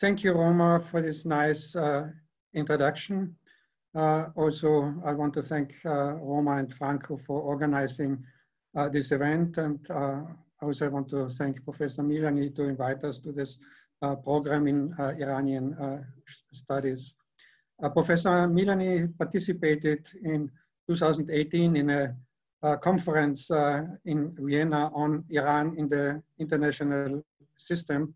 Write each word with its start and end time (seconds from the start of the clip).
thank 0.00 0.22
you, 0.22 0.32
Roma, 0.32 0.80
for 0.80 1.02
this 1.02 1.24
nice 1.24 1.74
uh, 1.74 2.08
introduction. 2.54 3.34
Uh, 3.94 4.26
also, 4.36 4.94
I 5.04 5.12
want 5.12 5.34
to 5.34 5.42
thank 5.42 5.74
uh, 5.84 6.14
Roma 6.14 6.52
and 6.52 6.72
Franco 6.72 7.16
for 7.16 7.40
organizing 7.40 8.24
uh, 8.76 8.88
this 8.88 9.12
event. 9.12 9.58
And 9.58 9.78
uh, 9.90 10.20
also 10.62 10.86
I 10.86 10.88
want 10.88 11.08
to 11.10 11.28
thank 11.30 11.64
Professor 11.64 12.02
Milani 12.02 12.54
to 12.56 12.64
invite 12.64 13.02
us 13.04 13.18
to 13.20 13.32
this 13.32 13.58
uh, 14.02 14.14
program 14.14 14.66
in 14.66 14.94
Iranian 14.98 16.04
studies. 16.52 17.14
Professor 17.92 18.48
Milani 18.48 19.16
participated 19.18 20.06
in 20.24 20.50
2018 20.88 21.76
in 21.76 21.90
a, 21.90 22.14
a 22.62 22.76
conference 22.76 23.50
in 24.04 24.34
Vienna 24.38 24.90
on 24.94 25.24
Iran 25.30 25.76
in 25.78 25.88
the 25.88 26.22
international 26.38 27.22
system 27.56 28.14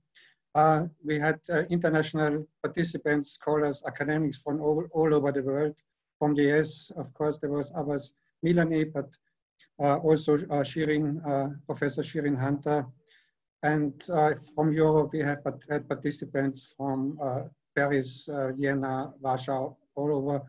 uh, 0.54 0.84
we 1.04 1.18
had 1.18 1.40
uh, 1.48 1.62
international 1.70 2.46
participants, 2.62 3.32
scholars, 3.32 3.82
academics 3.86 4.38
from 4.38 4.60
all, 4.60 4.84
all, 4.92 5.14
over 5.14 5.32
the 5.32 5.42
world. 5.42 5.74
From 6.18 6.34
the 6.34 6.52
US, 6.52 6.90
of 6.96 7.12
course, 7.14 7.38
there 7.38 7.50
was 7.50 7.72
Abbas 7.74 8.12
Milani, 8.44 8.92
but 8.92 9.08
uh, 9.82 9.96
also 9.96 10.34
uh, 10.34 10.62
Shirin, 10.62 11.20
uh, 11.26 11.48
Professor 11.66 12.02
Shireen 12.02 12.38
Hunter. 12.38 12.86
And 13.62 13.94
uh, 14.10 14.34
from 14.54 14.72
Europe, 14.72 15.10
we 15.12 15.20
had, 15.20 15.40
had 15.70 15.88
participants 15.88 16.74
from 16.76 17.18
Paris, 17.76 18.28
Vienna, 18.58 19.12
Warsaw, 19.20 19.74
all 19.94 20.14
over 20.14 20.42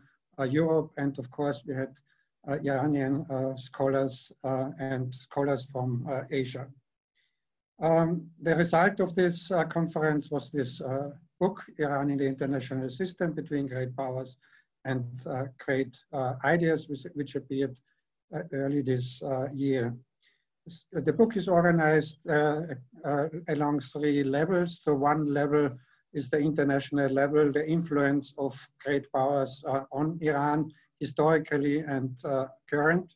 Europe. 0.48 0.90
And 0.98 1.18
of 1.18 1.30
course, 1.30 1.62
we 1.66 1.74
had 1.74 1.94
Iranian 2.48 3.24
scholars 3.56 4.32
and 4.42 5.14
scholars 5.14 5.64
from 5.64 6.06
Asia. 6.30 6.66
Um, 7.80 8.28
the 8.40 8.54
result 8.54 9.00
of 9.00 9.14
this 9.14 9.50
uh, 9.50 9.64
conference 9.64 10.30
was 10.30 10.50
this 10.50 10.80
uh, 10.80 11.10
book, 11.40 11.64
Iran 11.78 12.10
in 12.10 12.18
the 12.18 12.26
International 12.26 12.88
System 12.88 13.32
Between 13.32 13.66
Great 13.66 13.96
Powers 13.96 14.38
and 14.84 15.04
uh, 15.26 15.44
Great 15.58 15.96
uh, 16.12 16.34
Ideas, 16.44 16.88
which, 16.88 17.04
which 17.14 17.34
appeared 17.34 17.76
uh, 18.34 18.42
early 18.52 18.82
this 18.82 19.22
uh, 19.22 19.48
year. 19.52 19.94
The 20.92 21.12
book 21.12 21.36
is 21.36 21.46
organized 21.46 22.18
along 22.26 23.80
three 23.80 24.24
levels. 24.24 24.80
So 24.80 24.94
one 24.94 25.26
level 25.26 25.68
is 26.14 26.30
the 26.30 26.38
international 26.38 27.10
level, 27.10 27.52
the 27.52 27.68
influence 27.68 28.32
of 28.38 28.58
great 28.82 29.12
powers 29.12 29.62
on 29.92 30.18
Iran 30.22 30.70
historically 31.00 31.80
and 31.80 32.16
current 32.70 33.14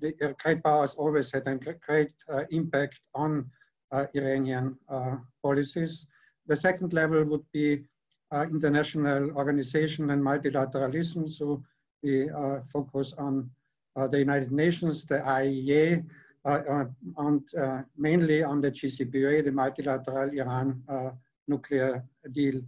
the 0.00 0.14
uh, 0.22 0.32
great 0.42 0.62
powers 0.62 0.94
always 0.94 1.30
had 1.30 1.46
a 1.46 1.56
great 1.56 2.12
uh, 2.28 2.44
impact 2.50 3.00
on 3.14 3.50
uh, 3.92 4.06
Iranian 4.14 4.76
policies. 5.42 6.06
The 6.46 6.56
second 6.56 6.92
level 6.92 7.24
would 7.24 7.44
be 7.52 7.84
international 8.32 9.30
organization 9.36 10.10
and 10.10 10.20
multilateralism. 10.22 11.30
So 11.30 11.62
we 12.02 12.28
focus 12.72 13.14
on 13.16 13.48
the 13.94 14.18
United 14.18 14.50
Nations, 14.50 15.04
the 15.04 15.20
IAEA, 15.20 16.04
and 16.44 17.42
mainly 17.96 18.42
on 18.42 18.60
the 18.60 18.72
JCPOA, 18.72 19.44
the 19.44 19.52
multilateral 19.52 20.30
Iran 20.30 20.82
nuclear 21.46 22.04
deal. 22.32 22.60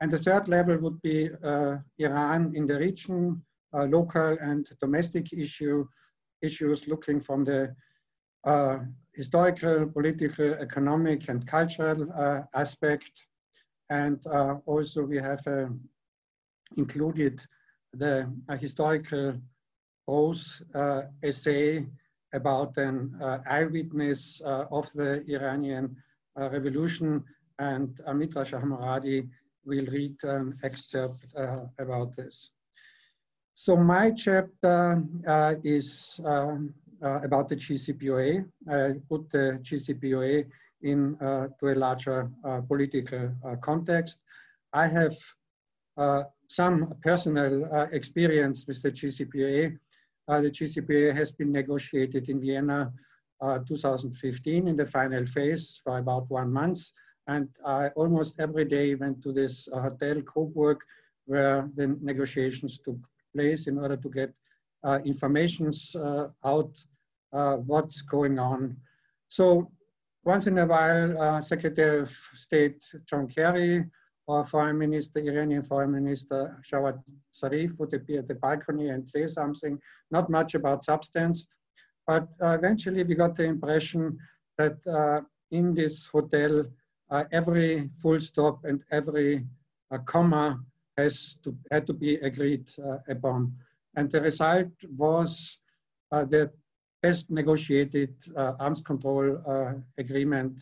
And 0.00 0.10
the 0.10 0.18
third 0.18 0.48
level 0.48 0.78
would 0.78 1.02
be 1.02 1.30
uh, 1.42 1.78
Iran 1.98 2.52
in 2.54 2.66
the 2.66 2.78
region, 2.78 3.42
uh, 3.74 3.84
local 3.84 4.38
and 4.40 4.68
domestic 4.80 5.32
issue, 5.32 5.86
issues 6.42 6.86
looking 6.86 7.20
from 7.20 7.44
the 7.44 7.74
uh, 8.44 8.78
historical, 9.12 9.86
political, 9.86 10.54
economic, 10.54 11.28
and 11.28 11.46
cultural 11.46 12.08
uh, 12.16 12.42
aspect. 12.54 13.10
And 13.90 14.24
uh, 14.26 14.56
also 14.66 15.04
we 15.04 15.16
have 15.18 15.44
uh, 15.46 15.66
included 16.76 17.40
the 17.94 18.30
uh, 18.48 18.56
historical 18.56 19.40
prose 20.06 20.62
uh, 20.74 21.02
essay 21.22 21.86
about 22.32 22.76
an 22.76 23.18
eyewitness 23.48 24.40
of 24.44 24.92
the 24.92 25.24
Iranian 25.28 25.96
revolution. 26.36 27.24
And 27.58 27.88
Amitra 28.06 28.44
Shahmoradi 28.44 29.28
will 29.64 29.86
read 29.86 30.16
an 30.22 30.58
excerpt 30.62 31.26
about 31.78 32.14
this. 32.14 32.50
So 33.60 33.76
my 33.76 34.12
chapter 34.12 35.02
uh, 35.26 35.54
is 35.64 36.20
um, 36.24 36.72
uh, 37.02 37.18
about 37.24 37.48
the 37.48 37.56
JCPOA. 37.56 38.46
I 38.70 39.00
put 39.08 39.28
the 39.30 39.58
JCPOA 39.60 40.46
in 40.82 41.16
uh, 41.20 41.48
to 41.58 41.72
a 41.72 41.74
larger 41.74 42.30
uh, 42.44 42.60
political 42.60 43.32
uh, 43.44 43.56
context. 43.56 44.20
I 44.72 44.86
have 44.86 45.16
uh, 45.96 46.22
some 46.46 46.94
personal 47.02 47.88
experience 47.90 48.64
with 48.68 48.80
the 48.80 48.92
JCPOA. 48.92 49.76
the 50.28 50.50
JCPOA 50.52 51.12
has 51.16 51.32
been 51.32 51.50
negotiated 51.50 52.28
in 52.28 52.40
Vienna 52.40 52.92
2015 53.42 54.68
in 54.68 54.76
the 54.76 54.86
final 54.86 55.26
phase 55.26 55.80
for 55.82 55.98
about 55.98 56.30
one 56.30 56.52
month. 56.52 56.78
And 57.26 57.48
I 57.66 57.88
almost 57.96 58.36
every 58.38 58.66
day 58.66 58.94
went 58.94 59.20
to 59.24 59.32
this 59.32 59.68
hotel 59.74 60.22
Coburg 60.22 60.78
where 61.26 61.68
the 61.74 61.98
negotiations 62.00 62.78
took 62.78 62.98
place 63.34 63.66
in 63.66 63.78
order 63.78 63.96
to 63.96 64.08
get 64.08 64.32
uh, 64.84 64.98
informations 65.04 65.94
uh, 65.96 66.28
out 66.44 66.72
uh, 67.32 67.56
what's 67.56 68.02
going 68.02 68.38
on. 68.38 68.76
So 69.28 69.70
once 70.24 70.46
in 70.46 70.58
a 70.58 70.66
while, 70.66 71.20
uh, 71.20 71.42
Secretary 71.42 72.00
of 72.00 72.10
State 72.34 72.82
John 73.06 73.28
Kerry 73.28 73.84
or 74.26 74.44
Foreign 74.44 74.78
Minister, 74.78 75.20
Iranian 75.20 75.62
Foreign 75.62 75.92
Minister 75.92 76.60
Javad 76.70 77.02
Zarif 77.34 77.78
would 77.78 77.94
appear 77.94 78.20
at 78.20 78.28
the 78.28 78.34
balcony 78.34 78.90
and 78.90 79.06
say 79.06 79.26
something, 79.26 79.78
not 80.10 80.30
much 80.30 80.54
about 80.54 80.84
substance, 80.84 81.46
but 82.06 82.28
uh, 82.42 82.50
eventually 82.50 83.02
we 83.04 83.14
got 83.14 83.36
the 83.36 83.44
impression 83.44 84.18
that 84.58 84.76
uh, 84.86 85.20
in 85.50 85.74
this 85.74 86.06
hotel, 86.06 86.64
every 87.32 87.88
full 88.02 88.20
stop 88.20 88.64
and 88.64 88.82
every 88.90 89.46
comma 90.04 90.60
has 90.98 91.38
to, 91.44 91.56
had 91.72 91.86
to 91.86 91.94
be 91.94 92.16
agreed 92.16 92.68
uh, 92.84 92.98
upon. 93.08 93.54
And 93.96 94.10
the 94.10 94.20
result 94.20 94.72
was 94.96 95.58
uh, 96.12 96.24
the 96.24 96.50
best 97.02 97.30
negotiated 97.30 98.14
uh, 98.36 98.54
arms 98.58 98.80
control 98.80 99.26
agreement 99.98 100.54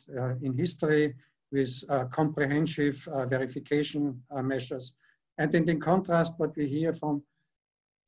in 0.42 0.52
history 0.54 1.14
with 1.50 1.72
comprehensive 2.10 2.96
verification 3.34 4.22
measures. 4.42 4.94
And 5.38 5.54
in, 5.54 5.68
in 5.68 5.80
contrast, 5.80 6.34
what 6.36 6.54
we 6.56 6.66
hear 6.66 6.92
from 6.92 7.22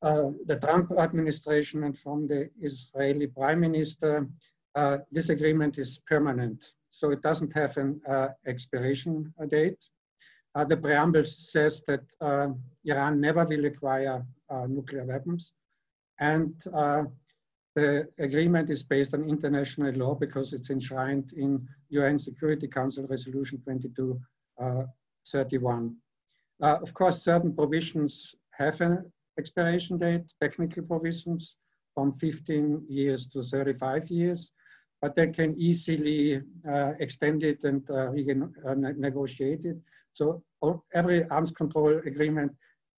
uh, 0.01 0.29
the 0.45 0.55
Trump 0.57 0.91
administration 0.97 1.83
and 1.83 1.97
from 1.97 2.27
the 2.27 2.49
Israeli 2.61 3.27
prime 3.27 3.59
minister, 3.59 4.27
uh, 4.75 4.99
this 5.11 5.29
agreement 5.29 5.77
is 5.77 5.99
permanent. 6.07 6.71
So 6.91 7.11
it 7.11 7.21
doesn't 7.21 7.53
have 7.53 7.75
an 7.77 7.99
uh, 8.07 8.29
expiration 8.45 9.33
date. 9.49 9.83
Uh, 10.55 10.65
the 10.65 10.77
preamble 10.77 11.23
says 11.23 11.83
that 11.87 12.01
uh, 12.21 12.47
Iran 12.85 13.21
never 13.21 13.45
will 13.45 13.65
acquire 13.65 14.25
uh, 14.49 14.65
nuclear 14.67 15.05
weapons. 15.05 15.53
And 16.19 16.55
uh, 16.73 17.03
the 17.75 18.09
agreement 18.17 18.71
is 18.71 18.81
based 18.83 19.13
on 19.13 19.29
international 19.29 19.93
law 19.93 20.15
because 20.15 20.53
it's 20.53 20.71
enshrined 20.71 21.33
in 21.33 21.67
UN 21.89 22.17
Security 22.17 22.67
Council 22.67 23.05
Resolution 23.07 23.59
2231. 23.59 25.95
Uh, 26.61 26.65
uh, 26.65 26.77
of 26.81 26.93
course, 26.93 27.23
certain 27.23 27.55
provisions 27.55 28.35
have 28.51 28.81
an 28.81 29.09
expiration 29.37 29.97
date, 29.97 30.25
technical 30.41 30.83
provisions 30.83 31.55
from 31.93 32.11
15 32.11 32.85
years 32.89 33.27
to 33.27 33.41
35 33.43 34.09
years, 34.09 34.51
but 35.01 35.15
they 35.15 35.27
can 35.27 35.57
easily 35.57 36.41
extend 36.99 37.43
it 37.43 37.63
and 37.63 37.87
renegotiate 37.87 39.65
it. 39.65 39.77
So 40.13 40.43
every 40.93 41.23
arms 41.29 41.51
control 41.51 41.99
agreement 42.05 42.51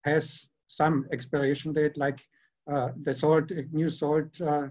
has 0.03 0.47
some 0.67 1.05
expiration 1.11 1.73
date, 1.73 1.97
like 1.97 2.19
uh, 2.71 2.89
the 3.03 3.13
SALT, 3.13 3.51
new 3.71 3.89
SALT 3.89 4.39
uh, 4.41 4.67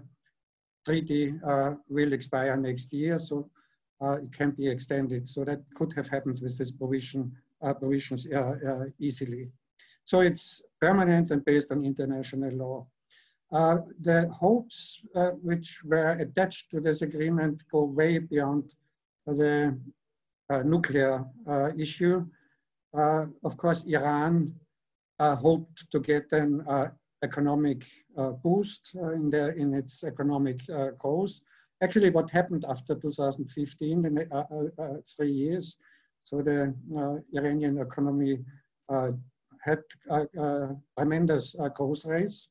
treaty 0.85 1.35
uh, 1.45 1.75
will 1.89 2.13
expire 2.13 2.57
next 2.57 2.91
year, 2.91 3.19
so 3.19 3.49
uh, 4.01 4.17
it 4.23 4.33
can 4.33 4.51
be 4.51 4.67
extended. 4.67 5.29
So 5.29 5.43
that 5.45 5.61
could 5.75 5.93
have 5.93 6.07
happened 6.07 6.39
with 6.41 6.57
this 6.57 6.71
provision 6.71 7.31
uh, 7.61 7.73
provisions 7.73 8.25
uh, 8.27 8.85
easily. 8.99 9.51
So 10.03 10.21
it's 10.21 10.63
permanent 10.79 11.29
and 11.29 11.45
based 11.45 11.71
on 11.71 11.85
international 11.85 12.53
law. 12.53 12.87
the 14.09 14.29
hopes 14.33 15.01
which 15.43 15.83
were 15.83 16.13
attached 16.25 16.71
to 16.71 16.79
this 16.79 17.01
agreement 17.03 17.63
go 17.71 17.83
way 17.83 18.17
beyond 18.17 18.73
the 19.27 19.67
uh, 19.67 19.71
Uh, 20.51 20.61
nuclear 20.63 21.23
uh, 21.47 21.69
issue. 21.77 22.25
Uh, 22.93 23.25
of 23.45 23.55
course, 23.55 23.85
Iran 23.85 24.53
uh, 25.19 25.33
hoped 25.33 25.89
to 25.89 25.99
get 26.01 26.29
an 26.33 26.61
uh, 26.67 26.89
economic 27.23 27.85
boost 28.43 28.91
in, 28.93 29.29
the, 29.29 29.55
in 29.55 29.73
its 29.73 30.03
economic 30.03 30.59
growth. 30.99 31.39
Actually, 31.81 32.09
what 32.09 32.29
happened 32.29 32.65
after 32.67 32.95
2015, 32.95 34.05
in 34.05 35.01
three 35.15 35.31
years, 35.31 35.77
So 36.23 36.41
the 36.41 36.75
Iranian 37.33 37.77
economy 37.77 38.39
had 39.61 39.81
tremendous 40.97 41.55
growth 41.75 42.03
rates. 42.03 42.49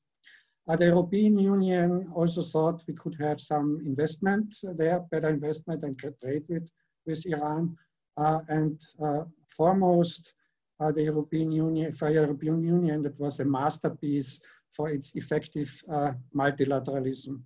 Uh, 0.68 0.76
the 0.76 0.86
European 0.86 1.36
Union 1.36 2.10
also 2.14 2.42
thought 2.42 2.82
we 2.88 2.94
could 2.94 3.16
have 3.20 3.40
some 3.40 3.82
investment 3.84 4.54
there, 4.78 5.00
better 5.10 5.28
investment 5.28 5.84
and 5.84 5.98
trade 5.98 6.44
with, 6.48 6.66
with 7.04 7.26
Iran. 7.26 7.76
Uh, 8.20 8.40
and 8.48 8.86
uh, 9.02 9.24
foremost, 9.48 10.34
uh, 10.78 10.92
the 10.92 11.02
European 11.02 11.50
Union, 11.50 11.90
for 11.90 12.10
European 12.10 12.62
Union, 12.62 13.02
that 13.02 13.18
was 13.18 13.40
a 13.40 13.44
masterpiece 13.44 14.38
for 14.70 14.90
its 14.90 15.12
effective 15.14 15.70
uh, 15.90 16.12
multilateralism. 16.36 17.40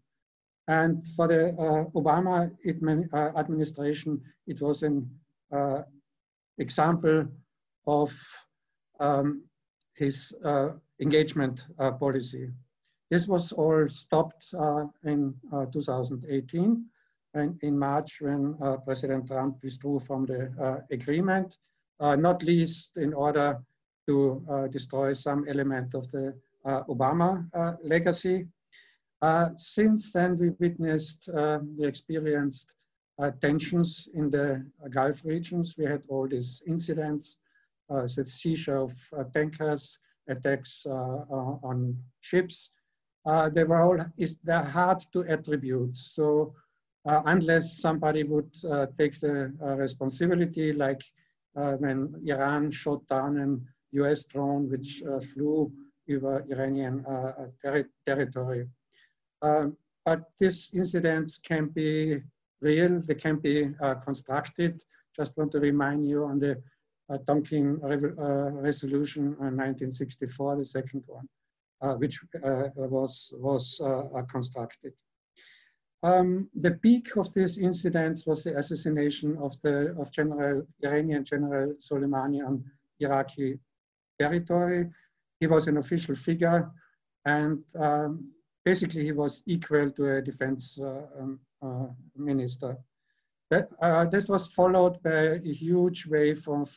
And 0.66 1.06
for 1.14 1.28
the 1.28 1.50
uh, 1.50 1.84
Obama 1.94 2.50
administration, 3.36 4.20
it 4.48 4.60
was 4.60 4.82
an 4.82 5.08
example 6.58 7.26
of 7.86 8.12
um, 8.98 9.44
his 9.94 10.32
engagement 11.00 11.66
policy. 12.00 12.50
This 13.10 13.28
was 13.28 13.52
all 13.52 13.88
stopped 13.88 14.52
uh, 14.58 14.86
in 15.04 15.34
uh, 15.52 15.66
2018 15.66 16.84
and 17.34 17.58
in 17.62 17.78
March 17.78 18.20
when 18.20 18.56
uh, 18.62 18.76
President 18.78 19.26
Trump 19.26 19.56
withdrew 19.62 19.98
from 19.98 20.26
the 20.26 20.52
uh, 20.60 20.80
agreement, 20.90 21.58
uh, 22.00 22.16
not 22.16 22.42
least 22.42 22.90
in 22.96 23.12
order 23.12 23.58
to 24.06 24.44
uh, 24.50 24.66
destroy 24.68 25.12
some 25.12 25.44
element 25.48 25.94
of 25.94 26.10
the 26.10 26.34
Obama 26.66 27.46
legacy. 27.82 28.46
since 29.58 30.12
then, 30.12 30.38
we 30.38 30.48
witnessed, 30.60 31.28
we 31.76 31.86
experienced 31.86 32.74
tensions 33.42 34.08
in 34.14 34.30
the 34.30 34.64
Gulf 34.88 35.22
regions. 35.24 35.74
We 35.76 35.84
had 35.84 36.02
all 36.08 36.26
these 36.26 36.62
incidents, 36.66 37.36
the 37.90 38.24
seizure 38.24 38.78
of 38.78 38.94
tankers, 39.34 39.98
attacks 40.26 40.86
on 40.86 41.98
ships, 42.22 42.70
uh, 43.26 43.48
they 43.48 43.64
were 43.64 43.80
all 43.80 43.98
is 44.18 44.36
they're 44.44 44.62
hard 44.62 45.02
to 45.12 45.20
attribute. 45.22 45.96
So 45.96 46.54
uh, 47.06 47.22
unless 47.26 47.78
somebody 47.80 48.22
would 48.22 48.50
uh, 48.70 48.86
take 48.98 49.18
the 49.20 49.52
uh, 49.62 49.76
responsibility, 49.76 50.72
like 50.72 51.02
uh, 51.56 51.72
when 51.74 52.14
Iran 52.26 52.70
shot 52.70 53.06
down 53.06 53.38
an 53.38 53.66
U.S. 53.92 54.24
drone 54.24 54.70
which 54.70 55.02
uh, 55.02 55.20
flew 55.20 55.70
over 56.10 56.44
Iranian 56.50 57.04
ter 57.62 57.88
territory. 58.06 58.68
Um, 59.42 59.76
but 60.04 60.24
these 60.38 60.70
incidents 60.74 61.38
can 61.38 61.68
be 61.68 62.20
real, 62.60 63.00
they 63.00 63.14
can 63.14 63.36
be 63.36 63.70
constructed. 64.02 64.82
Just 65.16 65.36
want 65.36 65.52
to 65.52 65.60
remind 65.60 66.06
you 66.06 66.24
on 66.24 66.38
the 66.38 66.62
Tonkin 67.26 67.78
resolution 67.80 69.24
in 69.40 69.56
1964, 69.56 70.56
the 70.56 70.66
second 70.66 71.04
one. 71.06 71.26
Uh, 71.84 71.96
which 71.96 72.18
uh, 72.42 72.68
was, 72.76 73.30
was 73.36 73.78
uh, 73.84 74.22
constructed. 74.22 74.94
Um, 76.04 76.50
the 76.54 76.72
peak 76.72 77.16
of 77.16 77.32
this 77.32 77.56
incident 77.56 78.22
was 78.26 78.44
the 78.44 78.58
assassination 78.58 79.38
of 79.38 79.58
the 79.62 79.96
of 79.98 80.12
General 80.12 80.66
Iranian 80.84 81.24
General 81.24 81.74
Soleimani 81.80 82.46
on 82.46 82.62
Iraqi 83.00 83.58
territory. 84.20 84.90
He 85.40 85.46
was 85.46 85.66
an 85.66 85.78
official 85.78 86.14
figure, 86.14 86.70
and 87.24 87.64
um, 87.76 88.30
basically 88.66 89.04
he 89.04 89.12
was 89.12 89.42
equal 89.46 89.90
to 89.92 90.16
a 90.16 90.22
defense 90.22 90.78
uh, 90.78 91.06
um, 91.18 91.40
uh, 91.62 91.86
minister. 92.16 92.76
That, 93.50 93.70
uh, 93.80 94.04
this 94.04 94.28
was 94.28 94.46
followed 94.48 95.02
by 95.02 95.40
a 95.40 95.52
huge 95.52 96.06
wave 96.06 96.46
of 96.48 96.70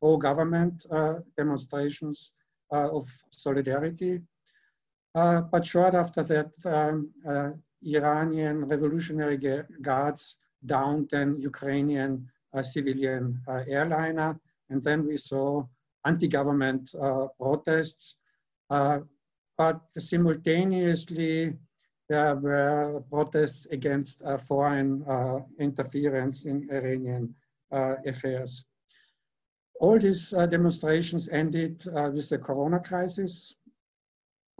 pro-government 0.00 0.86
demonstrations 1.36 2.32
of 2.70 3.08
solidarity 3.30 4.20
uh, 5.14 5.42
but 5.42 5.64
short 5.64 5.94
after 5.94 6.22
that, 6.24 6.50
um, 6.64 7.10
uh, 7.26 7.50
Iranian 7.84 8.64
Revolutionary 8.66 9.38
Guards 9.82 10.36
downed 10.66 11.12
an 11.12 11.40
Ukrainian 11.40 12.28
uh, 12.52 12.62
civilian 12.62 13.40
airliner. 13.68 14.38
And 14.70 14.82
then 14.82 15.06
we 15.06 15.16
saw 15.16 15.64
anti-government 16.04 16.90
protests. 17.38 18.14
but 19.56 19.80
simultaneously, 19.98 21.54
there 22.08 22.36
were 22.36 23.02
protests 23.10 23.66
against 23.70 24.22
uh, 24.22 24.36
foreign 24.36 25.02
uh, 25.04 25.40
interference 25.58 26.44
in 26.44 26.68
Iranian 26.70 27.34
uh, 27.72 27.96
affairs. 28.06 28.64
All 29.80 29.98
these 29.98 30.30
demonstrations 30.30 31.28
ended 31.28 31.84
with 32.14 32.28
the 32.28 32.38
corona 32.38 32.78
crisis, 32.78 33.54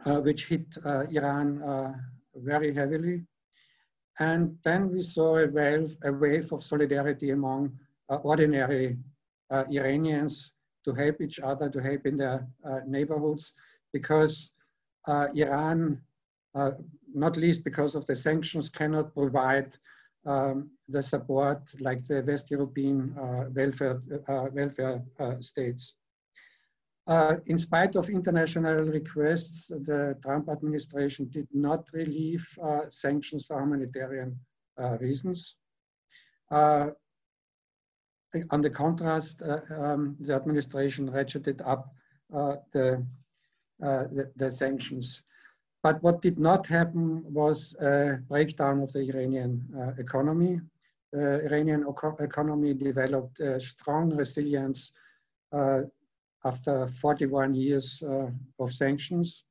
uh, 0.04 0.20
which 0.20 0.46
hit 0.46 0.66
uh, 0.84 1.06
Iran 1.10 1.62
uh, 1.62 1.94
very 2.36 2.72
heavily. 2.74 3.24
And 4.18 4.56
then 4.64 4.90
we 4.90 5.02
saw 5.02 5.38
a 5.38 5.48
wave, 5.48 5.96
a 6.04 6.12
wave 6.12 6.52
of 6.52 6.62
solidarity 6.62 7.30
among 7.30 7.78
ordinary 8.08 8.98
Iranians 9.50 10.52
to 10.84 10.92
help 10.92 11.20
each 11.20 11.40
other, 11.40 11.68
to 11.68 11.82
help 11.82 12.06
in 12.06 12.16
their 12.16 12.46
neighborhoods, 12.86 13.52
because 13.92 14.52
Iran, 15.08 16.00
not 17.12 17.36
least 17.36 17.64
because 17.64 17.96
of 17.96 18.06
the 18.06 18.14
sanctions, 18.14 18.68
cannot 18.68 19.14
provide 19.14 19.76
um, 20.26 20.70
the 20.88 21.02
support 21.02 21.60
like 21.80 22.06
the 22.06 22.22
West 22.22 22.50
European 22.50 23.14
uh, 23.18 23.44
welfare, 23.54 24.00
uh, 24.28 24.46
welfare 24.52 25.02
uh, 25.20 25.34
states. 25.40 25.94
Uh, 27.06 27.36
in 27.46 27.58
spite 27.58 27.96
of 27.96 28.08
international 28.08 28.82
requests, 28.84 29.68
the 29.68 30.16
Trump 30.22 30.48
administration 30.48 31.28
did 31.28 31.46
not 31.52 31.84
relieve 31.92 32.46
uh, 32.62 32.80
sanctions 32.88 33.44
for 33.44 33.60
humanitarian 33.60 34.38
uh, 34.78 34.96
reasons. 34.98 35.56
Uh, 36.50 36.88
on 38.50 38.62
the 38.62 38.70
contrast, 38.70 39.42
uh, 39.42 39.60
um, 39.78 40.16
the 40.18 40.34
administration 40.34 41.10
ratcheted 41.10 41.60
up 41.66 41.92
uh, 42.32 42.56
the, 42.72 43.04
the, 43.80 44.30
the, 44.36 44.50
sanctions. 44.50 45.22
But 45.82 46.02
what 46.02 46.22
did 46.22 46.38
not 46.38 46.66
happen 46.66 47.22
was 47.32 47.74
a 47.80 48.18
breakdown 48.28 48.80
of 48.80 48.92
the 48.92 49.00
Iranian 49.00 49.94
economy. 49.98 50.60
The 51.12 51.44
Iranian 51.44 51.86
economy 52.18 52.74
developed 52.74 53.40
strong 53.58 54.10
resilience 54.16 54.92
after 56.44 56.86
41 56.86 57.54
years 57.54 58.02
uh, 58.02 58.30
of 58.58 58.72
sanctions. 58.72 59.44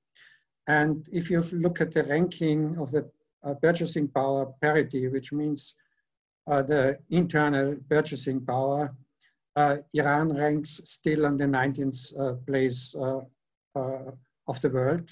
And 0.67 1.07
if 1.11 1.29
you 1.29 1.41
look 1.51 1.81
at 1.81 1.93
the 1.93 2.03
ranking 2.03 2.77
of 2.77 2.91
the 2.91 3.09
uh, 3.43 3.55
purchasing 3.55 4.07
power 4.07 4.45
parity, 4.61 5.07
which 5.07 5.33
means 5.33 5.75
uh, 6.47 6.61
the 6.61 6.97
internal 7.09 7.75
purchasing 7.89 8.45
power, 8.45 8.95
uh, 9.55 9.77
Iran 9.93 10.35
ranks 10.35 10.81
still 10.83 11.25
on 11.25 11.37
the 11.37 11.45
19th 11.45 12.19
uh, 12.19 12.33
place 12.47 12.95
uh, 12.95 13.21
of 14.47 14.61
the 14.61 14.69
world. 14.69 15.09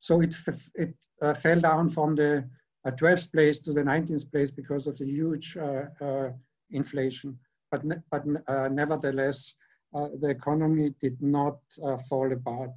So 0.00 0.20
it, 0.20 0.34
it 0.74 0.94
fell 1.36 1.60
down 1.60 1.88
from 1.88 2.14
the 2.14 2.48
12th 2.86 3.32
place 3.32 3.58
to 3.60 3.72
the 3.72 3.82
19th 3.82 4.30
place 4.30 4.50
because 4.50 4.86
of 4.86 4.96
the 4.98 5.04
huge 5.04 5.56
inflation. 6.70 7.38
But, 7.70 7.84
ne 7.84 7.96
but 8.10 8.24
nevertheless, 8.72 9.54
uh, 9.94 10.08
the 10.20 10.28
economy 10.28 10.94
did 11.00 11.20
not 11.22 11.58
uh, 11.82 11.96
fall 12.08 12.32
apart. 12.32 12.70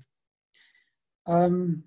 Um, 1.28 1.84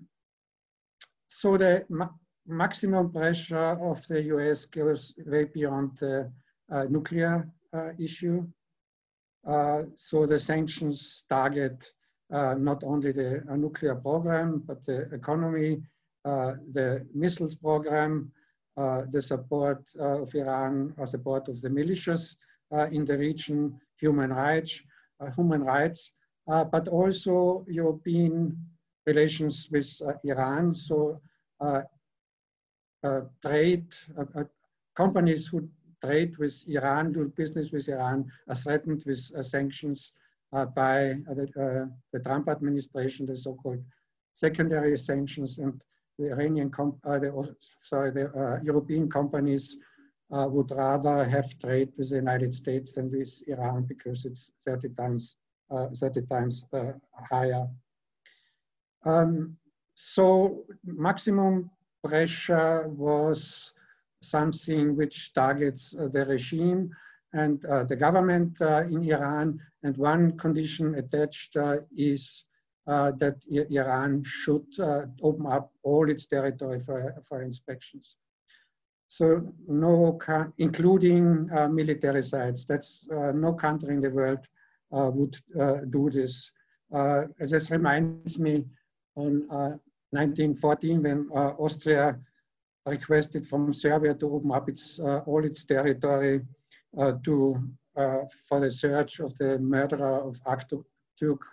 so 1.27 1.57
the 1.57 1.85
ma 1.89 2.09
maximum 2.47 3.11
pressure 3.11 3.71
of 3.91 4.05
the 4.07 4.21
US 4.35 4.65
goes 4.65 5.13
way 5.25 5.45
beyond 5.45 5.97
the 5.97 6.31
uh, 6.71 6.83
nuclear 6.89 7.49
issue. 7.97 8.47
so 9.95 10.25
the 10.25 10.39
sanctions 10.39 11.23
target 11.27 11.91
not 12.29 12.83
only 12.83 13.11
the 13.11 13.43
nuclear 13.57 13.95
program, 13.95 14.63
but 14.67 14.85
the 14.85 14.99
economy, 15.11 15.81
the 16.23 17.05
missiles 17.13 17.55
program, 17.55 18.31
uh, 18.77 19.03
the 19.09 19.21
support 19.21 19.81
uh, 19.97 20.21
of 20.21 20.35
Iran, 20.35 20.93
or 20.97 21.07
support 21.07 21.47
of 21.47 21.61
the 21.61 21.69
militias 21.69 22.35
uh, 22.73 22.87
in 22.91 23.05
the 23.05 23.17
region, 23.17 23.79
human 23.97 24.31
rights, 24.31 24.81
uh, 24.81 24.94
Uh, 25.21 25.31
human 25.31 25.63
rights, 25.63 26.11
uh, 26.49 26.65
but 26.65 26.89
also 26.89 27.65
European 27.69 28.53
relations 29.05 29.69
with 29.71 29.89
uh, 30.05 30.11
Iran. 30.25 30.75
So 30.75 31.21
uh, 31.61 31.83
uh, 33.01 33.21
trade, 33.41 33.85
companies 34.97 35.47
who 35.47 35.69
trade 36.03 36.37
with 36.37 36.61
Iran, 36.67 37.13
do 37.13 37.29
business 37.29 37.71
with 37.71 37.87
Iran, 37.87 38.29
are 38.49 38.55
threatened 38.55 39.03
with 39.05 39.19
sanctions 39.45 40.11
by 40.51 41.15
the, 41.27 41.89
the 42.11 42.19
Trump 42.19 42.49
administration, 42.49 43.25
the 43.25 43.37
so-called 43.37 43.83
secondary 44.33 44.97
sanctions 44.97 45.59
and 45.59 45.79
the 46.19 46.31
Iranian, 46.31 46.71
uh, 47.05 47.19
the, 47.19 47.31
oh, 47.31 47.47
sorry, 47.81 48.11
the 48.11 48.29
uh, 48.35 48.59
European 48.63 49.09
companies 49.09 49.77
uh, 50.31 50.47
would 50.49 50.71
rather 50.71 51.23
have 51.23 51.57
trade 51.59 51.91
with 51.97 52.09
the 52.09 52.15
United 52.15 52.53
States 52.53 52.93
than 52.93 53.11
with 53.11 53.41
Iran 53.47 53.83
because 53.83 54.25
it's 54.25 54.51
30 54.65 54.89
times, 54.89 55.35
uh, 55.71 55.87
30 55.99 56.21
times 56.23 56.63
uh, 56.73 56.93
higher. 57.29 57.67
Um, 59.05 59.55
so 59.93 60.65
maximum 60.83 61.69
pressure 62.03 62.87
was 62.87 63.73
something 64.21 64.95
which 64.95 65.33
targets 65.33 65.95
uh, 65.99 66.07
the 66.07 66.25
regime 66.25 66.89
and 67.33 67.63
uh, 67.65 67.83
the 67.83 67.95
government 67.95 68.59
uh, 68.61 68.83
in 68.89 69.03
Iran. 69.03 69.59
And 69.83 69.95
one 69.97 70.37
condition 70.37 70.95
attached 70.95 71.55
is 71.95 72.45
that 72.87 73.37
Iran 73.69 74.23
should 74.25 74.65
open 75.21 75.45
up 75.45 75.71
all 75.83 76.09
its 76.09 76.25
territory 76.25 76.79
for, 76.79 77.15
for 77.27 77.41
inspections. 77.43 78.17
So 79.07 79.53
no, 79.67 80.19
including 80.57 81.49
uh, 81.51 81.67
military 81.67 82.23
sites, 82.23 82.65
that's 82.67 83.05
uh, 83.11 83.31
no 83.31 83.53
country 83.53 83.93
in 83.93 84.01
the 84.01 84.09
world 84.09 84.39
uh, 84.91 85.11
would 85.13 85.37
do 85.91 86.09
this. 86.09 86.51
this 87.39 87.71
reminds 87.71 88.39
me 88.39 88.65
on 89.15 89.47
1914 90.11 91.03
when 91.03 91.29
Austria 91.31 92.19
requested 92.85 93.47
from 93.47 93.73
Serbia 93.73 94.13
to 94.13 94.33
open 94.35 94.51
up 94.51 94.69
its, 94.69 94.99
uh, 94.99 95.19
all 95.25 95.43
its 95.43 95.63
territory 95.65 96.41
uh, 96.97 97.13
to, 97.23 97.57
uh, 97.97 98.19
for 98.47 98.59
the 98.59 98.71
search 98.71 99.19
of 99.19 99.35
the 99.37 99.57
murderer 99.59 100.21
of 100.27 100.39
Archduke 100.45 101.45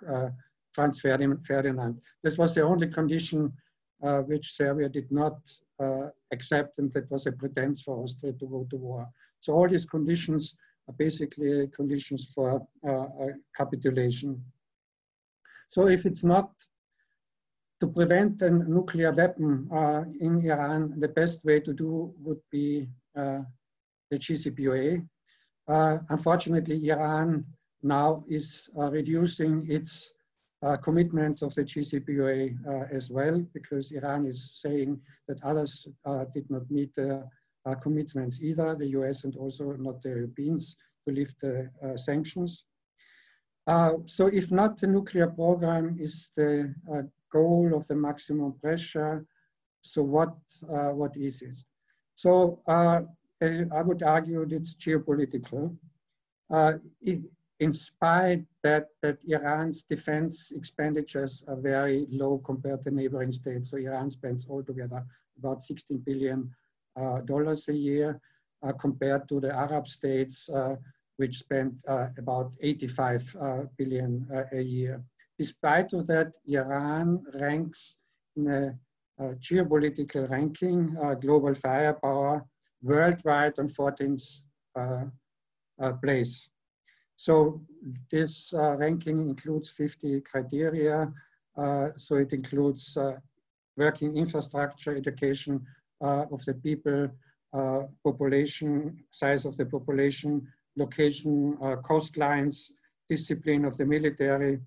Franz 0.73 1.01
Ferdinand. 1.01 2.01
This 2.23 2.39
was 2.39 2.55
the 2.55 2.63
only 2.63 2.89
condition 2.89 3.53
which 4.27 4.55
Serbia 4.57 4.89
did 4.89 5.11
not 5.11 5.39
accept, 6.33 6.79
and 6.79 6.93
that 6.93 7.11
was 7.11 7.27
a 7.27 7.33
pretense 7.33 7.83
for 7.83 8.03
Austria 8.03 8.33
to 8.33 8.47
go 8.47 8.67
to 8.71 8.77
war. 8.77 9.09
So 9.41 9.53
all 9.55 9.69
these 9.69 9.87
conditions 9.87 10.55
are 10.89 10.95
basically 10.95 11.69
conditions 11.69 12.31
for 12.35 12.67
uh, 12.89 13.07
capitulation. 13.57 14.43
So 15.69 15.89
if 15.89 16.05
it's 16.07 16.25
not 16.25 16.51
to 17.81 17.89
prevent 17.89 18.41
a 18.43 18.51
nuclear 18.51 19.13
weapon 19.13 19.69
uh, 19.73 20.05
in 20.21 20.47
Iran, 20.47 21.01
the 21.01 21.09
best 21.09 21.45
way 21.45 21.59
to 21.61 21.73
do 21.73 22.15
would 22.21 22.41
be 22.51 22.89
uh, 23.17 23.41
the 24.11 24.19
JCPOA. 24.19 25.05
Uh, 25.67 25.99
unfortunately, 26.11 26.89
Iran 26.89 27.45
now 27.83 28.25
is 28.29 28.69
uh, 28.79 28.91
reducing 28.91 29.67
its 29.69 30.13
uh, 30.63 30.77
commitments 30.77 31.43
of 31.43 31.55
the 31.55 31.65
JCPOA 31.65 32.57
uh, 32.67 32.87
as 32.91 33.11
well, 33.11 33.41
because 33.53 33.91
Iran 33.93 34.27
is 34.27 34.61
saying 34.63 35.01
that 35.29 35.43
others 35.43 35.89
did 36.35 36.49
not 36.51 36.71
meet 36.71 36.95
their 36.95 37.25
commitments 37.81 38.39
either, 38.41 38.75
the 38.75 38.89
US 38.99 39.25
and 39.25 39.37
also 39.37 39.73
not 39.73 40.03
the 40.03 40.11
Europeans, 40.11 40.77
to 41.07 41.15
lift 41.15 41.41
the 41.41 41.69
sanctions. 41.97 42.65
so 44.07 44.27
if 44.27 44.51
not 44.53 44.79
the 44.79 44.87
nuclear 44.87 45.29
program 45.29 45.97
is 45.99 46.31
the 46.37 46.75
goal 47.33 47.75
of 47.75 47.87
the 47.87 47.97
maximum 47.97 48.53
pressure. 48.61 49.25
So 49.81 50.03
what, 50.03 50.35
uh, 50.71 50.91
what 50.91 51.17
is 51.17 51.43
it? 51.43 51.57
So 52.15 52.61
uh, 52.69 53.01
I 53.41 53.83
would 53.83 54.03
argue 54.03 54.43
it's 54.43 54.75
geopolitical. 54.77 55.77
Uh, 56.51 56.75
in 57.63 57.73
spite 57.73 58.45
that, 58.65 58.89
that 59.03 59.19
Iran's 59.29 59.83
defense 59.83 60.53
expenditures 60.55 61.45
are 61.47 61.61
very 61.61 62.09
low 62.11 62.39
compared 62.39 62.83
to 62.83 62.91
neighboring 62.91 63.31
states. 63.31 63.71
So 63.71 63.77
Iran 63.77 64.11
spends 64.11 64.47
altogether 64.49 65.05
about 65.39 65.63
16 65.63 65.99
billion 65.99 66.51
uh, 66.97 67.21
dollars 67.21 67.69
a 67.69 67.73
year 67.75 68.21
uh, 68.65 68.73
compared 68.73 69.29
to 69.29 69.39
the 69.39 69.53
Arab 69.55 69.87
states, 69.87 70.49
uh, 70.49 70.75
which 71.19 71.39
spend 71.39 71.79
uh, 71.87 72.09
about 72.19 72.53
85 72.61 73.37
uh, 73.41 73.59
billion 73.79 74.27
uh, 74.35 74.45
a 74.53 74.63
year. 74.63 75.01
Despite 75.39 75.93
of 75.93 76.07
that, 76.09 76.35
Iran 76.47 77.25
ranks 77.35 77.97
in 78.37 78.49
a, 78.49 78.79
a 79.19 79.35
geopolitical 79.37 80.29
ranking, 80.29 80.97
global 81.21 81.55
firepower, 81.55 82.45
worldwide 82.83 83.59
on 83.59 83.69
14th 83.69 84.43
uh, 84.77 85.05
uh, 85.81 85.93
place. 85.95 86.49
So 87.27 87.61
this 88.11 88.53
uh, 88.53 88.77
ranking 88.77 89.19
includes 89.29 89.69
50 89.69 90.21
criteria. 90.23 91.13
Uh, 91.57 91.89
so 91.97 92.17
it 92.17 92.33
includes 92.33 92.97
uh, 92.97 93.17
working 93.77 94.17
infrastructure, 94.17 94.97
education 94.97 95.65
of 96.01 96.45
the 96.47 96.55
people, 96.55 97.09
population, 98.03 98.99
size 99.13 99.45
of 99.45 99.57
the 99.57 99.67
population, 99.67 100.49
location, 100.77 101.57
coastlines, 101.91 102.73
discipline 103.09 103.65
of 103.65 103.77
the 103.77 103.87
military, 103.87 104.59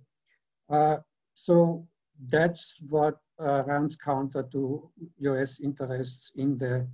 uh, 0.69 0.97
so 1.33 1.87
that's 2.27 2.79
what 2.89 3.17
uh, 3.39 3.63
runs 3.67 3.95
counter 3.95 4.43
to 4.51 4.89
US 5.19 5.59
interests 5.59 6.31
in 6.35 6.57
the 6.57 6.87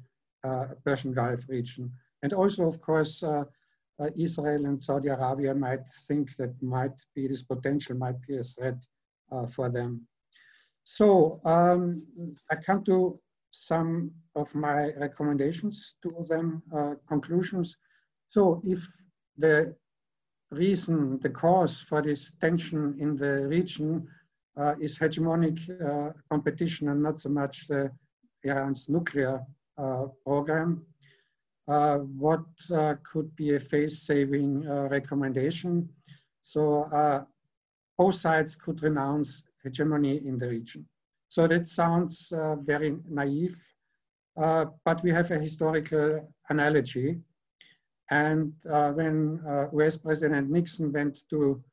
uh, 0.44 0.68
Persian 0.84 1.14
Gulf 1.14 1.48
region. 1.48 1.92
And 2.24 2.34
also, 2.34 2.68
of 2.68 2.82
course, 2.82 3.24
uh, 3.24 3.30
uh, 3.30 3.46
Israel 4.18 4.66
and 4.66 4.82
Saudi 4.82 5.10
Arabia 5.10 5.54
might 5.54 5.86
think 6.08 6.36
that 6.38 6.54
might 6.62 6.98
be 7.16 7.28
this 7.28 7.44
potential 7.44 7.96
might 7.96 8.20
be 8.28 8.38
a 8.38 8.44
threat 8.44 8.78
uh, 9.32 9.46
for 9.46 9.70
them. 9.70 10.02
So 10.84 11.40
um, 11.46 12.04
I 12.50 12.56
come 12.56 12.84
to 12.86 13.20
some 13.52 14.12
of 14.36 14.54
my 14.56 14.92
recommendations, 14.94 15.96
two 16.02 16.16
of 16.18 16.28
them 16.28 16.64
conclusions. 17.08 17.78
So 18.28 18.62
if 18.64 18.82
the 19.38 19.76
reason, 20.52 21.20
the 21.20 21.30
cause 21.30 21.82
for 21.82 22.02
this 22.02 22.34
tension 22.42 22.96
in 23.00 23.16
the 23.16 23.48
region 23.48 24.08
uh, 24.58 24.76
is 24.80 24.98
hegemonic 24.98 25.58
uh, 25.82 26.12
competition 26.30 26.90
and 26.90 27.02
not 27.02 27.20
so 27.20 27.30
much 27.30 27.68
the 27.68 27.92
Iran's 28.44 28.90
nuclear 28.90 29.42
uh, 29.78 30.06
program. 30.26 30.86
Uh, 31.72 32.00
what 32.26 32.44
uh, 32.74 32.96
could 33.10 33.34
be 33.38 33.56
a 33.56 33.60
face-saving 33.60 34.68
uh, 34.68 34.90
recommendation? 34.90 35.88
So 36.42 36.66
both 37.98 38.16
sides 38.16 38.58
could 38.58 38.84
renounce 38.84 39.46
hegemony 39.64 40.18
in 40.28 40.38
the 40.38 40.50
region. 40.50 40.86
So 41.30 41.48
that 41.48 41.70
sounds 41.70 42.34
very 42.72 42.98
naive, 43.08 43.56
but 44.36 45.02
we 45.02 45.12
have 45.12 45.32
a 45.32 45.40
historical 45.40 46.28
analogy 46.50 47.22
and 48.10 48.52
when 49.00 49.40
US 49.72 49.96
President 49.96 50.50
Nixon 50.50 50.92
went 50.92 51.24
to 51.30 51.64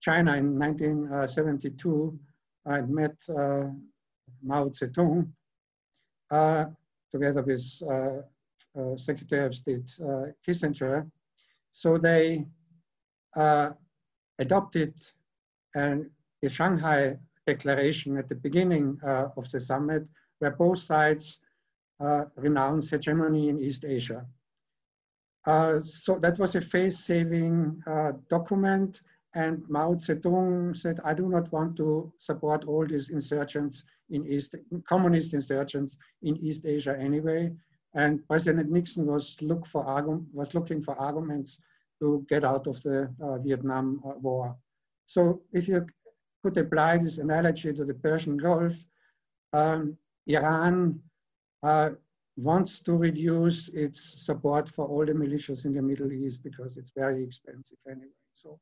China 0.00 0.36
in 0.36 0.58
1972 0.58 2.18
and 2.66 2.90
met 2.90 3.16
uh, 3.34 3.68
Mao 4.42 4.68
Zedong, 4.68 5.32
uh, 6.30 6.66
together 7.10 7.42
with 7.42 7.64
uh, 7.90 8.20
Uh, 8.78 8.96
Secretary 8.96 9.44
of 9.44 9.54
State 9.54 9.90
uh, 10.00 10.26
Kissinger, 10.46 11.10
so 11.72 11.98
they 11.98 12.46
uh, 13.36 13.70
adopted 14.38 14.94
an, 15.74 16.08
the 16.40 16.48
Shanghai 16.48 17.18
Declaration 17.46 18.16
at 18.16 18.28
the 18.28 18.36
beginning 18.36 18.96
of 19.02 19.50
the 19.50 19.60
summit, 19.60 20.06
where 20.38 20.52
both 20.52 20.78
sides 20.78 21.40
renounced 22.36 22.90
hegemony 22.90 23.48
in 23.48 23.58
East 23.58 23.84
Asia. 23.84 24.24
Uh, 25.46 25.80
so 25.82 26.18
that 26.18 26.38
was 26.38 26.54
a 26.54 26.60
face-saving 26.60 27.82
uh, 27.86 28.12
document. 28.28 29.00
And 29.34 29.62
Mao 29.68 29.94
Zedong 29.94 30.76
said, 30.76 31.00
I 31.04 31.14
do 31.14 31.28
not 31.28 31.50
want 31.52 31.76
to 31.76 32.12
support 32.18 32.64
all 32.66 32.86
these 32.86 33.10
insurgents 33.10 33.84
in 34.10 34.26
East, 34.26 34.54
communist 34.84 35.34
insurgents 35.34 35.96
in 36.22 36.36
East 36.36 36.66
Asia 36.66 36.96
anyway. 36.98 37.52
And 37.94 38.26
President 38.28 38.70
Nixon 38.70 39.06
was, 39.06 39.36
look 39.42 39.66
for 39.66 39.82
was 40.32 40.54
looking 40.54 40.80
for 40.80 40.94
arguments 40.94 41.58
to 42.00 42.24
get 42.28 42.44
out 42.44 42.66
of 42.66 42.80
the 42.82 43.12
uh, 43.22 43.38
Vietnam 43.38 44.00
uh, 44.04 44.12
War. 44.18 44.56
So 45.06 45.42
if 45.52 45.68
you 45.68 45.86
could 46.42 46.56
apply 46.56 46.98
this 46.98 47.18
analogy 47.18 47.72
to 47.72 47.84
the 47.84 47.94
Persian 47.94 48.36
Gulf, 48.36 48.84
um, 49.52 49.96
Iran 50.26 51.00
uh, 51.62 51.90
wants 52.36 52.80
to 52.80 52.96
reduce 52.96 53.68
its 53.68 54.24
support 54.24 54.68
for 54.68 54.86
all 54.86 55.04
the 55.04 55.12
militias 55.12 55.64
in 55.64 55.74
the 55.74 55.82
Middle 55.82 56.12
East 56.12 56.42
because 56.42 56.76
it's 56.76 56.92
very 56.96 57.22
expensive 57.22 57.78
anyway. 57.88 58.06
So, 58.32 58.58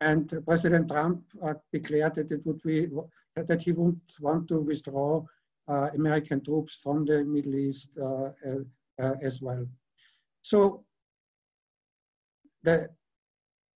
and 0.00 0.32
President 0.44 0.88
Trump 0.88 1.22
uh, 1.44 1.54
declared 1.72 2.14
that 2.14 2.32
it 2.32 2.44
would 2.44 2.62
be 2.62 2.88
that 3.36 3.62
he 3.62 3.72
would 3.72 4.00
want 4.20 4.48
to 4.48 4.58
withdraw 4.58 5.24
American 5.68 6.42
troops 6.44 6.74
from 6.82 7.04
the 7.04 7.24
Middle 7.24 7.54
East 7.54 7.88
uh, 8.00 8.30
uh 9.00 9.14
as 9.22 9.40
well. 9.40 9.66
So 10.42 10.84
the 12.62 12.88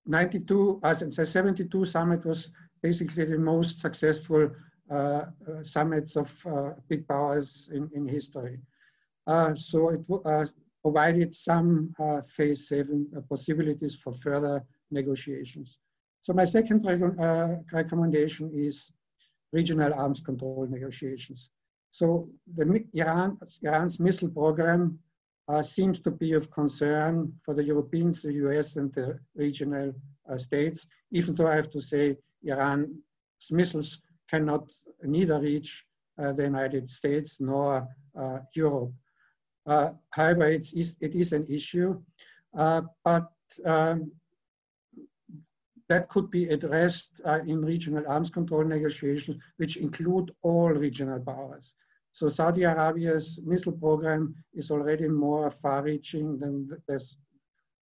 92, 0.07 0.81
uh, 0.83 0.95
the 0.95 1.27
72 1.27 1.85
summit 1.85 2.25
was 2.25 2.51
basically 2.83 3.25
the 3.25 3.39
most 3.39 3.81
successful 3.81 4.51
uh, 4.91 5.25
summits 5.63 6.17
of 6.17 6.47
big 6.89 7.09
powers 7.09 7.69
in, 7.73 7.91
in 7.95 8.07
history. 8.07 8.59
Uh, 9.27 9.55
so 9.55 9.89
it, 9.89 10.01
uh, 10.25 10.47
provided 10.83 11.35
some 11.35 11.93
uh, 11.99 12.21
phase 12.23 12.69
seven 12.69 13.09
uh, 13.17 13.21
possibilities 13.29 13.97
for 13.97 14.13
further 14.13 14.63
negotiations. 14.93 15.79
So 16.21 16.33
my 16.33 16.45
second 16.45 16.87
uh, 16.87 17.57
recommendation 17.73 18.53
is 18.55 18.93
regional 19.53 19.93
arms 19.95 20.21
control 20.21 20.67
negotiations. 20.71 21.51
So 21.91 22.29
the 22.55 22.85
Iran, 22.95 23.39
Iran's 23.63 23.99
missile 23.99 24.29
program 24.29 24.99
uh, 25.49 25.63
seems 25.63 26.01
to 26.01 26.11
be 26.11 26.33
of 26.33 26.51
concern 26.51 27.33
for 27.45 27.55
the 27.55 27.65
Europeans, 27.65 28.23
the 28.23 28.33
US, 28.45 28.77
and 28.77 28.93
the 28.93 29.19
regional 29.35 29.93
uh, 30.29 30.39
states, 30.39 30.87
even 31.13 31.35
though 31.35 31.49
I 31.49 31.55
have 31.55 31.71
to 31.71 31.81
say 31.81 32.17
Iran's 32.43 32.89
missiles 33.51 34.01
cannot 34.29 34.73
neither 35.03 35.41
reach 35.41 35.85
uh, 36.19 36.33
the 36.33 36.45
United 36.45 36.91
States 36.91 37.39
nor 37.41 37.87
uh, 38.19 38.39
Europe. 38.55 38.93
Uh, 39.67 39.93
however, 40.11 40.47
it's, 40.47 40.73
it 40.73 41.15
is 41.15 41.33
an 41.33 41.47
issue, 41.49 42.01
uh, 42.57 42.83
but 43.05 43.31
um, 43.65 44.11
that 45.89 46.09
could 46.09 46.31
be 46.31 46.49
addressed 46.49 47.21
in 47.47 47.65
regional 47.65 48.05
arms 48.09 48.31
control 48.31 48.65
negotiations, 48.65 49.41
which 49.57 49.77
include 49.77 50.33
all 50.43 50.71
regional 50.71 51.21
powers. 51.21 51.75
So 52.13 52.29
Saudi 52.29 52.63
Arabia's 52.63 53.39
missile 53.45 53.73
program 53.73 54.35
is 54.55 54.71
already 54.71 55.07
more 55.07 55.51
far-reaching 55.51 56.39
than 56.39 56.67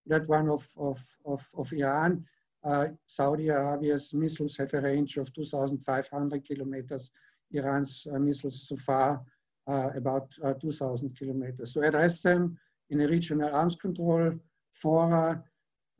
that 0.06 0.28
one 0.28 0.48
of, 0.48 0.68
of, 0.76 1.00
of, 1.24 1.46
of 1.56 1.72
Iran. 1.72 2.24
Uh, 2.64 2.88
Saudi 3.06 3.48
Arabia's 3.48 4.12
missiles 4.12 4.56
have 4.56 4.74
a 4.74 4.80
range 4.80 5.16
of 5.18 5.32
2,500 5.34 6.44
kilometers. 6.44 7.10
Iran's 7.52 8.06
uh, 8.12 8.18
missiles 8.18 8.66
so 8.66 8.76
far 8.76 9.22
uh, 9.68 9.90
about 9.94 10.34
uh, 10.42 10.54
2,000 10.54 11.16
kilometers. 11.16 11.72
So 11.72 11.82
address 11.82 12.22
them 12.22 12.58
in 12.90 13.02
a 13.02 13.06
regional 13.06 13.54
arms 13.54 13.76
control 13.76 14.34
fora 14.72 15.42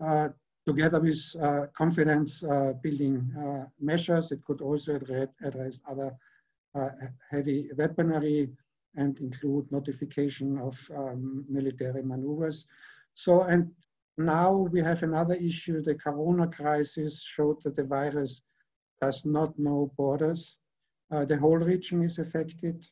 uh, 0.01 0.29
together 0.67 1.01
with 1.01 1.23
uh, 1.41 1.67
confidence 1.75 2.43
building 2.83 3.33
measures. 3.81 4.33
It 4.33 4.45
could 4.45 4.61
also 4.61 4.97
address 4.97 5.81
other 5.89 6.17
uh, 6.75 6.91
heavy 7.31 7.71
weaponry 7.77 8.51
and 8.97 9.19
include 9.21 9.71
notification 9.71 10.59
of 10.59 10.77
um, 10.97 11.45
military 11.49 12.03
maneuvers. 12.03 12.67
So, 13.15 13.43
and 13.43 13.71
now 14.19 14.53
we 14.53 14.81
have 14.81 15.03
another 15.03 15.35
issue. 15.35 15.83
The 15.83 15.95
corona 15.95 16.49
crisis 16.49 17.23
showed 17.23 17.63
that 17.63 17.77
the 17.77 17.85
virus 17.85 18.43
does 19.01 19.25
not 19.25 19.57
know 19.59 19.93
borders. 19.97 20.59
Uh, 21.11 21.25
the 21.25 21.37
whole 21.37 21.59
region 21.59 22.03
is 22.03 22.19
affected. 22.19 22.85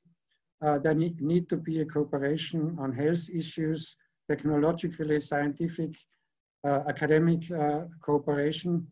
Uh, 0.61 0.79
there 0.79 0.95
need, 0.95 1.21
need, 1.21 1.49
to 1.49 1.57
be 1.57 1.81
a 1.81 1.85
cooperation 1.85 2.77
on 2.79 2.93
health 2.93 3.29
issues, 3.35 3.97
technologically, 4.29 5.21
scientific, 5.21 5.91
uh, 5.91 6.12
academic 6.65 7.51
uh, 7.51 7.83
cooperation 8.01 8.87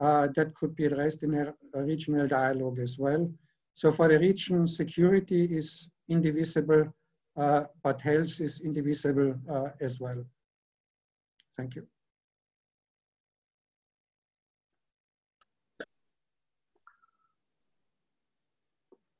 uh, 0.00 0.28
that 0.34 0.54
could 0.54 0.74
be 0.74 0.86
addressed 0.86 1.22
in 1.22 1.34
a, 1.34 1.54
a 1.74 1.82
regional 1.82 2.26
dialogue 2.26 2.78
as 2.78 2.98
well. 2.98 3.30
So 3.74 3.92
for 3.92 4.08
the 4.08 4.18
region, 4.18 4.66
security 4.66 5.44
is 5.44 5.90
indivisible, 6.08 6.92
uh, 7.36 7.64
but 7.82 8.00
health 8.00 8.40
is 8.40 8.60
indivisible 8.60 9.34
uh, 9.50 9.68
as 9.80 10.00
well. 10.00 10.24
Thank 11.56 11.74
you. 11.76 11.86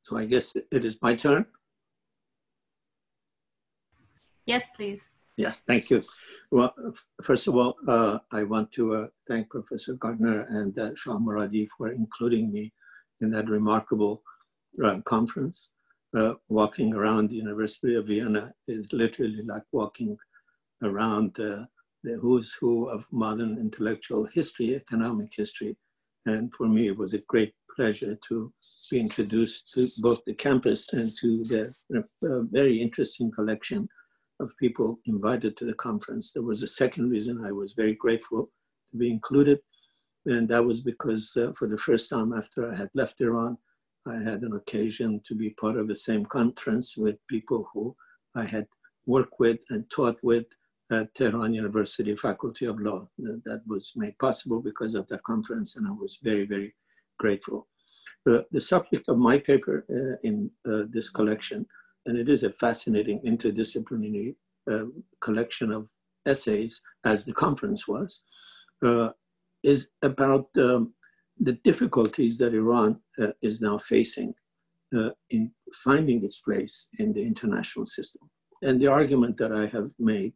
So 0.05 0.19
I 0.19 0.27
guess 0.27 0.55
it 0.55 0.85
is 0.85 1.01
my 1.01 1.15
turn. 1.15 1.47
Yes, 4.47 4.63
please. 4.77 5.11
Yes, 5.37 5.63
thank 5.67 5.91
you. 5.91 6.01
Well, 6.51 6.73
first 7.23 7.49
of 7.49 7.57
all, 7.57 7.75
uh, 7.89 8.19
I 8.31 8.45
want 8.45 8.71
to 8.73 8.95
uh, 8.95 9.07
thank 9.27 9.51
Professor 9.51 9.95
Gärtner 9.95 10.49
and 10.49 10.79
uh, 10.79 10.91
Shahmoradi 10.91 11.67
for 11.77 11.91
including 11.91 12.53
me 12.53 12.73
in 13.21 13.31
that 13.33 13.49
remarkable 13.49 14.23
uh, 14.85 15.01
conference, 15.01 15.73
uh, 16.17 16.35
walking 16.49 16.95
around 16.95 17.31
the 17.31 17.37
University 17.37 17.97
of 17.97 18.07
Vienna 18.07 18.53
is 18.69 18.93
literally 18.93 19.43
like 19.45 19.65
walking 19.73 20.17
around 20.83 21.39
uh, 21.41 21.65
the 22.05 22.17
who's 22.21 22.53
who 22.61 22.89
of 22.89 23.07
modern 23.11 23.59
intellectual 23.59 24.27
history, 24.27 24.75
economic 24.75 25.33
history. 25.35 25.77
And 26.27 26.53
for 26.55 26.69
me, 26.69 26.89
it 26.89 26.97
was 26.97 27.15
a 27.15 27.23
great 27.29 27.55
pleasure 27.75 28.17
to 28.29 28.53
be 28.91 29.01
introduced 29.01 29.73
to 29.75 29.89
both 29.99 30.25
the 30.25 30.35
campus 30.35 30.93
and 30.93 31.11
to 31.21 31.45
the 31.45 31.75
uh, 31.97 32.41
very 32.51 32.81
interesting 32.81 33.33
collection 33.33 33.89
of 34.41 34.51
people 34.59 34.99
invited 35.07 35.57
to 35.57 35.65
the 35.65 35.75
conference. 35.75 36.33
There 36.33 36.43
was 36.43 36.63
a 36.63 36.69
second 36.69 37.11
reason 37.11 37.45
I 37.45 37.53
was 37.53 37.73
very 37.73 37.95
grateful 37.95 38.51
to 38.91 38.97
be 38.97 39.11
included, 39.11 39.61
and 40.27 40.49
that 40.49 40.65
was 40.65 40.81
because 40.81 41.37
uh, 41.37 41.53
for 41.59 41.69
the 41.69 41.79
first 41.79 42.11
time 42.11 42.33
after 42.33 42.71
I 42.71 42.77
had 42.77 42.91
left 42.95 43.21
Iran, 43.21 43.59
I 44.07 44.17
had 44.17 44.43
an 44.43 44.55
occasion 44.55 45.21
to 45.27 45.35
be 45.35 45.51
part 45.51 45.77
of 45.77 45.89
the 45.89 45.97
same 45.97 46.27
conference 46.27 46.97
with 46.97 47.17
people 47.29 47.69
who 47.73 47.97
I 48.35 48.45
had 48.45 48.67
worked 49.07 49.35
with 49.39 49.59
and 49.71 49.89
taught 49.89 50.19
with 50.23 50.47
at 50.91 51.15
Tehran 51.15 51.55
University 51.55 52.15
Faculty 52.15 52.67
of 52.67 52.79
Law. 52.79 53.09
That 53.19 53.63
was 53.67 53.93
made 53.97 54.19
possible 54.19 54.61
because 54.61 54.95
of 54.95 55.07
that 55.09 55.23
conference, 55.23 55.77
and 55.77 55.87
I 55.87 55.93
was 55.93 56.19
very, 56.23 56.47
very 56.47 56.75
grateful. 57.19 57.69
Uh, 58.29 58.43
the 58.51 58.61
subject 58.61 59.09
of 59.09 59.19
my 59.19 59.39
paper 59.39 59.85
uh, 59.91 60.17
in 60.23 60.51
uh, 60.71 60.83
this 60.91 61.11
collection, 61.11 61.67
and 62.07 62.17
it 62.19 62.29
is 62.29 62.43
a 62.43 62.51
fascinating 62.51 63.21
interdisciplinary 63.21 64.37
uh, 64.71 64.85
collection 65.21 65.73
of 65.73 65.91
essays, 66.27 66.83
as 67.05 67.25
the 67.25 67.33
conference 67.33 67.87
was, 67.87 68.23
uh, 68.85 69.11
is 69.63 69.91
about 70.03 70.47
um, 70.57 70.95
the 71.39 71.53
difficulties 71.65 72.39
that 72.39 72.55
Iran 72.55 73.01
uh, 73.19 73.33
is 73.43 73.61
now 73.61 73.79
facing 73.79 74.35
uh, 74.97 75.11
in 75.31 75.51
finding 75.73 76.25
its 76.25 76.39
place 76.39 76.89
in 76.99 77.13
the 77.13 77.23
international 77.23 77.87
system. 77.87 78.31
And 78.63 78.81
the 78.81 78.87
argument 78.87 79.37
that 79.39 79.53
I 79.53 79.67
have 79.67 79.91
made 79.99 80.33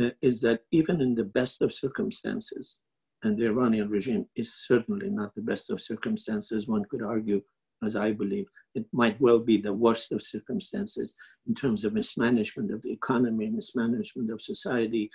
uh, 0.00 0.10
is 0.22 0.40
that 0.42 0.60
even 0.70 1.00
in 1.00 1.14
the 1.14 1.24
best 1.24 1.60
of 1.62 1.72
circumstances, 1.72 2.80
and 3.24 3.36
the 3.36 3.46
Iranian 3.46 3.88
regime 3.88 4.26
is 4.36 4.54
certainly 4.54 5.10
not 5.10 5.34
the 5.34 5.42
best 5.42 5.70
of 5.70 5.82
circumstances, 5.82 6.68
one 6.68 6.84
could 6.88 7.02
argue, 7.02 7.42
as 7.84 7.96
I 7.96 8.12
believe, 8.12 8.46
it 8.78 8.86
might 8.92 9.20
well 9.20 9.40
be 9.50 9.56
the 9.58 9.78
worst 9.84 10.12
of 10.12 10.22
circumstances 10.34 11.08
in 11.48 11.54
terms 11.54 11.84
of 11.84 11.92
mismanagement 11.94 12.70
of 12.72 12.80
the 12.82 12.92
economy, 12.92 13.46
mismanagement 13.48 14.30
of 14.30 14.40
society, 14.52 15.10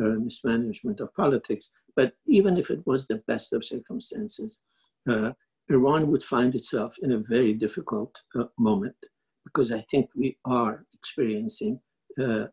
uh, 0.00 0.16
mismanagement 0.28 1.00
of 1.00 1.14
politics. 1.14 1.70
But 1.96 2.12
even 2.26 2.56
if 2.56 2.70
it 2.70 2.82
was 2.86 3.06
the 3.06 3.20
best 3.30 3.52
of 3.52 3.64
circumstances, 3.64 4.60
uh, 5.08 5.32
Iran 5.68 6.10
would 6.10 6.24
find 6.34 6.54
itself 6.54 6.96
in 7.02 7.10
a 7.12 7.24
very 7.34 7.52
difficult 7.52 8.12
uh, 8.38 8.44
moment 8.58 8.96
because 9.44 9.72
I 9.72 9.82
think 9.90 10.04
we 10.14 10.38
are 10.44 10.74
experiencing 10.98 11.80
uh, 12.24 12.46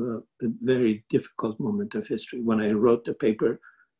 uh 0.00 0.20
a 0.46 0.48
very 0.72 0.94
difficult 1.16 1.56
moment 1.68 1.92
of 1.98 2.06
history. 2.06 2.40
When 2.48 2.60
I 2.60 2.70
wrote 2.82 3.04
the 3.04 3.14
paper, 3.26 3.52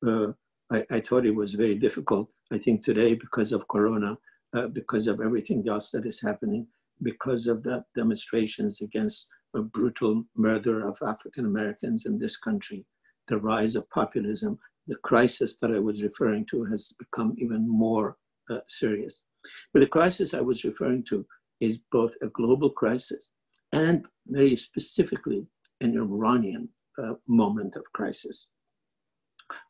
uh, 0.09 0.29
I, 0.77 0.79
I, 0.97 1.01
thought 1.01 1.27
it 1.27 1.41
was 1.43 1.61
very 1.65 1.77
difficult. 1.87 2.29
I 2.57 2.59
think 2.59 2.77
today, 2.85 3.15
because 3.25 3.51
of 3.53 3.67
Corona, 3.75 4.17
uh, 4.55 4.67
because 4.69 5.07
of 5.07 5.21
everything 5.21 5.67
else 5.69 5.91
that 5.91 6.07
is 6.07 6.21
happening, 6.21 6.67
because 7.03 7.47
of 7.47 7.63
the 7.63 7.85
demonstrations 7.97 8.81
against 8.81 9.29
a 9.55 9.61
brutal 9.61 10.25
murder 10.37 10.87
of 10.87 10.99
African 11.07 11.45
Americans 11.47 12.07
in 12.07 12.19
this 12.19 12.37
country, 12.37 12.85
the 13.29 13.39
rise 13.39 13.77
of 13.77 13.89
populism, 13.91 14.59
the 14.87 14.97
crisis 14.97 15.59
that 15.59 15.71
I 15.71 15.79
was 15.79 16.03
referring 16.03 16.47
to 16.47 16.65
has 16.65 16.93
become 16.99 17.35
even 17.39 17.69
more 17.69 18.17
uh, 18.51 18.59
serious. 18.67 19.25
But 19.73 19.81
the 19.81 19.87
crisis 19.87 20.35
I 20.35 20.41
was 20.41 20.65
referring 20.65 21.05
to 21.05 21.27
is 21.61 21.79
both 21.91 22.15
a 22.23 22.29
global 22.29 22.71
crisis 22.71 23.33
and 23.73 24.05
very 24.27 24.57
specifically 24.57 25.47
an 25.81 25.97
Iranian 25.97 26.69
uh, 26.99 27.15
moment 27.29 27.77
of 27.77 27.93
crisis. 27.93 28.49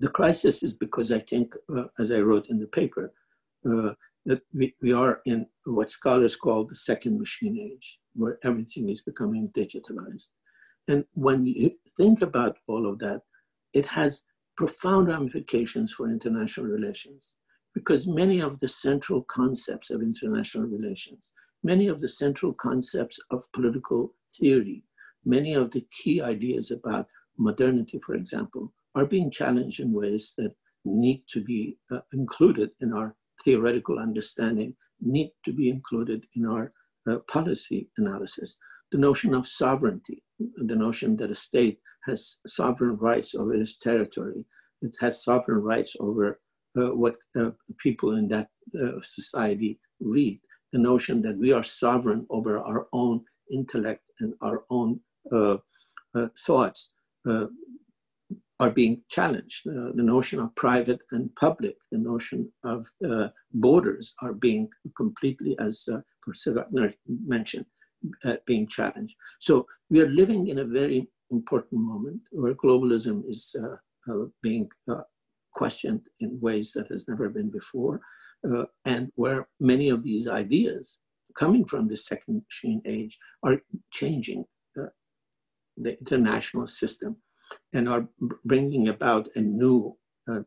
The 0.01 0.09
crisis 0.09 0.63
is 0.63 0.73
because 0.73 1.13
I 1.13 1.21
think, 1.21 1.55
uh, 1.75 1.85
as 1.99 2.13
I 2.13 2.21
wrote 2.21 2.49
in 2.49 2.59
the 2.59 2.67
paper, 2.67 3.13
uh, 3.69 3.93
that 4.25 4.43
we, 4.55 4.75
we 4.81 4.93
are 4.93 5.21
in 5.27 5.47
what 5.65 5.91
scholars 5.91 6.37
call 6.37 6.65
the 6.65 6.75
second 6.75 7.19
machine 7.19 7.59
age, 7.59 7.99
where 8.15 8.39
everything 8.45 8.89
is 8.89 9.03
becoming 9.03 9.51
digitalized. 9.57 10.29
And 10.89 11.05
when 11.15 11.47
you 11.47 11.73
think 11.97 12.23
about 12.23 12.59
all 12.69 12.89
of 12.89 12.99
that, 13.01 13.23
it 13.73 13.87
has 13.87 14.23
profound 14.57 15.09
ramifications 15.09 15.93
for 15.93 16.09
international 16.09 16.67
relations 16.67 17.37
because 17.75 18.07
many 18.07 18.41
of 18.41 18.61
the 18.61 18.69
central 18.69 19.23
concepts 19.23 19.91
of 19.91 20.03
international 20.03 20.67
relations, 20.67 21.33
many 21.63 21.89
of 21.89 22.01
the 22.01 22.09
central 22.09 22.53
concepts 22.53 23.19
of 23.31 23.51
political 23.53 24.15
theory, 24.39 24.85
many 25.25 25.55
of 25.55 25.71
the 25.71 25.87
key 25.91 26.21
ideas 26.21 26.71
about 26.71 27.07
modernity, 27.39 27.99
for 28.05 28.15
example, 28.15 28.73
are 28.95 29.07
being 29.07 29.31
challenged 29.31 29.81
in 29.81 29.93
ways 29.93 30.35
that 30.37 30.55
need 30.85 31.23
to 31.31 31.43
be 31.43 31.79
uh, 31.91 32.01
included 32.13 32.71
in 32.81 32.93
our 32.93 33.17
theoretical 33.45 33.99
understanding, 33.99 34.75
need 35.01 35.31
to 35.45 35.53
be 35.53 35.69
included 35.69 36.27
in 36.37 36.47
our 36.47 36.73
uh, 37.11 37.19
policy 37.31 37.89
analysis. 37.97 38.57
The 38.93 38.99
notion 38.99 39.35
of 39.35 39.47
sovereignty, 39.47 40.23
the 40.39 40.77
notion 40.77 41.17
that 41.17 41.31
a 41.31 41.35
state 41.35 41.79
has 42.07 42.39
sovereign 42.47 42.97
rights 42.97 43.35
over 43.35 43.55
its 43.55 43.79
territory. 43.79 44.45
It 44.81 44.97
has 45.01 45.25
sovereign 45.25 45.63
rights 45.63 45.97
over 46.01 46.41
uh, 46.79 46.95
what 46.95 47.17
uh, 47.39 47.51
people 47.79 48.17
in 48.17 48.29
that 48.29 48.49
uh, 48.81 49.01
society 49.03 49.79
read. 50.01 50.41
The 50.73 50.79
notion 50.79 51.23
that 51.23 51.39
we 51.39 51.53
are 51.53 51.63
sovereign 51.63 52.27
over 52.31 52.59
our 52.59 52.87
own 52.93 53.25
intellect 53.51 54.03
and 54.21 54.35
our 54.41 54.65
own 54.71 55.01
uh, 55.31 55.59
uh, 56.15 56.29
thoughts 56.47 56.93
are 58.61 58.71
being 58.71 59.03
challenged. 59.09 59.63
the 59.65 60.03
notion 60.03 60.39
of 60.41 60.55
private 60.55 61.01
and 61.11 61.35
public, 61.37 61.77
the 61.91 61.99
notion 61.99 62.51
of 62.65 62.87
uh, 63.09 63.29
borders 63.53 64.15
are 64.23 64.33
being 64.33 64.69
completely, 64.97 65.57
as 65.59 65.89
uh, 65.93 66.01
Professor 66.23 66.53
Gärtner 66.55 66.95
mentioned, 67.27 67.67
uh, 68.25 68.37
being 68.47 68.67
challenged. 68.67 69.17
So 69.41 69.67
we 69.91 70.01
are 70.01 70.09
living 70.09 70.49
in 70.49 70.59
a 70.61 70.65
very 70.65 71.09
important 71.31 71.81
moment 71.81 72.21
where 72.31 72.55
globalism 72.55 73.29
is 73.29 73.57
being 74.43 74.69
questioned 75.53 76.03
in 76.21 76.41
ways 76.41 76.73
that 76.73 76.89
has 76.89 77.09
never 77.09 77.29
been 77.29 77.51
before, 77.51 78.01
uh, 78.49 78.65
and 78.85 79.11
where 79.15 79.49
many 79.61 79.89
of 79.89 80.03
these 80.03 80.27
ideas 80.27 81.01
coming 81.37 81.65
from 81.65 81.89
the 81.89 81.97
second 81.97 82.43
machine 82.45 82.83
age 82.85 83.19
are 83.43 83.61
changing 83.93 84.45
uh, 84.79 84.87
the 85.77 85.99
international 85.99 86.67
system 86.67 87.17
and 87.73 87.89
are 87.89 88.09
bringing 88.45 88.89
about 88.89 89.29
a 89.35 89.41
new, 89.41 89.97
uh, 90.31 90.41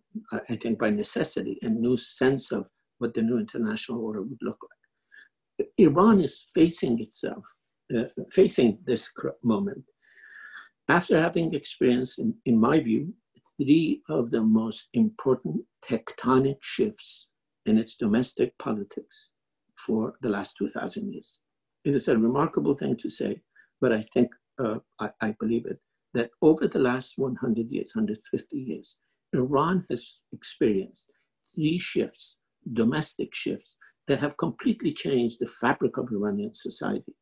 I 0.49 0.55
think 0.55 0.79
by 0.79 0.89
necessity, 0.89 1.59
a 1.61 1.69
new 1.69 1.97
sense 1.97 2.51
of 2.51 2.69
what 2.99 3.13
the 3.13 3.21
new 3.21 3.37
international 3.37 4.03
order 4.03 4.21
would 4.21 4.39
look 4.41 4.57
like. 4.61 5.67
Iran 5.77 6.21
is 6.21 6.47
facing 6.53 6.99
itself, 7.01 7.45
uh, 7.95 8.05
facing 8.31 8.79
this 8.85 9.11
moment 9.43 9.83
after 10.87 11.19
having 11.19 11.53
experienced, 11.53 12.19
in, 12.19 12.35
in 12.45 12.59
my 12.59 12.79
view, 12.79 13.13
three 13.57 14.01
of 14.09 14.31
the 14.31 14.41
most 14.41 14.89
important 14.93 15.63
tectonic 15.83 16.57
shifts 16.61 17.31
in 17.65 17.77
its 17.77 17.95
domestic 17.95 18.57
politics 18.59 19.31
for 19.85 20.13
the 20.21 20.29
last 20.29 20.55
2,000 20.57 21.11
years. 21.11 21.39
It 21.83 21.95
is 21.95 22.07
a 22.07 22.17
remarkable 22.17 22.75
thing 22.75 22.97
to 22.97 23.09
say, 23.09 23.41
but 23.81 23.91
I 23.91 24.03
think 24.13 24.29
uh, 24.63 24.79
I, 24.99 25.09
I 25.21 25.35
believe 25.39 25.65
it, 25.65 25.79
that 26.15 26.31
over 26.41 26.67
the 26.67 26.79
last 26.79 27.13
100 27.17 27.69
years, 27.69 27.91
150 27.93 28.57
years, 28.57 28.97
Iran 29.33 29.85
has 29.89 30.21
experienced 30.31 31.11
three 31.53 31.77
shifts, 31.77 32.37
domestic 32.73 33.35
shifts, 33.35 33.77
that 34.07 34.19
have 34.19 34.37
completely 34.37 34.93
changed 34.93 35.37
the 35.39 35.51
fabric 35.61 35.97
of 35.97 36.09
Iranian 36.11 36.53
society, 36.53 37.13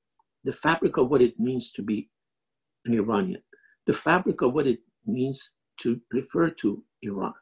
the 0.44 0.54
fabric 0.54 0.98
of 0.98 1.10
what 1.10 1.22
it 1.22 1.40
means 1.40 1.72
to 1.72 1.82
be 1.82 2.10
an 2.86 2.94
Iranian, 2.94 3.42
the 3.88 3.94
fabric 3.94 4.42
of 4.42 4.54
what 4.54 4.68
it 4.68 4.80
means 5.06 5.52
to 5.80 6.00
refer 6.12 6.50
to 6.50 6.84
Iran. 7.02 7.34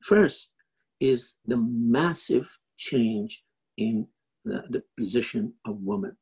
First 0.00 0.50
is 1.00 1.36
the 1.44 1.58
massive 1.58 2.58
change 2.78 3.42
in 3.76 4.06
the, 4.44 4.64
the 4.70 4.82
position 4.96 5.52
of 5.66 5.76
women. 5.80 6.16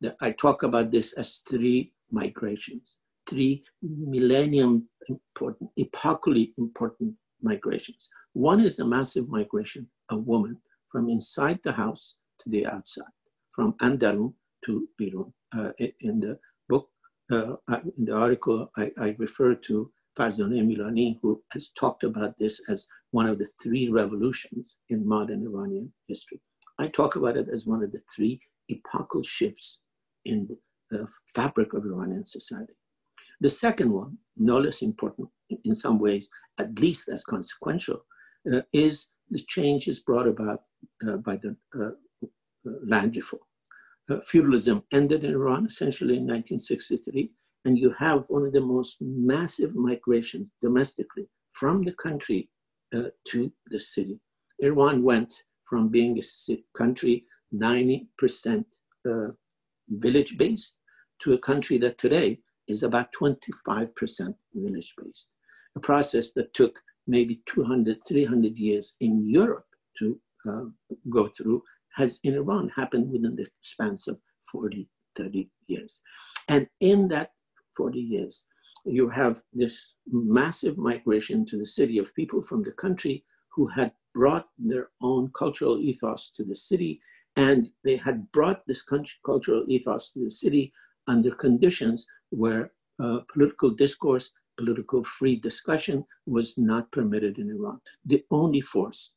The, 0.00 0.16
I 0.20 0.30
talk 0.30 0.62
about 0.62 0.92
this 0.92 1.12
as 1.14 1.42
three 1.48 1.92
migrations, 2.10 2.98
three 3.28 3.62
millennium 3.82 4.88
important, 5.08 5.70
epochally 5.78 6.52
important 6.58 7.14
migrations. 7.42 8.08
One 8.32 8.60
is 8.60 8.78
a 8.78 8.86
massive 8.86 9.28
migration 9.28 9.88
of 10.10 10.26
women 10.26 10.56
from 10.90 11.08
inside 11.08 11.58
the 11.62 11.72
house 11.72 12.16
to 12.40 12.50
the 12.50 12.66
outside, 12.66 13.14
from 13.50 13.74
Andarun 13.82 14.34
to 14.64 14.88
Birun. 15.00 15.32
Uh, 15.56 15.72
in 16.00 16.20
the 16.20 16.38
book, 16.68 16.88
uh, 17.32 17.56
in 17.96 18.04
the 18.04 18.14
article, 18.14 18.70
I, 18.76 18.90
I 18.98 19.16
refer 19.18 19.54
to 19.54 19.90
Farzaneh 20.18 20.66
Milani, 20.66 21.18
who 21.22 21.42
has 21.52 21.68
talked 21.68 22.04
about 22.04 22.38
this 22.38 22.60
as 22.68 22.86
one 23.12 23.26
of 23.26 23.38
the 23.38 23.48
three 23.62 23.88
revolutions 23.88 24.78
in 24.88 25.08
modern 25.08 25.42
Iranian 25.46 25.92
history. 26.06 26.40
I 26.78 26.88
talk 26.88 27.16
about 27.16 27.36
it 27.36 27.48
as 27.52 27.66
one 27.66 27.82
of 27.82 27.92
the 27.92 28.02
three 28.14 28.40
epochal 28.68 29.22
shifts 29.22 29.80
in 30.24 30.48
the 30.90 31.06
fabric 31.34 31.72
of 31.72 31.84
Iranian 31.84 32.26
society. 32.26 32.74
The 33.40 33.48
second 33.48 33.92
one, 33.92 34.18
no 34.36 34.58
less 34.58 34.82
important 34.82 35.28
in 35.64 35.74
some 35.74 35.98
ways, 35.98 36.28
at 36.58 36.78
least 36.78 37.08
as 37.08 37.24
consequential, 37.24 38.04
uh, 38.52 38.62
is 38.72 39.08
the 39.30 39.40
changes 39.48 40.00
brought 40.00 40.26
about 40.26 40.62
uh, 41.06 41.16
by 41.18 41.36
the 41.36 41.56
uh, 41.78 41.88
uh 41.88 42.70
land 42.86 43.14
reform. 43.16 43.42
Uh, 44.10 44.20
feudalism 44.20 44.82
ended 44.92 45.24
in 45.24 45.32
Iran 45.32 45.66
essentially 45.66 46.16
in 46.16 46.26
1963 46.26 47.30
and 47.64 47.78
you 47.78 47.94
have 47.98 48.24
one 48.28 48.44
of 48.46 48.52
the 48.52 48.60
most 48.60 48.96
massive 49.00 49.76
migrations 49.76 50.48
domestically 50.62 51.28
from 51.52 51.82
the 51.82 51.92
country 51.92 52.48
uh, 52.94 53.10
to 53.26 53.52
the 53.66 53.78
city. 53.78 54.18
Iran 54.60 55.02
went 55.02 55.32
from 55.64 55.88
being 55.88 56.18
a 56.18 56.56
country 56.76 57.26
90% 57.54 58.64
uh, 59.08 59.10
village 59.88 60.38
based 60.38 60.78
to 61.20 61.34
a 61.34 61.38
country 61.38 61.76
that 61.78 61.98
today 61.98 62.40
is 62.68 62.82
about 62.82 63.08
25% 63.20 64.34
village 64.54 64.94
based. 65.02 65.30
A 65.76 65.80
process 65.80 66.32
that 66.32 66.54
took 66.54 66.80
maybe 67.06 67.40
200, 67.46 67.98
300 68.06 68.58
years 68.58 68.94
in 69.00 69.28
Europe 69.28 69.66
to 69.98 70.20
uh, 70.48 70.64
go 71.10 71.26
through 71.26 71.62
has 71.96 72.20
in 72.22 72.34
Iran 72.34 72.70
happened 72.76 73.10
within 73.10 73.34
the 73.34 73.46
span 73.60 73.96
of 74.06 74.20
40, 74.52 74.88
30 75.16 75.48
years. 75.66 76.00
And 76.48 76.68
in 76.80 77.08
that 77.08 77.30
40 77.78 78.00
years. 78.00 78.44
You 78.84 79.08
have 79.08 79.40
this 79.52 79.94
massive 80.10 80.76
migration 80.76 81.46
to 81.46 81.56
the 81.56 81.72
city 81.78 81.98
of 81.98 82.14
people 82.14 82.42
from 82.42 82.62
the 82.64 82.72
country 82.72 83.24
who 83.54 83.68
had 83.68 83.92
brought 84.14 84.46
their 84.58 84.88
own 85.00 85.30
cultural 85.38 85.78
ethos 85.78 86.32
to 86.36 86.44
the 86.44 86.56
city, 86.56 87.00
and 87.36 87.68
they 87.84 87.96
had 87.96 88.30
brought 88.32 88.66
this 88.66 88.82
cultural 89.24 89.64
ethos 89.68 90.10
to 90.12 90.24
the 90.24 90.30
city 90.30 90.72
under 91.08 91.32
conditions 91.34 92.06
where 92.30 92.72
uh, 93.02 93.20
political 93.32 93.70
discourse, 93.70 94.32
political 94.56 95.02
free 95.04 95.36
discussion 95.36 96.04
was 96.26 96.58
not 96.58 96.90
permitted 96.92 97.38
in 97.38 97.50
Iran. 97.50 97.80
The 98.04 98.24
only 98.30 98.60
force 98.60 99.12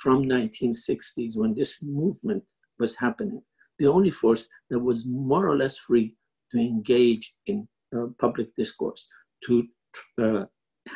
from 0.00 0.24
1960s 0.24 1.36
when 1.36 1.54
this 1.54 1.78
movement 1.82 2.42
was 2.78 2.96
happening, 2.96 3.42
the 3.78 3.86
only 3.86 4.10
force 4.10 4.48
that 4.70 4.78
was 4.78 5.06
more 5.06 5.48
or 5.48 5.56
less 5.56 5.78
free 5.78 6.16
to 6.52 6.58
engage 6.58 7.34
in 7.46 7.68
uh, 7.96 8.06
public 8.18 8.54
discourse, 8.56 9.08
to 9.44 9.66
uh, 10.20 10.44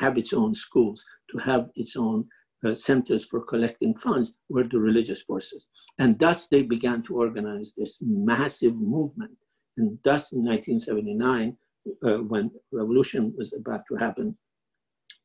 have 0.00 0.18
its 0.18 0.32
own 0.32 0.54
schools, 0.54 1.04
to 1.30 1.38
have 1.38 1.70
its 1.74 1.96
own 1.96 2.26
uh, 2.64 2.74
centers 2.74 3.24
for 3.24 3.40
collecting 3.40 3.94
funds 3.94 4.34
were 4.48 4.64
the 4.64 4.78
religious 4.78 5.22
forces. 5.22 5.68
And 5.98 6.18
thus 6.18 6.48
they 6.48 6.62
began 6.62 7.02
to 7.04 7.16
organize 7.16 7.74
this 7.76 7.98
massive 8.00 8.76
movement. 8.76 9.32
And 9.76 9.98
thus 10.04 10.32
in 10.32 10.44
1979, 10.44 11.56
uh, 12.04 12.18
when 12.18 12.50
revolution 12.72 13.34
was 13.36 13.52
about 13.52 13.82
to 13.88 13.96
happen, 13.96 14.36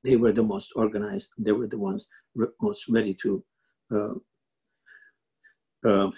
they 0.03 0.15
were 0.15 0.31
the 0.31 0.43
most 0.43 0.71
organized. 0.75 1.31
They 1.37 1.51
were 1.51 1.67
the 1.67 1.77
ones 1.77 2.09
re 2.35 2.47
most 2.61 2.87
ready 2.89 3.15
to 3.23 3.43
uh, 3.95 4.13
uh, 5.85 6.11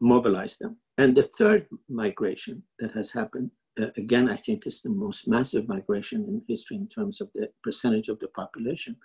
mobilize 0.00 0.56
them. 0.58 0.76
And 0.98 1.16
the 1.16 1.22
third 1.22 1.66
migration 1.88 2.62
that 2.78 2.92
has 2.92 3.12
happened 3.12 3.50
uh, 3.80 3.88
again, 3.96 4.28
I 4.30 4.36
think 4.36 4.66
is 4.66 4.80
the 4.80 4.90
most 4.90 5.28
massive 5.28 5.68
migration 5.68 6.24
in 6.24 6.42
history 6.48 6.76
in 6.76 6.88
terms 6.88 7.20
of 7.20 7.28
the 7.34 7.48
percentage 7.62 8.08
of 8.08 8.18
the 8.20 8.28
population, 8.28 8.96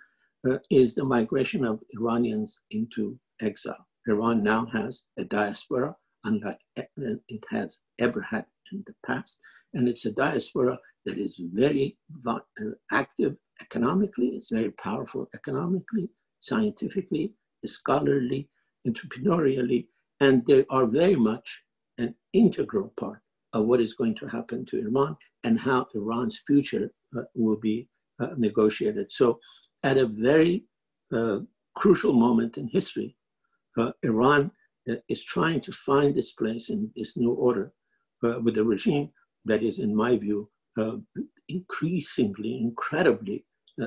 uh, 0.48 0.58
is 0.70 0.94
the 0.94 1.04
migration 1.04 1.64
of 1.64 1.80
Iranians 1.94 2.60
into 2.70 3.18
exile. 3.40 3.86
Iran 4.08 4.42
now 4.42 4.66
has 4.72 5.02
a 5.18 5.24
diaspora, 5.24 5.94
unlike 6.24 6.58
it 6.76 7.44
has 7.50 7.82
ever 7.98 8.20
had 8.20 8.46
in 8.72 8.84
the 8.86 8.94
past. 9.06 9.38
And 9.74 9.88
it's 9.88 10.06
a 10.06 10.12
diaspora 10.12 10.78
that 11.04 11.18
is 11.18 11.40
very 11.52 11.96
uh, 12.26 12.38
active 12.90 13.36
economically, 13.60 14.28
it's 14.28 14.50
very 14.50 14.70
powerful 14.72 15.28
economically, 15.34 16.08
scientifically, 16.40 17.34
scholarly, 17.64 18.48
entrepreneurially, 18.86 19.86
and 20.20 20.44
they 20.46 20.64
are 20.70 20.86
very 20.86 21.16
much 21.16 21.62
an 21.98 22.14
integral 22.32 22.92
part 22.98 23.20
of 23.52 23.66
what 23.66 23.80
is 23.80 23.94
going 23.94 24.14
to 24.16 24.26
happen 24.26 24.64
to 24.66 24.78
Iran 24.78 25.16
and 25.44 25.58
how 25.58 25.86
Iran's 25.94 26.42
future 26.46 26.90
uh, 27.16 27.22
will 27.34 27.56
be 27.56 27.88
uh, 28.20 28.28
negotiated. 28.36 29.12
So, 29.12 29.38
at 29.82 29.98
a 29.98 30.06
very 30.06 30.64
uh, 31.12 31.40
crucial 31.74 32.12
moment 32.12 32.56
in 32.56 32.68
history, 32.68 33.16
uh, 33.76 33.90
Iran 34.02 34.50
is 35.08 35.24
trying 35.24 35.60
to 35.62 35.72
find 35.72 36.16
its 36.16 36.32
place 36.32 36.70
in 36.70 36.90
this 36.96 37.16
new 37.16 37.32
order 37.32 37.72
uh, 38.24 38.40
with 38.40 38.58
a 38.58 38.64
regime 38.64 39.10
that 39.44 39.62
is, 39.62 39.78
in 39.78 39.94
my 39.94 40.16
view, 40.16 40.48
increasingly, 41.48 42.58
incredibly 42.58 43.44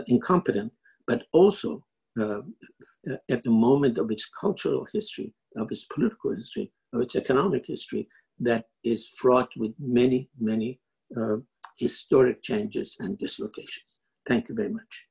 incompetent, 0.07 0.71
but 1.07 1.23
also 1.31 1.83
at 3.29 3.43
the 3.43 3.49
moment 3.49 3.97
of 3.97 4.11
its 4.11 4.29
cultural 4.41 4.85
history, 4.93 5.33
of 5.55 5.71
its 5.71 5.85
political 5.85 6.33
history, 6.33 6.71
of 6.93 7.01
its 7.01 7.15
economic 7.15 7.65
history, 7.65 8.07
that 8.39 8.65
is 8.83 9.07
fraught 9.07 9.49
with 9.57 9.73
many, 9.79 10.29
many 10.39 10.79
uh, 11.17 11.37
historic 11.77 12.41
changes 12.41 12.97
and 12.99 13.17
dislocations. 13.17 13.99
Thank 14.27 14.49
you 14.49 14.55
very 14.55 14.69
much. 14.69 15.07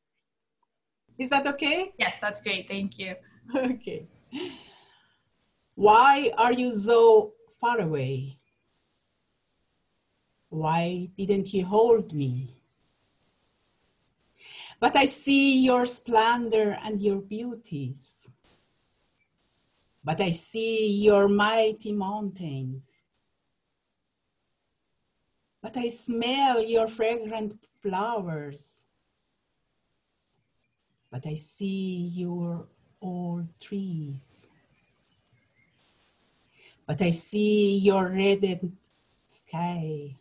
Is 1.19 1.31
that 1.31 1.47
okay? 1.47 1.93
Yes, 1.99 2.15
that's 2.21 2.41
great. 2.41 2.69
Thank 2.69 2.99
you. 2.99 3.15
Okay. 3.55 4.07
Why 5.75 6.31
are 6.39 6.53
you 6.53 6.73
so 6.75 7.33
far 7.61 7.81
away? 7.81 8.37
Why 10.49 11.09
didn't 11.17 11.53
you 11.53 11.65
hold 11.65 12.13
me? 12.13 12.51
But 14.79 14.97
I 14.97 15.07
see 15.07 15.65
your 15.65 15.87
splendor 15.87 16.77
and 16.85 17.01
your 17.01 17.21
beauties. 17.21 18.29
But 20.05 20.21
I 20.21 20.31
see 20.31 21.03
your 21.03 21.29
mighty 21.29 21.93
mountains. 21.93 23.03
But 25.63 25.77
I 25.77 25.89
smell 25.89 26.63
your 26.63 26.89
fragrant 26.89 27.55
flowers. 27.83 28.85
But 31.11 31.27
I 31.27 31.35
see 31.35 32.13
your 32.15 32.67
old 33.01 33.49
trees. 33.59 34.47
But 36.87 37.01
I 37.01 37.11
see 37.11 37.79
your 37.79 38.13
reddened 38.13 38.77
sky. 39.27 40.15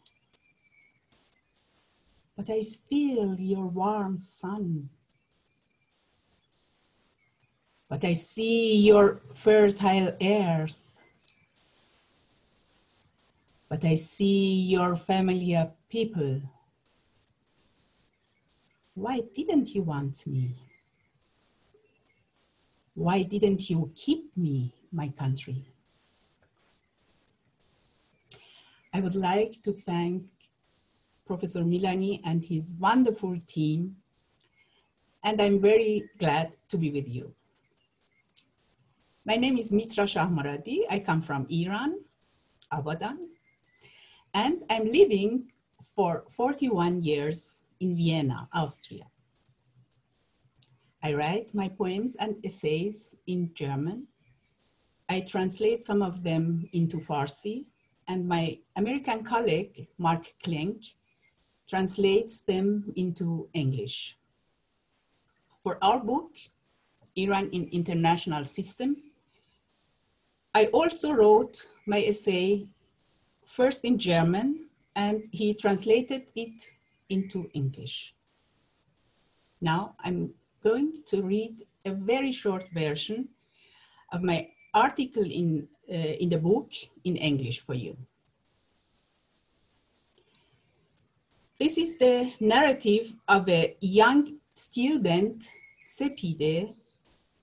But 2.37 2.49
I 2.49 2.63
feel 2.63 3.35
your 3.39 3.67
warm 3.67 4.17
sun. 4.17 4.89
But 7.89 8.03
I 8.05 8.13
see 8.13 8.87
your 8.87 9.21
fertile 9.33 10.17
earth. 10.21 10.89
But 13.69 13.83
I 13.85 13.95
see 13.95 14.61
your 14.69 14.95
familiar 14.95 15.69
people. 15.89 16.41
Why 18.95 19.21
didn't 19.35 19.75
you 19.75 19.81
want 19.81 20.25
me? 20.27 20.55
Why 22.95 23.23
didn't 23.23 23.69
you 23.69 23.91
keep 23.95 24.37
me, 24.37 24.71
my 24.91 25.09
country? 25.09 25.63
I 28.95 29.01
would 29.01 29.15
like 29.15 29.63
to 29.63 29.73
thank 29.73 30.23
Professor 31.25 31.61
Milani 31.61 32.19
and 32.25 32.45
his 32.45 32.75
wonderful 32.79 33.35
team, 33.47 33.95
and 35.23 35.41
I'm 35.41 35.59
very 35.59 36.03
glad 36.19 36.51
to 36.69 36.77
be 36.77 36.91
with 36.91 37.09
you. 37.09 37.33
My 39.25 39.35
name 39.35 39.57
is 39.57 39.73
Mitra 39.73 40.03
Shahmoradi. 40.03 40.81
I 40.91 40.99
come 40.99 41.23
from 41.23 41.47
Iran, 41.49 41.95
Abadan, 42.71 43.17
and 44.35 44.61
I'm 44.69 44.85
living 44.85 45.47
for 45.95 46.25
41 46.29 47.01
years 47.01 47.61
in 47.79 47.97
Vienna, 47.97 48.47
Austria. 48.53 49.05
I 51.01 51.15
write 51.15 51.55
my 51.55 51.67
poems 51.67 52.15
and 52.19 52.35
essays 52.45 53.15
in 53.25 53.55
German. 53.55 54.07
I 55.09 55.21
translate 55.21 55.81
some 55.81 56.03
of 56.03 56.21
them 56.21 56.69
into 56.73 56.97
Farsi, 56.97 57.65
and 58.07 58.27
my 58.27 58.57
American 58.75 59.23
colleague, 59.23 59.87
Mark 59.97 60.31
Klink, 60.43 60.83
translates 61.67 62.41
them 62.41 62.93
into 62.95 63.49
English. 63.53 64.15
For 65.61 65.77
our 65.81 65.99
book, 65.99 66.31
Iran 67.15 67.49
in 67.51 67.69
International 67.71 68.43
System, 68.45 68.97
I 70.53 70.65
also 70.67 71.11
wrote 71.11 71.67
my 71.87 71.99
essay 71.99 72.67
first 73.45 73.85
in 73.85 73.97
German, 73.97 74.67
and 74.95 75.23
he 75.31 75.53
translated 75.53 76.23
it 76.35 76.69
into 77.09 77.49
English. 77.53 78.13
Now 79.61 79.95
I'm 80.03 80.33
going 80.63 81.03
to 81.07 81.21
read 81.21 81.55
a 81.85 81.91
very 81.91 82.31
short 82.31 82.69
version 82.73 83.29
of 84.11 84.21
my 84.21 84.47
article 84.73 85.23
in, 85.23 85.67
uh, 85.89 86.15
in 86.19 86.29
the 86.29 86.37
book 86.37 86.69
in 87.03 87.15
English 87.15 87.61
for 87.61 87.73
you. 87.73 87.95
This 91.59 91.77
is 91.77 91.97
the 91.97 92.33
narrative 92.39 93.13
of 93.27 93.47
a 93.47 93.75
young 93.79 94.39
student, 94.53 95.49
Sepide, 95.85 96.73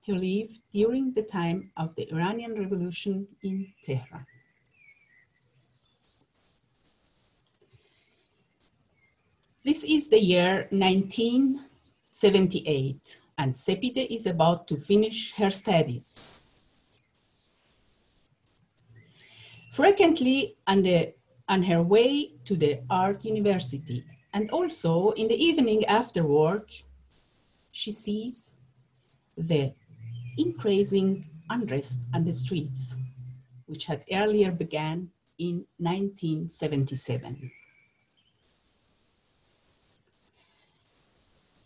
who 0.05 0.15
lived 0.15 0.59
during 0.73 1.13
the 1.13 1.23
time 1.23 1.71
of 1.77 1.95
the 1.95 2.11
Iranian 2.13 2.59
Revolution 2.59 3.29
in 3.43 3.73
Tehran. 3.85 4.27
This 9.63 9.85
is 9.85 10.09
the 10.09 10.19
year 10.19 10.67
1978, 10.71 13.21
and 13.39 13.55
Sepide 13.55 14.07
is 14.11 14.27
about 14.27 14.67
to 14.69 14.77
finish 14.77 15.35
her 15.35 15.51
studies. 15.51 16.40
Frequently 19.71 20.55
on, 20.67 20.83
the, 20.83 20.97
uh, 20.97 21.11
on 21.49 21.63
her 21.63 21.83
way 21.83 22.31
to 22.45 22.57
the 22.57 22.81
art 22.91 23.25
university 23.25 24.05
and 24.35 24.51
also 24.51 25.11
in 25.13 25.29
the 25.29 25.35
evening 25.35 25.85
after 25.87 26.27
work, 26.27 26.71
she 27.73 27.91
sees 27.91 28.57
the 29.37 29.73
increasing 30.39 31.25
unrest 31.49 32.01
on 32.15 32.25
the 32.25 32.33
streets, 32.33 32.97
which 33.67 33.87
had 33.87 34.05
earlier 34.13 34.51
began 34.51 35.09
in 35.39 35.65
1977. 35.79 37.51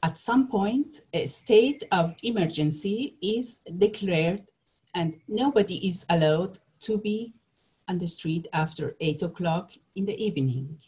at 0.05 0.19
some 0.19 0.49
point, 0.49 1.01
a 1.14 1.27
state 1.27 1.83
of 1.90 2.14
emergency 2.23 3.14
is 3.23 3.61
declared 3.79 4.43
and 4.95 5.14
nobody 5.27 5.88
is 5.88 6.05
allowed 6.11 6.59
to 6.81 6.99
be 6.99 7.33
on 7.88 7.99
the 7.99 8.07
street 8.07 8.47
after 8.53 8.97
eight 9.01 9.23
o'clock 9.23 9.73
in 9.94 10.07
the 10.07 10.16
evening. 10.23 10.79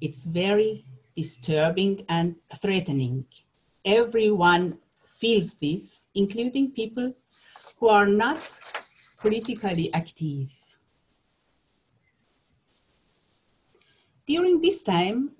It's 0.00 0.26
very 0.26 0.84
disturbing 1.16 2.04
and 2.08 2.36
threatening. 2.56 3.24
Everyone 3.84 4.78
feels 5.06 5.54
this, 5.54 6.06
including 6.14 6.72
people 6.72 7.14
who 7.78 7.88
are 7.88 8.06
not 8.06 8.38
politically 9.18 9.92
active. 9.94 10.52
During 14.26 14.60
this 14.60 14.82
time, 14.82 15.30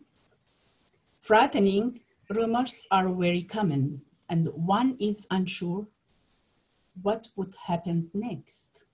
Frightening 1.26 1.98
rumors 2.30 2.86
are 2.92 3.12
very 3.12 3.42
common, 3.42 4.00
and 4.30 4.46
one 4.54 4.96
is 5.00 5.26
unsure 5.32 5.84
what 7.02 7.28
would 7.36 7.54
happen 7.66 8.10
next. 8.14 8.84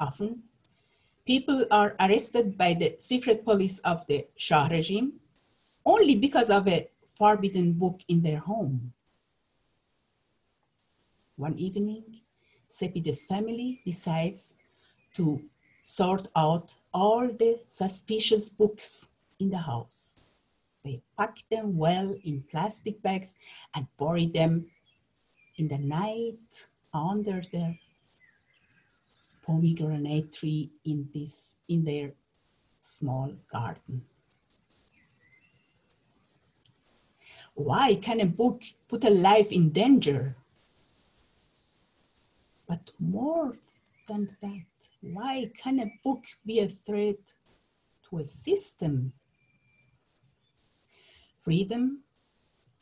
Often, 0.00 0.42
people 1.26 1.64
are 1.70 1.94
arrested 2.00 2.58
by 2.58 2.74
the 2.74 2.96
secret 2.98 3.44
police 3.44 3.78
of 3.80 4.06
the 4.06 4.26
Shah 4.36 4.68
regime 4.70 5.12
only 5.84 6.16
because 6.16 6.50
of 6.50 6.66
a 6.68 6.88
forbidden 7.16 7.72
book 7.72 8.00
in 8.08 8.22
their 8.22 8.38
home. 8.38 8.92
One 11.36 11.56
evening, 11.58 12.04
Sepide's 12.68 13.24
family 13.24 13.80
decides 13.84 14.54
to 15.14 15.42
sort 15.82 16.28
out 16.36 16.74
all 16.94 17.28
the 17.28 17.60
suspicious 17.66 18.48
books 18.48 19.08
in 19.40 19.50
the 19.50 19.58
house. 19.58 20.30
They 20.84 21.00
pack 21.16 21.38
them 21.50 21.76
well 21.76 22.16
in 22.24 22.44
plastic 22.50 23.02
bags 23.02 23.34
and 23.74 23.86
bury 23.98 24.26
them 24.26 24.66
in 25.62 25.68
the 25.68 25.78
night 25.78 26.66
under 26.92 27.40
the 27.52 27.76
pomegranate 29.46 30.32
tree 30.32 30.68
in 30.84 31.08
this 31.14 31.56
in 31.68 31.84
their 31.84 32.10
small 32.80 33.32
garden. 33.52 34.02
Why 37.54 37.94
can 38.06 38.18
a 38.20 38.26
book 38.26 38.60
put 38.88 39.04
a 39.04 39.10
life 39.10 39.52
in 39.52 39.70
danger? 39.70 40.34
But 42.68 42.90
more 42.98 43.56
than 44.08 44.36
that, 44.42 44.72
why 45.00 45.50
can 45.62 45.78
a 45.78 45.92
book 46.02 46.24
be 46.44 46.58
a 46.58 46.68
threat 46.68 47.22
to 48.08 48.18
a 48.18 48.24
system 48.24 49.12
freedom 51.38 52.02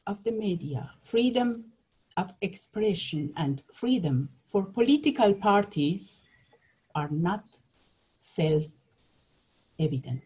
of 0.06 0.22
the 0.24 0.32
media, 0.32 0.90
freedom 1.02 1.69
of 2.20 2.34
expression, 2.42 3.32
and 3.36 3.62
freedom 3.72 4.28
for 4.44 4.62
political 4.64 5.32
parties 5.34 6.22
are 6.94 7.08
not 7.10 7.44
self 8.18 8.64
evident. 9.78 10.22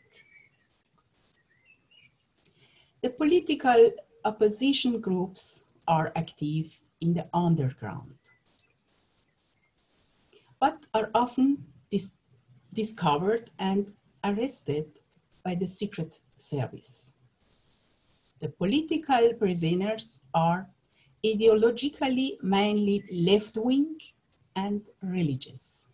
The 3.03 3.11
political 3.11 3.91
opposition 4.25 5.01
groups 5.01 5.65
are 5.87 6.11
active 6.17 6.67
in 7.01 7.15
the 7.15 7.27
underground, 7.33 8.15
but 10.59 10.79
are 10.95 11.11
often 11.15 11.49
dis 11.91 12.17
discovered 12.75 13.45
and 13.59 13.93
arrested 14.25 14.87
by 15.45 15.55
the 15.55 15.69
Secret 15.81 16.19
Service. 16.37 17.13
The 18.41 18.49
political 18.49 19.25
prisoners 19.39 20.07
are 20.35 20.67
ideologically 21.25 22.43
mainly 22.43 23.03
left-wing 23.11 23.97
and 24.57 24.83
religious. 25.03 25.87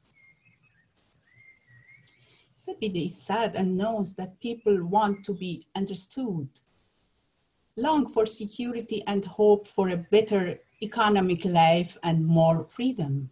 Sepideh 2.56 3.06
is 3.06 3.22
sad 3.22 3.54
and 3.54 3.78
knows 3.78 4.14
that 4.14 4.40
people 4.40 4.84
want 4.86 5.24
to 5.24 5.32
be 5.32 5.64
understood, 5.76 6.48
long 7.76 8.06
for 8.08 8.26
security 8.26 9.02
and 9.06 9.24
hope 9.24 9.66
for 9.66 9.90
a 9.90 9.96
better 9.96 10.58
economic 10.82 11.44
life 11.44 11.96
and 12.02 12.26
more 12.26 12.64
freedom. 12.64 13.30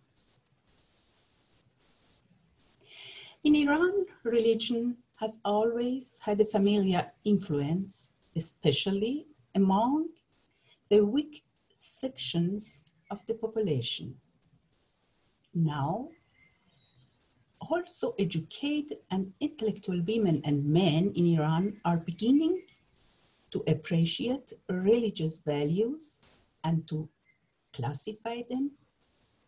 In 3.44 3.54
Iran, 3.54 4.06
religion 4.24 4.96
has 5.16 5.38
always 5.44 6.20
had 6.22 6.40
a 6.40 6.44
familiar 6.44 7.10
influence, 7.24 8.10
especially 8.36 9.26
among 9.54 10.08
the 10.88 11.04
weak 11.04 11.42
sections 11.78 12.84
of 13.10 13.24
the 13.26 13.34
population. 13.34 14.14
Now, 15.54 16.08
also 17.60 18.14
educated 18.18 18.98
and 19.10 19.32
intellectual 19.40 20.00
women 20.06 20.42
and 20.44 20.64
men 20.64 21.12
in 21.16 21.38
Iran 21.38 21.80
are 21.84 21.96
beginning 21.98 22.62
to 23.50 23.62
appreciate 23.66 24.52
religious 24.68 25.40
values 25.40 26.38
and 26.64 26.86
to 26.88 27.08
classify 27.72 28.42
them 28.48 28.72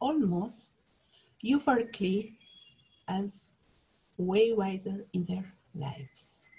almost 0.01 0.73
euphorically 1.45 2.33
as 3.09 3.53
way 4.17 4.53
wiser 4.53 5.05
in 5.13 5.25
their 5.25 5.53
lives. 5.75 6.50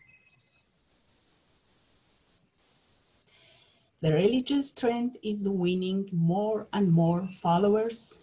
The 4.01 4.13
religious 4.13 4.71
trend 4.71 5.17
is 5.23 5.47
winning 5.47 6.09
more 6.11 6.67
and 6.73 6.91
more 6.91 7.27
followers 7.27 8.17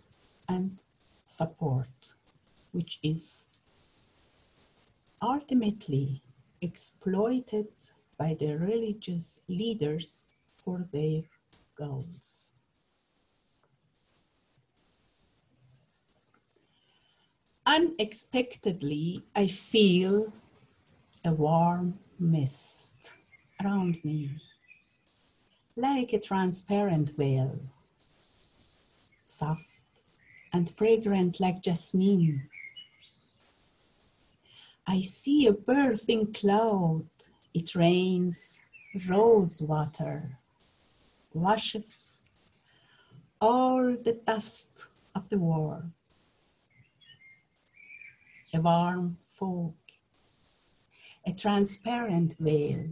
and 0.49 0.83
support, 1.25 2.13
which 2.73 2.99
is 3.05 3.47
ultimately 5.23 6.21
exploited 6.61 7.69
by 8.19 8.35
the 8.35 8.59
religious 8.59 9.43
leaders 9.49 10.27
for 10.57 10.85
their 10.93 11.23
goals. 11.77 12.53
Unexpectedly, 17.65 19.23
I 19.37 19.47
feel 19.47 20.33
a 21.25 21.33
warm 21.33 22.01
mist 22.19 23.13
around 23.63 24.05
me, 24.05 24.31
like 25.79 26.13
a 26.13 26.19
transparent 26.19 27.11
veil, 27.17 27.59
soft 29.25 29.65
and 30.53 30.69
fragrant 30.71 31.39
like 31.39 31.63
jasmine. 31.63 32.43
I 34.87 35.01
see 35.01 35.47
a 35.47 35.53
birthing 35.53 36.35
cloud, 36.35 37.05
it 37.55 37.75
rains 37.75 38.59
rose 39.09 39.63
water, 39.63 40.39
washes 41.33 42.19
all 43.41 43.97
the 43.97 44.21
dust 44.27 44.89
of 45.15 45.29
the 45.29 45.39
war 45.39 45.85
a 48.55 48.61
warm 48.61 49.17
fog, 49.25 49.75
a 51.27 51.33
transparent 51.33 52.35
veil. 52.39 52.87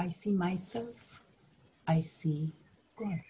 I 0.00 0.08
see 0.08 0.32
myself, 0.32 1.20
I 1.86 2.00
see 2.00 2.48
God. 2.98 3.20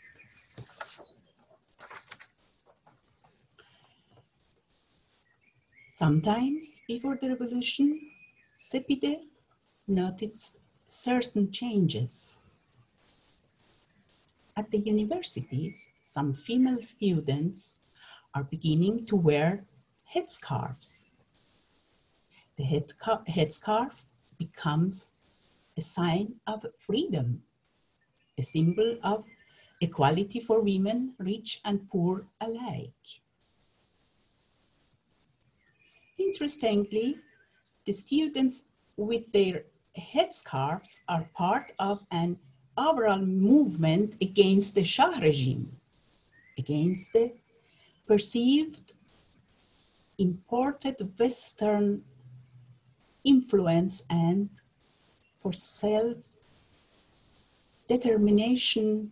Sometimes 5.88 6.82
before 6.86 7.18
the 7.20 7.30
revolution, 7.30 8.00
Sepideh 8.56 9.18
noticed 9.88 10.58
certain 10.86 11.50
changes. 11.50 12.38
At 14.56 14.70
the 14.70 14.78
universities, 14.78 15.90
some 16.00 16.34
female 16.34 16.80
students 16.80 17.78
are 18.32 18.44
beginning 18.44 19.06
to 19.06 19.16
wear 19.16 19.64
headscarves. 20.14 21.06
The 22.56 22.62
headscarf 22.64 24.04
becomes 24.38 25.10
a 25.76 25.80
sign 25.80 26.34
of 26.46 26.64
freedom, 26.76 27.42
a 28.38 28.42
symbol 28.42 28.98
of 29.02 29.24
equality 29.80 30.40
for 30.40 30.62
women, 30.62 31.14
rich 31.18 31.60
and 31.64 31.88
poor 31.88 32.26
alike. 32.40 33.06
Interestingly, 36.18 37.16
the 37.86 37.92
students 37.92 38.64
with 38.96 39.32
their 39.32 39.64
headscarves 39.98 41.00
are 41.08 41.28
part 41.34 41.72
of 41.78 42.00
an 42.10 42.38
overall 42.76 43.24
movement 43.24 44.14
against 44.20 44.74
the 44.74 44.84
Shah 44.84 45.18
regime, 45.20 45.70
against 46.58 47.12
the 47.12 47.32
perceived 48.06 48.92
imported 50.18 50.96
Western 51.18 52.02
influence 53.24 54.04
and 54.10 54.50
for 55.40 55.52
self 55.52 56.16
determination 57.88 59.10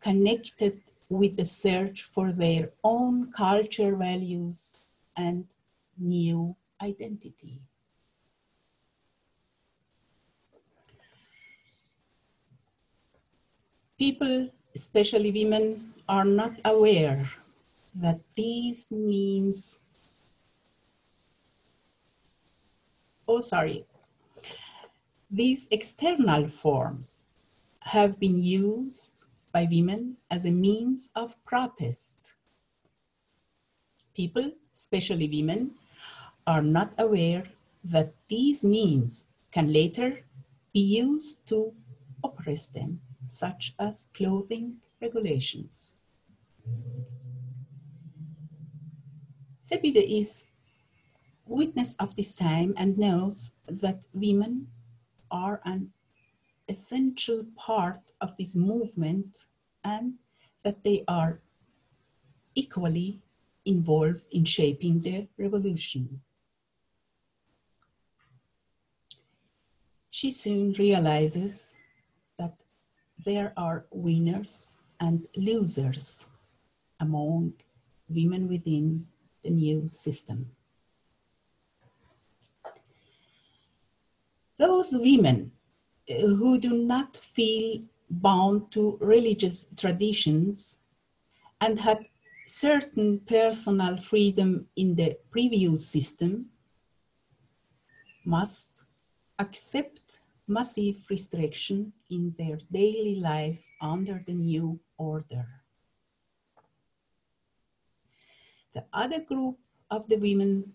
connected 0.00 0.80
with 1.08 1.36
the 1.36 1.44
search 1.44 2.02
for 2.02 2.32
their 2.32 2.70
own 2.82 3.30
culture 3.32 3.94
values 3.96 4.88
and 5.16 5.44
new 5.98 6.54
identity. 6.82 7.58
People, 13.98 14.50
especially 14.74 15.30
women, 15.32 15.92
are 16.08 16.24
not 16.24 16.52
aware 16.64 17.28
that 17.94 18.20
these 18.36 18.92
means, 18.92 19.80
oh, 23.26 23.40
sorry, 23.40 23.84
these 25.30 25.68
external 25.70 26.48
forms 26.48 27.24
have 27.82 28.18
been 28.18 28.42
used 28.42 29.24
by 29.52 29.68
women 29.70 30.16
as 30.30 30.44
a 30.44 30.50
means 30.50 31.10
of 31.14 31.42
protest. 31.44 32.34
People, 34.14 34.52
especially 34.74 35.28
women, 35.28 35.72
are 36.46 36.62
not 36.62 36.92
aware 36.98 37.44
that 37.84 38.12
these 38.28 38.64
means 38.64 39.26
can 39.52 39.72
later 39.72 40.20
be 40.72 40.80
used 40.80 41.46
to 41.48 41.72
oppress 42.24 42.66
them, 42.66 43.00
such 43.26 43.74
as 43.78 44.08
clothing 44.14 44.76
regulations. 45.00 45.94
Sepideh 49.62 50.18
is 50.18 50.44
witness 51.46 51.94
of 51.98 52.16
this 52.16 52.34
time 52.34 52.74
and 52.76 52.96
knows 52.98 53.52
that 53.66 54.00
women 54.14 54.68
are 55.30 55.60
an 55.64 55.90
essential 56.68 57.44
part 57.56 58.00
of 58.20 58.36
this 58.36 58.54
movement 58.54 59.46
and 59.84 60.14
that 60.62 60.82
they 60.84 61.04
are 61.08 61.40
equally 62.54 63.18
involved 63.64 64.24
in 64.32 64.44
shaping 64.44 65.00
the 65.00 65.28
revolution. 65.38 66.20
She 70.10 70.30
soon 70.30 70.72
realizes 70.72 71.76
that 72.38 72.54
there 73.24 73.52
are 73.56 73.86
winners 73.90 74.74
and 75.00 75.26
losers 75.36 76.28
among 76.98 77.54
women 78.08 78.48
within 78.48 79.06
the 79.44 79.50
new 79.50 79.88
system. 79.90 80.50
Those 84.58 84.90
women 84.92 85.52
uh, 86.10 86.14
who 86.14 86.58
do 86.58 86.76
not 86.76 87.16
feel 87.16 87.82
bound 88.10 88.72
to 88.72 88.98
religious 89.00 89.66
traditions 89.76 90.78
and 91.60 91.78
had 91.78 92.06
certain 92.46 93.20
personal 93.20 93.96
freedom 93.96 94.66
in 94.74 94.96
the 94.96 95.16
previous 95.30 95.86
system 95.86 96.46
must 98.24 98.84
accept 99.38 100.20
massive 100.48 101.06
restriction 101.08 101.92
in 102.10 102.34
their 102.36 102.58
daily 102.72 103.16
life 103.16 103.64
under 103.80 104.24
the 104.26 104.34
new 104.34 104.80
order. 104.96 105.46
The 108.72 108.84
other 108.92 109.20
group 109.20 109.58
of 109.90 110.08
the 110.08 110.16
women 110.16 110.72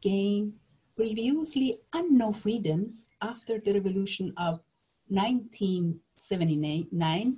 gained 0.00 0.54
previously 0.96 1.78
unknown 1.92 2.32
freedoms 2.32 3.10
after 3.20 3.58
the 3.58 3.74
revolution 3.74 4.32
of 4.38 4.62
1979, 5.08 7.36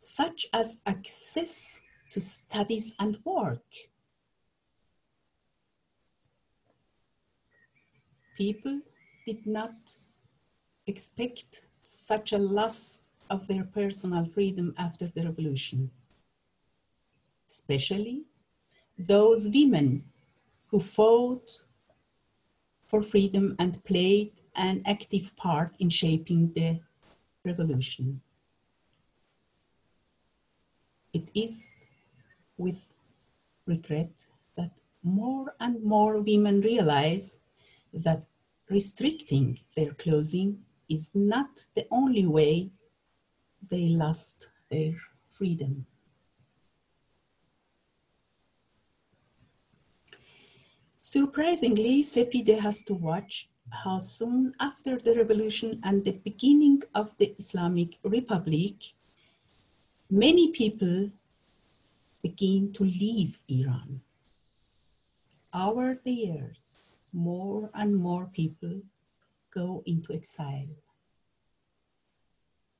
such 0.00 0.46
as 0.52 0.78
access 0.84 1.80
to 2.10 2.20
studies 2.20 2.96
and 2.98 3.20
work. 3.24 3.62
People 8.36 8.80
did 9.26 9.46
not 9.46 9.70
expect 10.86 11.62
such 11.82 12.32
a 12.32 12.38
loss 12.38 13.02
of 13.30 13.46
their 13.46 13.64
personal 13.64 14.26
freedom 14.26 14.74
after 14.78 15.06
the 15.06 15.24
revolution, 15.24 15.90
especially 17.48 18.24
those 18.98 19.48
women 19.48 20.02
who 20.68 20.80
fought 20.80 21.62
for 22.88 23.02
freedom 23.02 23.54
and 23.58 23.84
played 23.84 24.32
an 24.56 24.82
active 24.86 25.36
part 25.36 25.72
in 25.78 25.90
shaping 25.90 26.52
the 26.54 26.80
revolution. 27.44 28.20
It 31.12 31.30
is 31.34 31.70
with 32.56 32.84
regret 33.66 34.10
that 34.56 34.72
more 35.02 35.54
and 35.60 35.82
more 35.84 36.20
women 36.20 36.60
realize 36.60 37.38
that 37.92 38.24
restricting 38.70 39.58
their 39.76 39.92
clothing 39.92 40.64
is 40.88 41.10
not 41.14 41.50
the 41.74 41.86
only 41.90 42.26
way 42.26 42.70
they 43.70 43.88
lost 43.88 44.50
their 44.70 44.94
freedom. 45.30 45.86
Surprisingly, 51.10 52.02
Sepideh 52.02 52.60
has 52.60 52.82
to 52.82 52.92
watch 52.92 53.48
how 53.82 53.98
soon 53.98 54.52
after 54.60 54.98
the 54.98 55.14
revolution 55.14 55.80
and 55.82 56.04
the 56.04 56.12
beginning 56.22 56.82
of 56.94 57.16
the 57.16 57.34
Islamic 57.38 57.96
Republic, 58.04 58.74
many 60.10 60.52
people 60.52 61.08
begin 62.22 62.74
to 62.74 62.84
leave 62.84 63.38
Iran. 63.48 64.02
Over 65.54 65.98
the 66.04 66.12
years, 66.12 66.98
more 67.14 67.70
and 67.72 67.96
more 67.96 68.26
people 68.26 68.82
go 69.50 69.82
into 69.86 70.12
exile. 70.12 70.76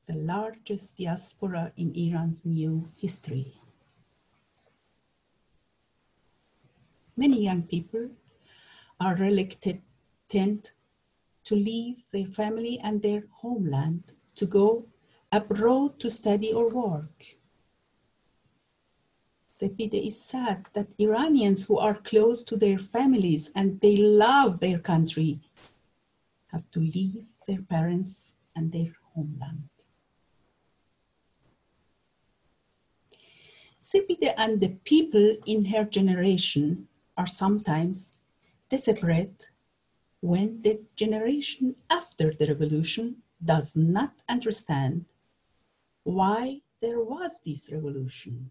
The 0.06 0.16
largest 0.16 0.98
diaspora 0.98 1.72
in 1.78 1.96
Iran's 1.96 2.44
new 2.44 2.90
history. 3.00 3.54
Many 7.18 7.42
young 7.42 7.64
people 7.64 8.10
are 9.00 9.16
reluctant 9.16 9.82
to 11.42 11.54
leave 11.56 11.96
their 12.12 12.28
family 12.28 12.78
and 12.78 13.02
their 13.02 13.24
homeland 13.32 14.04
to 14.36 14.46
go 14.46 14.84
abroad 15.32 15.98
to 15.98 16.10
study 16.10 16.52
or 16.52 16.68
work. 16.70 17.34
Sepideh 19.52 20.06
is 20.06 20.22
sad 20.22 20.66
that 20.74 20.94
Iranians 21.00 21.66
who 21.66 21.78
are 21.78 21.96
close 21.96 22.44
to 22.44 22.56
their 22.56 22.78
families 22.78 23.50
and 23.56 23.80
they 23.80 23.96
love 23.96 24.60
their 24.60 24.78
country 24.78 25.40
have 26.52 26.70
to 26.70 26.78
leave 26.78 27.26
their 27.48 27.62
parents 27.62 28.36
and 28.54 28.70
their 28.70 28.94
homeland. 29.12 29.64
Sepideh 33.82 34.34
and 34.36 34.60
the 34.60 34.76
people 34.84 35.36
in 35.46 35.64
her 35.64 35.84
generation 35.84 36.87
are 37.18 37.26
sometimes 37.26 38.14
desperate 38.70 39.50
when 40.20 40.62
the 40.62 40.80
generation 40.96 41.74
after 41.90 42.32
the 42.32 42.46
revolution 42.46 43.16
does 43.44 43.76
not 43.76 44.12
understand 44.28 45.04
why 46.04 46.60
there 46.80 47.00
was 47.00 47.40
this 47.44 47.70
revolution. 47.72 48.50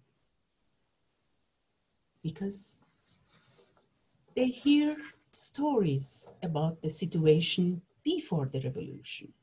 Because 2.21 2.77
they 4.35 4.47
hear 4.47 4.97
stories 5.33 6.29
about 6.43 6.81
the 6.81 6.89
situation 6.89 7.81
before 8.03 8.49
the 8.51 8.61
revolution. 8.61 9.33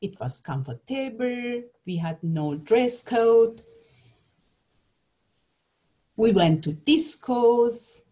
It 0.00 0.18
was 0.20 0.40
comfortable, 0.40 1.62
we 1.86 1.96
had 1.96 2.22
no 2.22 2.56
dress 2.56 3.02
code, 3.02 3.62
we 6.18 6.32
went 6.32 6.64
to 6.64 6.72
discos, 6.72 8.02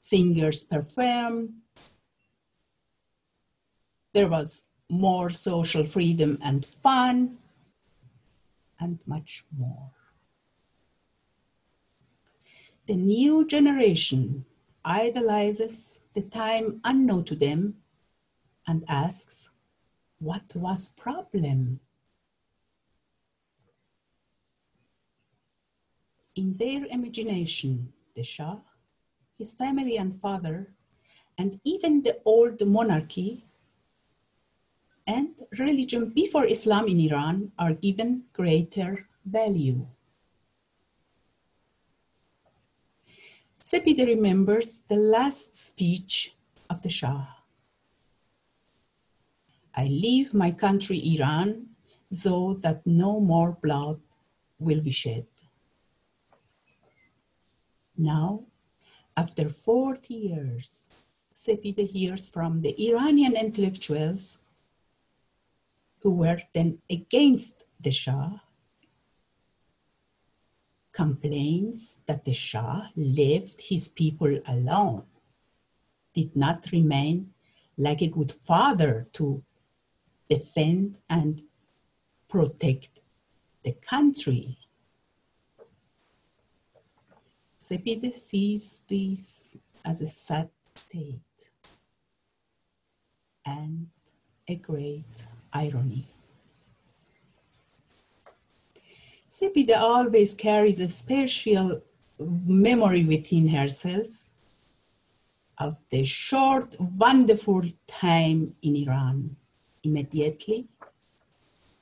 singers 0.00 0.62
performed, 0.62 1.52
there 4.12 4.28
was 4.28 4.62
more 4.88 5.30
social 5.30 5.84
freedom 5.84 6.38
and 6.44 6.64
fun, 6.64 7.38
and 8.78 9.00
much 9.04 9.44
more. 9.58 9.90
The 12.86 12.94
new 12.94 13.44
generation 13.46 14.44
idolizes 14.84 16.00
the 16.14 16.22
time 16.22 16.80
unknown 16.84 17.24
to 17.24 17.34
them 17.34 17.78
and 18.66 18.84
asks, 18.88 19.50
what 20.20 20.54
was 20.54 20.90
problem? 20.90 21.80
In 26.40 26.56
their 26.56 26.86
imagination, 26.86 27.92
the 28.16 28.22
Shah, 28.22 28.56
his 29.36 29.52
family 29.52 29.98
and 29.98 30.18
father, 30.24 30.72
and 31.36 31.60
even 31.64 32.00
the 32.00 32.16
old 32.24 32.66
monarchy 32.66 33.44
and 35.06 35.34
religion 35.58 36.08
before 36.08 36.46
Islam 36.46 36.88
in 36.88 36.98
Iran 36.98 37.52
are 37.58 37.74
given 37.74 38.24
greater 38.32 39.06
value. 39.26 39.84
Sepideh 43.60 44.06
remembers 44.06 44.80
the 44.88 44.96
last 44.96 45.54
speech 45.54 46.32
of 46.70 46.80
the 46.80 46.88
Shah. 46.88 47.26
I 49.76 49.88
leave 49.88 50.32
my 50.32 50.52
country, 50.52 51.04
Iran, 51.16 51.76
so 52.10 52.54
that 52.64 52.86
no 52.86 53.20
more 53.20 53.58
blood 53.60 54.00
will 54.58 54.80
be 54.80 54.90
shed. 54.90 55.26
Now, 58.00 58.44
after 59.14 59.50
40 59.50 60.14
years, 60.14 60.88
Sepideh 61.34 61.90
hears 61.90 62.30
from 62.30 62.62
the 62.62 62.74
Iranian 62.88 63.36
intellectuals 63.36 64.38
who 66.02 66.14
were 66.14 66.40
then 66.54 66.78
against 66.88 67.66
the 67.78 67.90
Shah, 67.90 68.38
complains 70.92 71.98
that 72.06 72.24
the 72.24 72.32
Shah 72.32 72.88
left 72.96 73.60
his 73.68 73.90
people 73.90 74.40
alone, 74.48 75.04
did 76.14 76.34
not 76.34 76.72
remain 76.72 77.34
like 77.76 78.00
a 78.00 78.08
good 78.08 78.32
father 78.32 79.08
to 79.12 79.42
defend 80.26 80.96
and 81.10 81.42
protect 82.28 83.02
the 83.62 83.72
country. 83.72 84.56
Sepideh 87.70 88.12
sees 88.12 88.82
this 88.88 89.56
as 89.84 90.00
a 90.00 90.06
sad 90.08 90.50
state 90.74 91.50
and 93.46 93.86
a 94.48 94.56
great 94.56 95.24
irony. 95.52 96.08
Sepideh 99.30 99.78
always 99.78 100.34
carries 100.34 100.80
a 100.80 100.88
special 100.88 101.80
memory 102.18 103.04
within 103.04 103.46
herself 103.46 104.26
of 105.58 105.78
the 105.90 106.02
short, 106.02 106.74
wonderful 106.80 107.62
time 107.86 108.52
in 108.62 108.74
Iran 108.74 109.36
immediately 109.84 110.66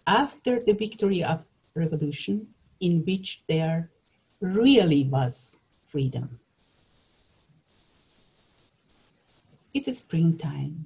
after 0.06 0.60
the 0.62 0.74
victory 0.74 1.24
of 1.24 1.46
revolution 1.74 2.48
in 2.78 3.02
which 3.06 3.40
there 3.48 3.88
really 4.42 5.04
was 5.04 5.56
freedom. 5.88 6.38
It's 9.72 9.98
springtime. 9.98 10.84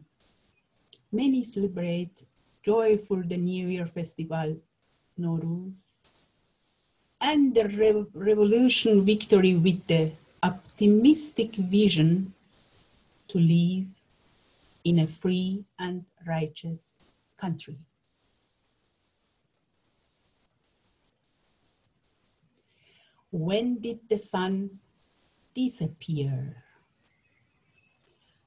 Many 1.11 1.45
celebrate 1.45 2.23
joyful 2.65 3.23
the 3.23 3.37
New 3.37 3.69
Year 3.69 3.87
festival, 3.87 4.57
Nowruz, 5.19 6.19
and 7.21 7.55
the 7.55 7.69
re 7.69 8.05
revolution 8.15 9.05
victory 9.05 9.57
with 9.57 9.87
the 9.87 10.13
optimistic 10.43 11.55
vision 11.55 12.33
to 13.29 13.39
live 13.39 13.87
in 14.85 14.99
a 15.01 15.07
free 15.07 15.65
and 15.79 16.05
righteous 16.27 16.99
country. 17.37 17.77
When 23.31 23.79
did 23.81 24.01
the 24.11 24.19
sun 24.19 24.82
disappear? 25.55 26.57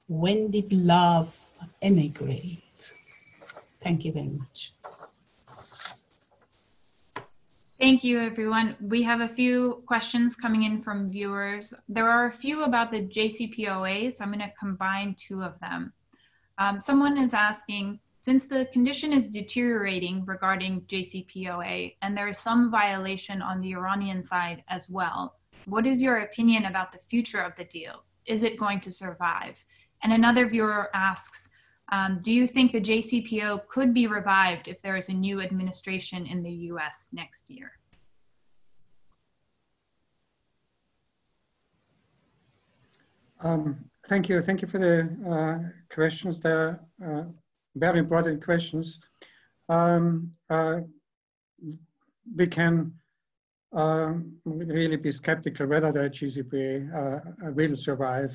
When 0.07 0.51
did 0.51 0.71
love 0.71 1.47
emigrate? 1.81 2.93
Thank 3.81 4.05
you 4.05 4.11
very 4.11 4.27
much. 4.27 4.73
Thank 7.79 8.03
you, 8.03 8.21
everyone. 8.21 8.77
We 8.79 9.03
have 9.03 9.19
a 9.19 9.27
few 9.27 9.83
questions 9.85 10.35
coming 10.35 10.63
in 10.63 10.81
from 10.81 11.09
viewers. 11.09 11.73
There 11.89 12.09
are 12.09 12.27
a 12.27 12.31
few 12.31 12.63
about 12.63 12.89
the 12.89 13.01
JCPOA, 13.01 14.13
so 14.13 14.23
I'm 14.23 14.31
going 14.31 14.39
to 14.39 14.51
combine 14.57 15.13
two 15.19 15.43
of 15.43 15.59
them. 15.59 15.91
Um, 16.57 16.79
someone 16.79 17.17
is 17.17 17.33
asking, 17.33 17.99
since 18.21 18.45
the 18.45 18.65
condition 18.71 19.11
is 19.11 19.27
deteriorating 19.27 20.23
regarding 20.25 20.81
JCPOA 20.81 21.95
and 22.01 22.17
there 22.17 22.29
is 22.29 22.39
some 22.39 22.71
violation 22.71 23.41
on 23.41 23.59
the 23.61 23.73
Iranian 23.73 24.23
side 24.23 24.63
as 24.69 24.89
well, 24.89 25.35
what 25.67 25.85
is 25.85 26.01
your 26.01 26.17
opinion 26.19 26.65
about 26.65 26.91
the 26.91 26.97
future 26.97 27.41
of 27.41 27.55
the 27.55 27.65
deal? 27.65 28.03
Is 28.25 28.43
it 28.43 28.57
going 28.57 28.79
to 28.81 28.91
survive? 28.91 29.63
And 30.03 30.13
another 30.13 30.47
viewer 30.47 30.89
asks, 30.95 31.49
um, 31.91 32.19
do 32.21 32.33
you 32.33 32.47
think 32.47 32.71
the 32.71 32.81
JCPO 32.81 33.67
could 33.67 33.93
be 33.93 34.07
revived 34.07 34.67
if 34.67 34.81
there 34.81 34.97
is 34.97 35.09
a 35.09 35.13
new 35.13 35.41
administration 35.41 36.25
in 36.25 36.41
the 36.41 36.51
US 36.71 37.09
next 37.11 37.49
year? 37.49 37.71
Um, 43.41 43.77
thank 44.07 44.29
you. 44.29 44.41
Thank 44.41 44.61
you 44.61 44.67
for 44.67 44.79
the 44.79 44.95
uh, 45.29 45.69
questions. 45.93 46.39
They're 46.39 46.79
uh, 47.05 47.23
very 47.75 47.99
important 47.99 48.43
questions. 48.43 48.99
Um, 49.69 50.31
uh, 50.49 50.81
we 52.35 52.47
can 52.47 52.93
um, 53.75 54.31
really 54.45 54.95
be 54.95 55.11
skeptical 55.11 55.67
whether 55.67 55.91
the 55.91 56.09
JCPOA 56.09 56.73
uh, 56.95 57.51
will 57.51 57.75
survive. 57.75 58.33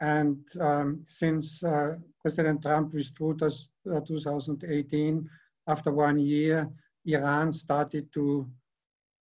And 0.00 0.38
um, 0.60 1.02
since 1.06 1.62
uh, 1.62 1.96
President 2.22 2.62
Trump 2.62 2.94
withdrew 2.94 3.36
us, 3.42 3.68
uh, 3.94 4.00
2018, 4.00 5.28
after 5.66 5.92
one 5.92 6.18
year, 6.18 6.68
Iran 7.04 7.52
started 7.52 8.12
to 8.14 8.48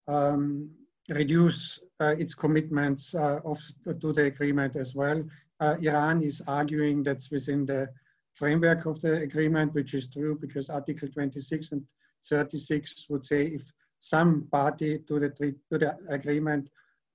um, 0.07 0.71
reduce 1.09 1.81
uh, 2.01 2.15
its 2.19 2.35
commitments 2.35 3.15
uh, 3.15 3.41
of, 3.45 3.59
to 4.01 4.13
the 4.13 4.25
agreement 4.25 4.77
as 4.77 4.95
well. 4.95 5.25
Uh, 5.61 5.77
Iran 5.81 6.23
is 6.23 6.41
arguing 6.47 7.03
that's 7.03 7.31
within 7.31 7.67
the 7.67 7.89
framework 8.35 8.87
of 8.87 9.01
the 9.01 9.15
agreement, 9.23 9.75
which 9.75 9.95
is 9.95 10.09
true 10.09 10.39
because 10.41 10.71
Article 10.71 11.09
26 11.09 11.73
and 11.73 11.83
36 12.29 13.07
would 13.09 13.25
say 13.25 13.47
if 13.47 13.73
some 13.99 14.47
party 14.51 14.99
to 15.09 15.21
the, 15.21 15.31
to 15.71 15.79
the 15.79 15.97
agreement 16.09 16.69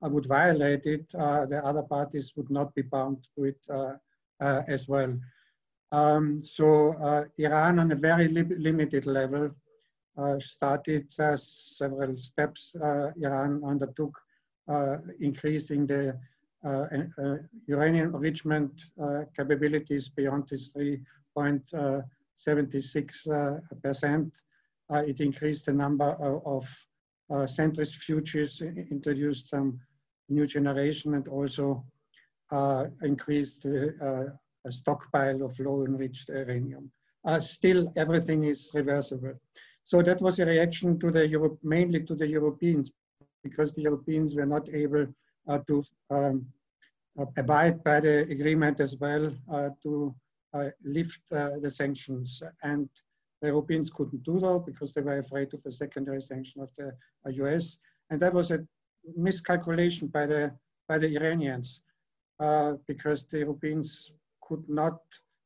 uh, 0.04 0.10
would 0.10 0.26
violate 0.26 0.86
it, 0.86 1.06
uh, 1.18 1.46
the 1.46 1.64
other 1.66 1.84
parties 1.84 2.34
would 2.36 2.50
not 2.50 2.74
be 2.76 2.82
bound 2.82 3.18
to 3.36 3.46
it 3.46 3.60
uh, 3.70 3.94
as 4.68 4.88
well. 4.88 5.18
Um, 5.92 6.42
so 6.42 7.28
Iran 7.38 7.80
on 7.80 7.92
a 7.92 7.96
very 7.96 8.28
li 8.28 8.44
limited 8.44 9.06
level 9.06 9.52
started 10.40 11.08
several 11.38 12.18
steps 12.18 12.76
Iran 13.22 13.62
undertook 13.64 14.18
increasing 15.20 15.86
the 15.86 16.18
uh, 16.66 16.88
uh, 17.22 17.36
uranium 17.68 18.16
enrichment 18.16 18.72
uh, 19.02 19.24
capabilities 19.36 20.08
beyond 20.08 20.48
this 20.48 20.70
3.76 20.70 23.62
percent. 23.82 24.32
It 24.92 25.20
increased 25.20 25.66
the 25.66 25.74
number 25.74 26.12
of, 26.20 26.42
of 26.46 27.48
centrifuges, 27.50 28.62
introduced 28.92 29.50
some 29.50 29.80
new 30.30 30.46
generation, 30.46 31.14
and 31.16 31.28
also 31.28 31.84
increased 33.02 33.64
the 33.64 34.38
stockpile 34.70 35.44
of 35.44 35.60
low 35.60 35.86
enriched 35.86 36.30
uranium. 36.30 36.92
still, 37.40 37.92
everything 37.96 38.44
is 38.44 38.72
reversible. 38.74 39.34
So 39.84 40.02
that 40.02 40.22
was 40.22 40.40
a 40.40 40.46
reaction 40.46 41.00
to 41.00 41.12
the 41.12 41.58
mainly 41.64 42.04
to 42.04 42.16
the 42.16 42.28
Europeans, 42.28 42.92
because 43.44 43.74
the 43.74 43.82
Europeans 43.82 44.36
were 44.36 44.46
not 44.46 44.70
able 44.70 45.08
uh, 45.48 45.60
to 45.68 45.84
um, 46.10 46.46
uh, 47.20 47.26
abide 47.38 47.84
by 47.84 48.00
the 48.00 48.22
agreement 48.30 48.80
as 48.80 48.96
well 48.98 49.36
uh, 49.52 49.70
to 49.84 50.16
lift 50.84 51.22
the 51.30 51.70
sanctions. 51.70 52.42
And 52.62 52.88
the 53.44 53.50
Europeans 53.50 53.90
couldn't 53.90 54.24
do 54.24 54.40
that 54.40 54.64
because 54.66 54.94
they 54.94 55.02
were 55.02 55.18
afraid 55.20 55.54
of 55.54 55.62
the 55.64 55.72
secondary 55.72 56.22
sanction 56.22 56.62
of 56.62 56.70
the 56.78 56.94
US. 57.44 57.78
And 58.10 58.18
that 58.22 58.34
was 58.34 58.52
a 58.52 58.66
miscalculation 59.18 60.08
by 60.08 60.26
the, 60.26 60.54
by 60.88 60.98
the 60.98 61.14
Iranians 61.18 61.82
because 62.88 63.26
the 63.26 63.40
Europeans 63.40 64.14
could 64.48 64.64
not 64.70 65.00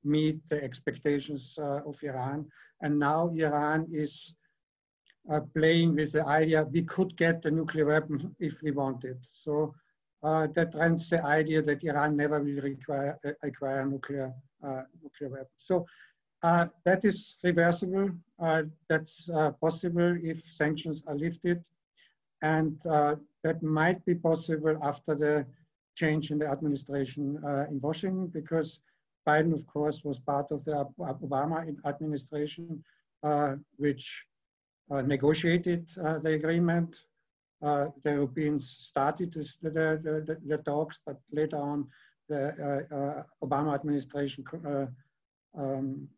meet 0.04 0.38
the 0.48 0.64
expectations 0.64 1.58
uh, 1.58 1.82
of 1.88 1.98
Iran. 2.04 2.45
And 2.82 3.00
now 3.00 3.30
Iran 3.30 3.88
is 3.91 4.36
uh, 5.32 5.41
playing 5.56 5.95
with 5.95 6.12
the 6.12 6.26
idea 6.26 6.64
we 6.72 6.84
could 6.84 7.18
get 7.18 7.45
a 7.45 7.52
nuclear 7.52 7.86
weapon 7.86 8.36
if 8.39 8.62
we 8.62 8.72
wanted. 8.72 9.18
So 9.32 9.74
uh, 10.24 10.48
that 10.54 10.74
runs 10.76 11.10
the 11.10 11.24
idea 11.26 11.62
that 11.64 11.84
Iran 11.84 12.16
never 12.16 12.39
will 12.41 12.62
require, 12.62 13.18
uh, 13.26 13.32
acquire 13.43 13.86
nuclear, 13.86 14.32
uh, 14.64 14.84
nuclear 15.02 15.30
weapons. 15.30 15.58
So 15.58 15.86
uh, 16.44 16.68
that 16.86 17.04
is 17.06 17.38
reversible. 17.44 18.10
Uh, 18.40 18.64
that's 18.90 19.30
uh, 19.30 19.52
possible 19.52 20.16
if 20.24 20.42
sanctions 20.44 21.04
are 21.08 21.16
lifted. 21.16 21.64
And 22.42 22.80
that 23.44 23.64
might 23.64 24.06
be 24.06 24.14
possible 24.14 24.78
after 24.84 25.16
the 25.16 25.46
change 25.96 26.30
in 26.30 26.38
the 26.38 26.48
administration 26.48 27.40
in 27.72 27.80
Washington, 27.82 28.28
because 28.28 28.82
Biden, 29.28 29.54
of 29.54 29.66
course, 29.66 30.04
was 30.04 30.20
part 30.20 30.52
of 30.52 30.64
the 30.64 30.86
Obama 31.00 31.76
administration, 31.86 32.84
which 33.78 34.24
negotiated 34.92 35.88
the 35.96 36.34
agreement 36.34 36.96
uh, 37.62 37.88
the 38.04 38.12
Europeans 38.12 38.70
started 38.70 39.34
the, 39.34 39.42
the, 39.64 40.24
the, 40.26 40.38
the, 40.46 40.58
talks, 40.60 41.00
but 41.06 41.20
later 41.32 41.58
on 41.58 41.88
the 42.30 42.86
uh, 42.92 42.96
uh 42.96 43.24
Obama 43.44 43.74
administration 43.74 44.44
uh, 44.66 44.86
um, 45.60 46.08
uh, 46.16 46.16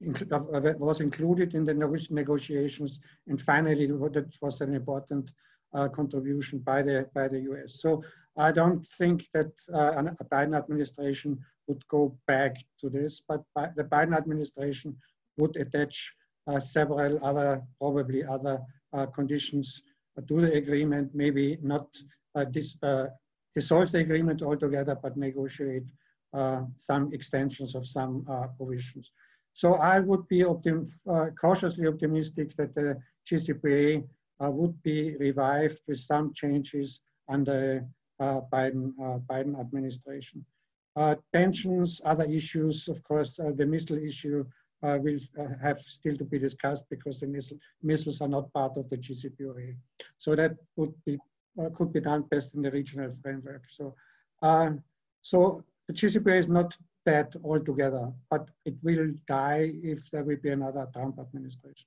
was 0.00 1.00
included 1.00 1.54
in 1.54 1.64
the 1.64 1.74
negotiations, 2.10 3.00
and 3.28 3.40
finally 3.40 3.86
that 3.86 4.32
was 4.40 4.60
an 4.60 4.74
important 4.74 5.30
contribution 5.94 6.58
by 6.60 6.82
the 6.82 7.08
by 7.14 7.28
the 7.28 7.40
U.S. 7.40 7.80
So 7.80 8.02
I 8.36 8.52
don't 8.52 8.86
think 8.98 9.26
that 9.34 9.52
a 9.72 10.24
Biden 10.24 10.56
administration 10.56 11.38
would 11.66 11.86
go 11.88 12.16
back 12.26 12.56
to 12.80 12.88
this, 12.88 13.22
but 13.26 13.42
the 13.54 13.84
Biden 13.84 14.16
administration 14.16 14.96
would 15.38 15.56
attach 15.56 16.14
several 16.58 17.24
other, 17.24 17.62
probably 17.80 18.24
other 18.24 18.60
conditions 19.14 19.82
to 20.28 20.40
the 20.40 20.54
agreement, 20.54 21.10
maybe 21.14 21.58
not 21.62 21.88
uh, 22.34 22.44
dis, 22.44 22.76
uh, 22.82 23.06
dissolve 23.54 23.90
the 23.92 23.98
agreement 23.98 24.42
altogether, 24.42 24.96
but 25.02 25.16
negotiate 25.16 25.82
uh, 25.82 26.05
some 26.76 27.12
extensions 27.12 27.74
of 27.74 27.86
some 27.86 28.24
provisions. 28.56 29.10
So 29.52 29.74
I 29.74 30.00
would 30.00 30.28
be 30.28 30.40
optim 30.40 30.86
cautiously 31.40 31.86
optimistic 31.86 32.54
that 32.56 32.74
the 32.74 32.98
JCPOA 33.28 34.06
would 34.40 34.82
be 34.82 35.16
revived 35.16 35.80
with 35.88 35.98
some 35.98 36.32
changes 36.34 37.00
under 37.28 37.86
Biden, 38.20 38.92
Biden 39.30 39.58
administration. 39.58 40.44
Uh, 40.96 41.14
tensions, 41.30 42.00
other 42.06 42.24
issues, 42.24 42.88
of 42.88 43.02
course, 43.02 43.38
uh, 43.38 43.52
the 43.54 43.66
missile 43.66 43.98
issue 43.98 44.42
uh, 44.82 44.98
will 45.02 45.18
uh, 45.38 45.48
have 45.62 45.78
still 45.80 46.16
to 46.16 46.24
be 46.24 46.38
discussed 46.38 46.84
because 46.88 47.20
the 47.20 47.26
missile, 47.26 47.58
missiles 47.82 48.22
are 48.22 48.28
not 48.28 48.50
part 48.54 48.76
of 48.78 48.88
the 48.88 48.96
JCPOA. 48.96 49.76
So 50.16 50.34
that 50.34 50.56
would 50.76 50.94
be 51.04 51.18
uh, 51.60 51.70
could 51.74 51.92
be 51.92 52.00
done 52.00 52.22
best 52.30 52.54
in 52.54 52.62
the 52.62 52.70
regional 52.70 53.10
framework. 53.22 53.62
So, 53.70 53.94
uh, 54.42 54.72
so 55.22 55.64
the 55.88 55.94
JCPOA 55.94 56.38
is 56.38 56.48
not 56.48 56.76
bad 57.04 57.34
altogether, 57.44 58.10
but 58.30 58.48
it 58.64 58.74
will 58.82 59.08
die 59.28 59.72
if 59.82 60.10
there 60.10 60.24
will 60.24 60.38
be 60.42 60.50
another 60.50 60.88
Trump 60.92 61.18
administration. 61.18 61.86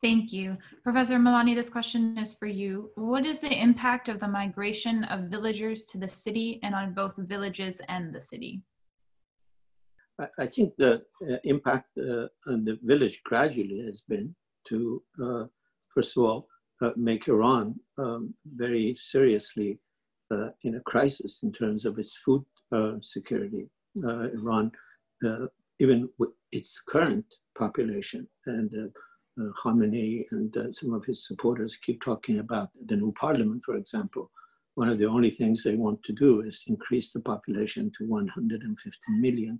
Thank 0.00 0.32
you. 0.32 0.56
Professor 0.84 1.18
Milani, 1.18 1.54
this 1.56 1.68
question 1.68 2.16
is 2.18 2.32
for 2.32 2.46
you. 2.46 2.90
What 2.94 3.26
is 3.26 3.40
the 3.40 3.52
impact 3.52 4.08
of 4.08 4.20
the 4.20 4.28
migration 4.28 5.04
of 5.04 5.28
villagers 5.28 5.84
to 5.86 5.98
the 5.98 6.08
city 6.08 6.60
and 6.62 6.74
on 6.74 6.94
both 6.94 7.16
villages 7.16 7.80
and 7.88 8.14
the 8.14 8.20
city? 8.20 8.62
I 10.38 10.46
think 10.46 10.74
the 10.78 11.02
uh, 11.28 11.36
impact 11.44 11.96
uh, 11.98 12.26
on 12.48 12.64
the 12.64 12.78
village 12.82 13.22
gradually 13.24 13.84
has 13.86 14.00
been 14.00 14.34
to, 14.66 15.02
uh, 15.22 15.44
first 15.88 16.16
of 16.16 16.24
all, 16.24 16.48
uh, 16.80 16.90
make 16.96 17.28
Iran 17.28 17.78
um, 17.98 18.34
very 18.44 18.94
seriously 18.96 19.80
uh, 20.30 20.48
in 20.62 20.74
a 20.76 20.80
crisis 20.80 21.40
in 21.42 21.52
terms 21.52 21.84
of 21.84 21.98
its 21.98 22.16
food 22.16 22.44
uh, 22.72 22.92
security. 23.00 23.68
Iran, 24.04 24.70
even 25.80 26.08
with 26.18 26.30
its 26.52 26.80
current 26.86 27.24
population, 27.56 28.28
and 28.46 28.92
Khamenei 29.38 30.24
and 30.30 30.54
some 30.76 30.92
of 30.92 31.04
his 31.04 31.26
supporters 31.26 31.76
keep 31.76 32.02
talking 32.02 32.38
about 32.38 32.68
the 32.86 32.96
new 32.96 33.12
parliament, 33.18 33.62
for 33.64 33.76
example, 33.76 34.30
one 34.78 34.88
of 34.88 34.98
the 34.98 35.06
only 35.06 35.30
things 35.30 35.64
they 35.64 35.74
want 35.74 36.04
to 36.04 36.12
do 36.12 36.42
is 36.42 36.62
increase 36.68 37.10
the 37.10 37.18
population 37.18 37.90
to 37.98 38.06
150 38.06 38.98
million, 39.18 39.58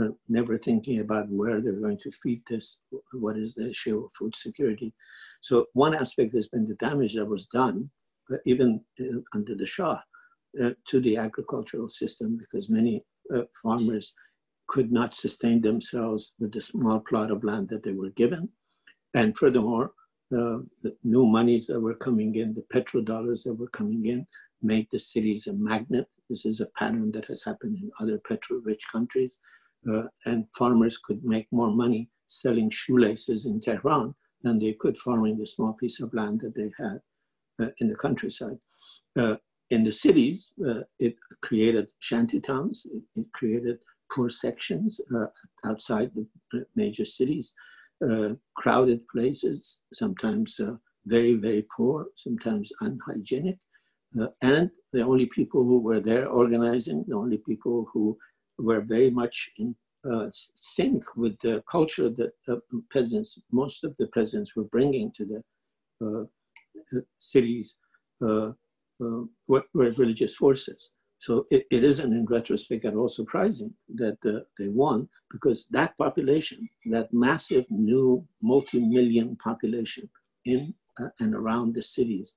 uh, 0.00 0.08
never 0.30 0.56
thinking 0.56 1.00
about 1.00 1.28
where 1.28 1.60
they're 1.60 1.72
going 1.72 1.98
to 1.98 2.10
feed 2.10 2.40
this, 2.48 2.80
what 3.12 3.36
is 3.36 3.56
the 3.56 3.68
issue 3.68 4.02
of 4.02 4.10
food 4.18 4.34
security. 4.34 4.94
So 5.42 5.66
one 5.74 5.94
aspect 5.94 6.34
has 6.34 6.48
been 6.48 6.66
the 6.66 6.76
damage 6.76 7.14
that 7.16 7.26
was 7.26 7.44
done, 7.44 7.90
uh, 7.90 7.97
even 8.44 8.80
uh, 9.00 9.20
under 9.34 9.54
the 9.54 9.66
Shah, 9.66 10.00
uh, 10.62 10.70
to 10.86 11.00
the 11.00 11.16
agricultural 11.16 11.88
system 11.88 12.36
because 12.36 12.70
many 12.70 13.04
uh, 13.34 13.42
farmers 13.62 14.14
could 14.66 14.90
not 14.90 15.14
sustain 15.14 15.60
themselves 15.60 16.32
with 16.38 16.52
the 16.52 16.60
small 16.60 17.00
plot 17.00 17.30
of 17.30 17.44
land 17.44 17.68
that 17.68 17.82
they 17.82 17.92
were 17.92 18.10
given. 18.10 18.48
And 19.14 19.36
furthermore, 19.36 19.92
uh, 20.32 20.58
the 20.82 20.96
new 21.04 21.26
monies 21.26 21.66
that 21.66 21.80
were 21.80 21.94
coming 21.94 22.34
in, 22.34 22.54
the 22.54 22.64
petrodollars 22.72 23.44
that 23.44 23.54
were 23.54 23.68
coming 23.68 24.06
in, 24.06 24.26
made 24.62 24.88
the 24.90 24.98
cities 24.98 25.46
a 25.46 25.52
magnet. 25.52 26.06
This 26.28 26.44
is 26.44 26.60
a 26.60 26.66
pattern 26.78 27.12
that 27.12 27.26
has 27.26 27.44
happened 27.44 27.78
in 27.78 27.90
other 28.00 28.18
petro-rich 28.18 28.84
countries. 28.90 29.38
Uh, 29.90 30.04
and 30.26 30.46
farmers 30.56 30.98
could 30.98 31.24
make 31.24 31.46
more 31.52 31.70
money 31.70 32.10
selling 32.26 32.68
shoelaces 32.68 33.46
in 33.46 33.60
Tehran 33.60 34.14
than 34.42 34.58
they 34.58 34.72
could 34.72 34.98
farming 34.98 35.38
the 35.38 35.46
small 35.46 35.72
piece 35.74 36.00
of 36.00 36.12
land 36.12 36.40
that 36.40 36.54
they 36.54 36.70
had 36.78 37.00
in 37.80 37.88
the 37.88 37.96
countryside. 37.96 38.58
Uh, 39.18 39.36
in 39.70 39.84
the 39.84 39.92
cities, 39.92 40.52
uh, 40.66 40.80
it 40.98 41.16
created 41.42 41.88
shanty 41.98 42.40
towns, 42.40 42.86
it, 42.92 43.02
it 43.20 43.26
created 43.32 43.78
poor 44.10 44.28
sections 44.28 45.00
uh, 45.14 45.26
outside 45.64 46.10
the 46.14 46.64
major 46.74 47.04
cities, 47.04 47.52
uh, 48.08 48.30
crowded 48.56 49.06
places, 49.08 49.82
sometimes 49.92 50.60
very, 51.06 51.34
very 51.34 51.66
poor, 51.76 52.06
sometimes 52.16 52.72
unhygienic. 52.80 53.58
and 54.42 54.70
the 54.92 55.02
only 55.02 55.26
people 55.26 55.62
who 55.64 55.78
were 55.80 56.00
there 56.00 56.26
organizing, 56.28 57.04
the 57.06 57.14
only 57.14 57.38
people 57.38 57.86
who 57.92 58.16
were 58.58 58.80
very 58.80 59.10
much 59.10 59.50
in 59.58 59.74
uh, 60.10 60.26
sync 60.30 61.02
with 61.16 61.38
the 61.40 61.62
culture 61.70 62.08
that 62.08 62.32
uh, 62.48 62.56
peasants, 62.92 63.38
most 63.50 63.84
of 63.84 63.96
the 63.98 64.06
peasants 64.08 64.54
were 64.54 64.64
bringing 64.64 65.12
to 65.12 65.24
the 65.24 65.42
uh, 66.06 66.24
cities 67.18 67.76
uh, 68.24 68.52
uh, 69.00 69.22
religious 69.74 70.34
forces. 70.34 70.92
So 71.20 71.46
it, 71.50 71.66
it 71.70 71.84
isn't 71.84 72.12
in 72.12 72.26
retrospect 72.26 72.84
at 72.84 72.94
all 72.94 73.08
surprising 73.08 73.74
that 73.94 74.18
uh, 74.24 74.40
they 74.58 74.68
won 74.68 75.08
because 75.30 75.66
that 75.70 75.96
population, 75.98 76.68
that 76.86 77.12
massive 77.12 77.64
new 77.70 78.26
multi-million 78.42 79.36
population 79.36 80.08
in 80.44 80.74
and 81.20 81.34
around 81.34 81.74
the 81.74 81.82
cities, 81.82 82.34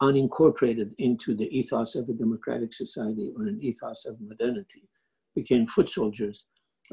unincorporated 0.00 0.92
into 0.98 1.34
the 1.34 1.48
ethos 1.58 1.96
of 1.96 2.08
a 2.08 2.12
democratic 2.12 2.72
society 2.72 3.32
or 3.36 3.42
an 3.42 3.58
ethos 3.60 4.06
of 4.06 4.20
modernity, 4.20 4.88
became 5.34 5.66
foot 5.66 5.90
soldiers 5.90 6.46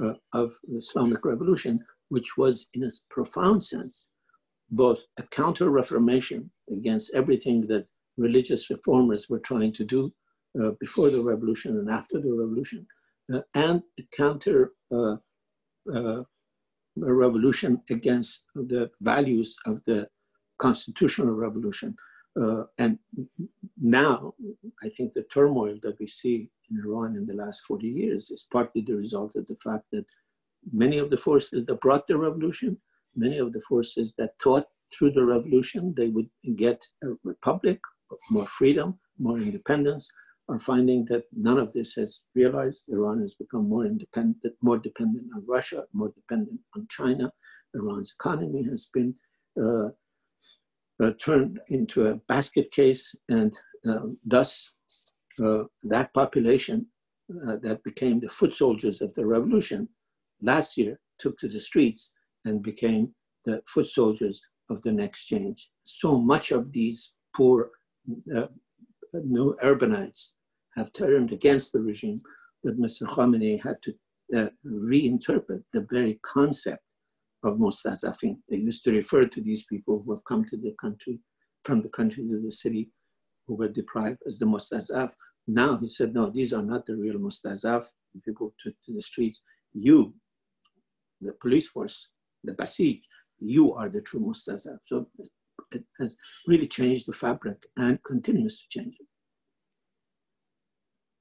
uh, 0.03 0.13
of 0.33 0.51
the 0.67 0.77
Islamic 0.77 1.23
Revolution, 1.23 1.79
which 2.09 2.37
was, 2.37 2.67
in 2.73 2.83
a 2.83 2.89
profound 3.09 3.65
sense, 3.65 4.09
both 4.69 5.05
a 5.17 5.23
counter 5.23 5.69
reformation 5.69 6.51
against 6.71 7.13
everything 7.13 7.67
that 7.67 7.87
religious 8.17 8.69
reformers 8.69 9.29
were 9.29 9.39
trying 9.39 9.73
to 9.73 9.83
do 9.83 10.13
uh, 10.61 10.71
before 10.79 11.09
the 11.09 11.21
revolution 11.21 11.77
and 11.77 11.89
after 11.89 12.19
the 12.19 12.31
revolution, 12.31 12.87
uh, 13.33 13.41
and 13.53 13.83
a 13.99 14.03
counter 14.15 14.73
uh, 14.91 15.15
uh, 15.93 16.23
revolution 16.97 17.81
against 17.89 18.45
the 18.55 18.89
values 19.01 19.57
of 19.65 19.81
the 19.85 20.07
constitutional 20.57 21.33
revolution. 21.33 21.95
Uh, 22.41 22.63
and 22.77 22.99
now, 23.81 24.33
I 24.83 24.89
think 24.89 25.13
the 25.13 25.23
turmoil 25.23 25.77
that 25.83 25.99
we 25.99 26.07
see 26.07 26.49
in 26.69 26.83
Iran 26.85 27.15
in 27.15 27.25
the 27.25 27.33
last 27.33 27.61
40 27.65 27.87
years 27.87 28.29
is 28.31 28.47
partly 28.51 28.81
the 28.81 28.95
result 28.95 29.35
of 29.35 29.47
the 29.47 29.55
fact 29.55 29.85
that 29.91 30.05
many 30.71 30.97
of 30.97 31.09
the 31.09 31.17
forces 31.17 31.65
that 31.65 31.81
brought 31.81 32.07
the 32.07 32.17
revolution, 32.17 32.77
many 33.15 33.37
of 33.37 33.53
the 33.53 33.61
forces 33.61 34.13
that 34.17 34.31
thought 34.41 34.65
through 34.93 35.11
the 35.11 35.23
revolution 35.23 35.93
they 35.95 36.09
would 36.09 36.29
get 36.55 36.85
a 37.03 37.07
republic, 37.23 37.79
more 38.29 38.45
freedom, 38.45 38.99
more 39.17 39.39
independence, 39.39 40.09
are 40.47 40.59
finding 40.59 41.05
that 41.05 41.23
none 41.35 41.57
of 41.57 41.73
this 41.73 41.95
has 41.95 42.21
realized. 42.35 42.85
Iran 42.89 43.19
has 43.21 43.35
become 43.35 43.67
more 43.67 43.85
independent, 43.85 44.53
more 44.61 44.77
dependent 44.77 45.25
on 45.35 45.43
Russia, 45.47 45.85
more 45.93 46.11
dependent 46.15 46.59
on 46.75 46.87
China. 46.89 47.31
Iran's 47.73 48.13
economy 48.19 48.63
has 48.69 48.87
been 48.93 49.15
uh, 49.61 49.89
uh, 51.01 51.11
turned 51.19 51.59
into 51.69 52.07
a 52.07 52.15
basket 52.27 52.71
case, 52.71 53.15
and 53.27 53.57
uh, 53.87 54.07
thus 54.23 54.71
that 55.83 56.13
population 56.13 56.87
uh, 57.47 57.57
that 57.61 57.83
became 57.83 58.19
the 58.19 58.29
foot 58.29 58.53
soldiers 58.53 59.01
of 59.01 59.13
the 59.15 59.25
revolution 59.25 59.89
last 60.41 60.77
year 60.77 60.99
took 61.19 61.37
to 61.39 61.47
the 61.47 61.59
streets 61.59 62.13
and 62.45 62.63
became 62.63 63.13
the 63.45 63.61
foot 63.67 63.87
soldiers 63.87 64.41
of 64.69 64.81
the 64.81 64.91
next 64.91 65.25
change. 65.25 65.69
So 65.83 66.17
much 66.19 66.51
of 66.51 66.71
these 66.71 67.13
poor 67.35 67.71
uh, 68.35 68.47
new 69.13 69.55
urbanites 69.63 70.31
have 70.75 70.91
turned 70.93 71.31
against 71.31 71.71
the 71.71 71.81
regime 71.81 72.19
that 72.63 72.79
Mr. 72.79 73.03
Khamenei 73.03 73.61
had 73.61 73.81
to 73.83 73.93
uh, 74.35 74.49
reinterpret 74.65 75.63
the 75.73 75.85
very 75.89 76.19
concept 76.23 76.81
of 77.43 77.57
Mustazafin. 77.57 78.37
They 78.49 78.57
used 78.57 78.83
to 78.85 78.91
refer 78.91 79.25
to 79.27 79.41
these 79.41 79.65
people 79.65 80.01
who 80.03 80.13
have 80.13 80.23
come 80.25 80.45
to 80.45 80.57
the 80.57 80.73
country, 80.81 81.19
from 81.63 81.81
the 81.81 81.89
country 81.89 82.23
to 82.27 82.41
the 82.43 82.51
city, 82.51 82.89
who 83.47 83.55
were 83.55 83.69
deprived 83.69 84.19
as 84.25 84.39
the 84.39 84.45
Mustazaf. 84.45 85.11
Now 85.47 85.77
he 85.77 85.87
said, 85.87 86.13
no, 86.13 86.31
these 86.31 86.53
are 86.53 86.63
not 86.63 86.87
the 86.87 86.95
real 86.95 87.17
Mustazaf, 87.17 87.85
people 88.23 88.53
to, 88.63 88.71
to 88.71 88.93
the 88.93 89.01
streets. 89.01 89.43
You, 89.73 90.15
the 91.21 91.33
police 91.33 91.67
force, 91.67 92.09
the 92.45 92.53
Basij, 92.53 93.01
you 93.39 93.73
are 93.73 93.89
the 93.89 94.01
true 94.01 94.19
Mustazaf. 94.19 94.79
So 94.83 95.07
it 95.71 95.83
has 95.99 96.15
really 96.47 96.67
changed 96.67 97.07
the 97.07 97.13
fabric 97.13 97.65
and 97.77 98.01
continues 98.03 98.59
to 98.59 98.65
change 98.69 98.95
it. 98.99 99.07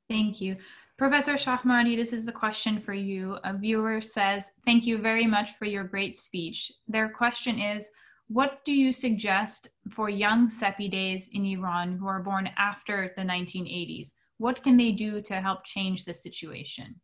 Thank 0.08 0.40
you. 0.40 0.56
Professor 0.96 1.34
Shahmoradi, 1.34 1.96
this 1.96 2.12
is 2.12 2.28
a 2.28 2.32
question 2.32 2.78
for 2.78 2.94
you. 2.94 3.38
A 3.42 3.56
viewer 3.56 4.00
says, 4.00 4.52
Thank 4.64 4.86
you 4.86 4.98
very 4.98 5.26
much 5.26 5.56
for 5.56 5.64
your 5.64 5.84
great 5.84 6.14
speech. 6.14 6.70
Their 6.86 7.08
question 7.08 7.58
is, 7.58 7.90
what 8.28 8.64
do 8.64 8.72
you 8.72 8.92
suggest 8.92 9.68
for 9.90 10.08
young 10.08 10.48
Sepidehs 10.48 11.28
in 11.32 11.44
Iran 11.44 11.96
who 11.98 12.06
are 12.06 12.22
born 12.22 12.48
after 12.56 13.12
the 13.16 13.22
1980s? 13.22 14.12
What 14.38 14.62
can 14.62 14.76
they 14.76 14.92
do 14.92 15.20
to 15.22 15.40
help 15.40 15.64
change 15.64 16.04
the 16.04 16.14
situation? 16.14 17.00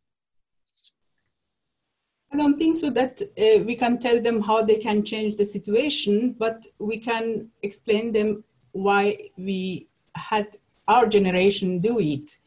I 2.33 2.37
don't 2.37 2.57
think 2.57 2.77
so 2.77 2.89
that 2.91 3.21
uh, 3.21 3.63
we 3.65 3.75
can 3.75 3.99
tell 3.99 4.21
them 4.21 4.41
how 4.41 4.63
they 4.63 4.77
can 4.77 5.03
change 5.03 5.35
the 5.35 5.45
situation, 5.45 6.33
but 6.39 6.65
we 6.79 6.97
can 6.97 7.49
explain 7.61 8.13
them 8.13 8.43
why 8.71 9.17
we 9.37 9.87
had 10.15 10.47
our 10.87 11.07
generation 11.07 11.79
do 11.79 11.99
it 11.99 12.37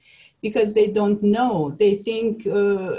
because 0.40 0.72
they 0.72 0.90
don't 0.90 1.22
know. 1.22 1.76
They 1.78 1.96
think 1.96 2.46
uh, 2.46 2.96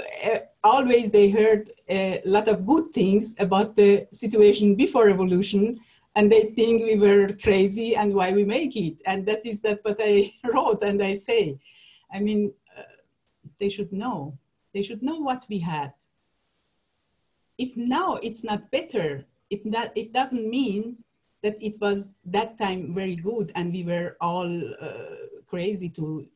always 0.62 1.10
they 1.10 1.30
heard 1.30 1.68
a 1.88 2.20
lot 2.24 2.46
of 2.46 2.66
good 2.66 2.92
things 2.92 3.34
about 3.38 3.74
the 3.74 4.06
situation 4.12 4.76
before 4.76 5.06
revolution, 5.06 5.80
and 6.14 6.30
they 6.30 6.42
think 6.56 6.82
we 6.82 6.98
were 6.98 7.32
crazy 7.42 7.96
and 7.96 8.14
why 8.14 8.32
we 8.32 8.44
make 8.44 8.76
it. 8.76 8.96
And 9.06 9.26
that 9.26 9.44
is 9.44 9.60
that 9.62 9.80
what 9.82 9.98
I 10.00 10.30
wrote 10.52 10.82
and 10.84 11.02
I 11.02 11.14
say. 11.14 11.58
I 12.12 12.20
mean, 12.20 12.52
uh, 12.78 12.82
they 13.58 13.68
should 13.68 13.92
know. 13.92 14.34
They 14.72 14.82
should 14.82 15.02
know 15.02 15.18
what 15.18 15.46
we 15.48 15.58
had. 15.58 15.92
If 17.58 17.76
now 17.76 18.18
it's 18.22 18.44
not 18.44 18.70
better, 18.70 19.24
it, 19.50 19.64
not, 19.64 19.90
it 19.96 20.12
doesn't 20.12 20.48
mean 20.48 20.96
that 21.42 21.56
it 21.60 21.74
was 21.80 22.14
that 22.24 22.58
time 22.58 22.94
very 22.94 23.16
good 23.16 23.52
and 23.54 23.72
we 23.72 23.84
were 23.84 24.16
all 24.20 24.50
uh, 24.80 25.16
crazy 25.46 25.88
to 25.90 26.26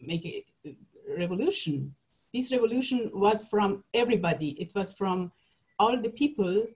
make 0.00 0.24
a 0.26 0.74
revolution. 1.18 1.94
This 2.32 2.52
revolution 2.52 3.10
was 3.12 3.48
from 3.48 3.84
everybody. 3.94 4.50
It 4.60 4.72
was 4.74 4.94
from 4.94 5.32
all 5.78 6.00
the 6.00 6.10
people, 6.10 6.66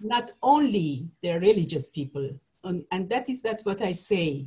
not 0.00 0.32
only 0.42 1.10
the 1.22 1.38
religious 1.40 1.90
people. 1.90 2.30
And, 2.64 2.84
and 2.92 3.08
that 3.08 3.28
is 3.28 3.42
that 3.42 3.60
what 3.64 3.82
I 3.82 3.92
say. 3.92 4.46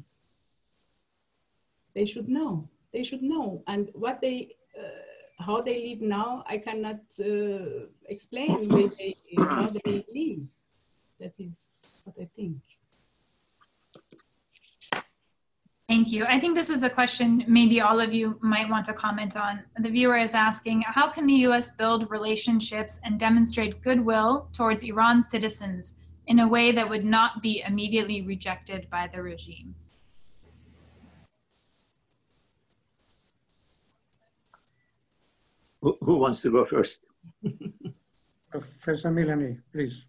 They 1.95 2.05
should 2.05 2.27
know. 2.27 2.67
They 2.91 3.03
should 3.03 3.21
know. 3.21 3.63
And 3.67 3.89
what 3.93 4.21
they, 4.21 4.55
uh, 4.77 5.02
how 5.39 5.61
they 5.61 5.89
live 5.89 6.01
now, 6.01 6.43
I 6.47 6.57
cannot 6.57 7.01
uh, 7.19 7.87
explain 8.07 8.69
they, 8.69 9.15
how 9.37 9.71
they 9.83 10.05
live. 10.13 10.47
That 11.19 11.39
is 11.39 11.99
what 12.05 12.15
I 12.21 12.25
think. 12.25 12.57
Thank 15.89 16.11
you. 16.11 16.25
I 16.25 16.39
think 16.39 16.55
this 16.55 16.69
is 16.69 16.83
a 16.83 16.89
question 16.89 17.43
maybe 17.47 17.81
all 17.81 17.99
of 17.99 18.13
you 18.13 18.39
might 18.41 18.69
want 18.69 18.85
to 18.85 18.93
comment 18.93 19.37
on. 19.37 19.63
The 19.77 19.89
viewer 19.89 20.17
is 20.17 20.33
asking 20.33 20.81
How 20.87 21.09
can 21.09 21.27
the 21.27 21.45
US 21.47 21.71
build 21.71 22.09
relationships 22.09 22.99
and 23.03 23.19
demonstrate 23.19 23.81
goodwill 23.83 24.47
towards 24.53 24.83
Iran 24.83 25.21
citizens 25.21 25.95
in 26.27 26.39
a 26.39 26.47
way 26.47 26.71
that 26.71 26.89
would 26.89 27.05
not 27.05 27.41
be 27.41 27.63
immediately 27.67 28.21
rejected 28.21 28.89
by 28.89 29.07
the 29.11 29.21
regime? 29.21 29.75
Who, 35.83 35.97
who 35.99 36.15
wants 36.15 36.41
to 36.43 36.49
go 36.49 36.63
first? 36.63 37.03
Professor 38.51 39.11
Milani, 39.11 39.59
please. 39.73 40.05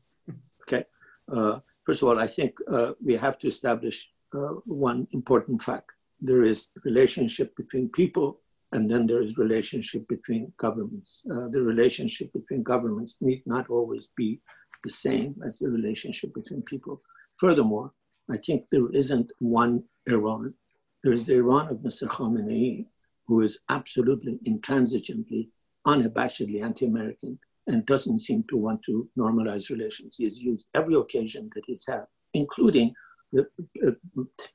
Okay. 0.63 0.85
Uh, 1.29 1.59
first 1.85 2.01
of 2.01 2.09
all, 2.09 2.21
I 2.21 2.29
think 2.29 2.57
uh, 2.71 2.93
we 3.05 3.15
have 3.15 3.39
to 3.41 3.49
establish 3.49 4.09
uh, 4.35 4.55
one 4.67 5.09
important 5.13 5.61
fact. 5.61 5.91
There 6.21 6.43
is 6.43 6.69
relationship 6.85 7.57
between 7.57 7.89
people 7.89 8.39
and 8.71 8.89
then 8.89 9.07
there 9.07 9.21
is 9.21 9.37
relationship 9.37 10.07
between 10.07 10.53
governments. 10.59 11.25
Uh, 11.29 11.49
the 11.49 11.61
relationship 11.61 12.33
between 12.33 12.63
governments 12.63 13.19
need 13.21 13.43
not 13.45 13.69
always 13.69 14.13
be 14.17 14.41
the 14.85 14.91
same 14.91 15.35
as 15.45 15.59
the 15.59 15.69
relationship 15.69 16.33
between 16.35 16.63
people. 16.63 17.03
Furthermore, 17.39 17.91
I 18.31 18.37
think 18.37 18.67
there 18.71 18.89
isn't 18.91 19.33
one 19.41 19.83
Iran. 20.07 20.55
There 21.03 21.13
is 21.13 21.25
the 21.25 21.35
Iran 21.35 21.69
of 21.69 21.79
Mr. 21.79 22.07
Khamenei, 22.07 22.87
who 23.27 23.41
is 23.41 23.59
absolutely 23.69 24.39
intransigently, 24.47 25.49
unabashedly 25.87 26.63
anti-American 26.63 27.39
and 27.67 27.87
doesn't 27.87 28.19
seem 28.19 28.45
to 28.49 28.57
want 28.57 28.81
to 28.85 29.09
normalize 29.19 29.71
relations. 29.71 30.17
He's 30.19 30.41
used 30.41 30.67
every 30.75 30.95
occasion 30.95 31.51
that 31.55 31.65
he's 31.67 31.85
had, 31.89 32.05
including 32.35 32.95
the 33.33 33.47
uh, 33.87 33.91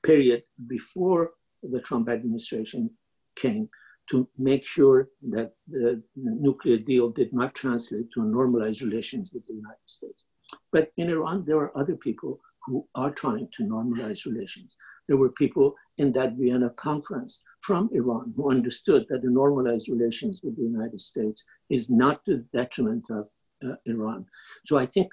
period 0.04 0.44
before 0.68 1.32
the 1.64 1.82
Trump 1.82 2.10
administration 2.10 2.90
came 3.36 3.70
to 4.10 4.28
make 4.38 4.66
sure 4.66 5.10
that 5.30 5.54
the 5.68 6.02
nuclear 6.16 6.78
deal 6.78 7.10
did 7.10 7.32
not 7.32 7.54
translate 7.54 8.08
to 8.14 8.24
normalized 8.24 8.82
relations 8.82 9.32
with 9.34 9.46
the 9.48 9.54
United 9.54 9.88
States. 9.88 10.26
But 10.72 10.92
in 10.98 11.10
Iran, 11.10 11.44
there 11.46 11.58
are 11.58 11.78
other 11.78 11.96
people 11.96 12.40
who 12.66 12.88
are 12.96 13.12
trying 13.12 13.48
to 13.58 13.64
normalize 13.64 14.26
relations. 14.26 14.76
There 15.08 15.18
were 15.18 15.30
people 15.30 15.76
in 16.00 16.12
that 16.14 16.34
Vienna 16.34 16.70
conference 16.88 17.44
from 17.60 17.90
Iran 17.92 18.34
who 18.36 18.50
understood 18.50 19.06
that 19.10 19.22
the 19.22 19.30
normalized 19.42 19.88
relations 19.90 20.42
with 20.44 20.56
the 20.56 20.64
United 20.64 21.02
States 21.02 21.46
is 21.70 21.90
not 21.90 22.24
to 22.26 22.38
the 22.38 22.48
detriment 22.60 23.06
of 23.10 23.28
uh, 23.66 23.76
Iran. 23.86 24.26
So 24.66 24.78
I 24.78 24.86
think 24.86 25.08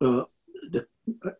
uh, 0.00 0.24
the, 0.74 0.86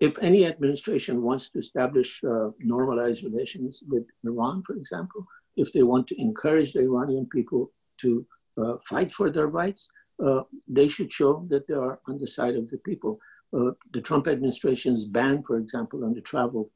if 0.00 0.18
any 0.22 0.44
administration 0.46 1.22
wants 1.22 1.48
to 1.50 1.58
establish 1.58 2.22
uh, 2.22 2.50
normalized 2.58 3.24
relations 3.24 3.82
with 3.88 4.04
Iran, 4.24 4.62
for 4.66 4.74
example, 4.76 5.26
if 5.56 5.72
they 5.72 5.84
want 5.92 6.06
to 6.08 6.20
encourage 6.20 6.72
the 6.72 6.80
Iranian 6.80 7.26
people 7.26 7.70
to 8.02 8.26
uh, 8.60 8.74
fight 8.90 9.10
for 9.12 9.30
their 9.30 9.46
rights, 9.62 9.90
uh, 10.26 10.42
they 10.68 10.88
should 10.88 11.10
show 11.10 11.46
that 11.48 11.66
they 11.66 11.74
are 11.74 11.98
on 12.08 12.18
the 12.18 12.26
side 12.26 12.56
of 12.56 12.68
the 12.70 12.78
people. 12.78 13.18
Uh, 13.56 13.70
the 13.94 14.00
Trump 14.00 14.28
administration's 14.28 15.06
ban, 15.06 15.42
for 15.46 15.56
example, 15.56 16.04
on 16.04 16.12
the 16.14 16.20
travel 16.20 16.68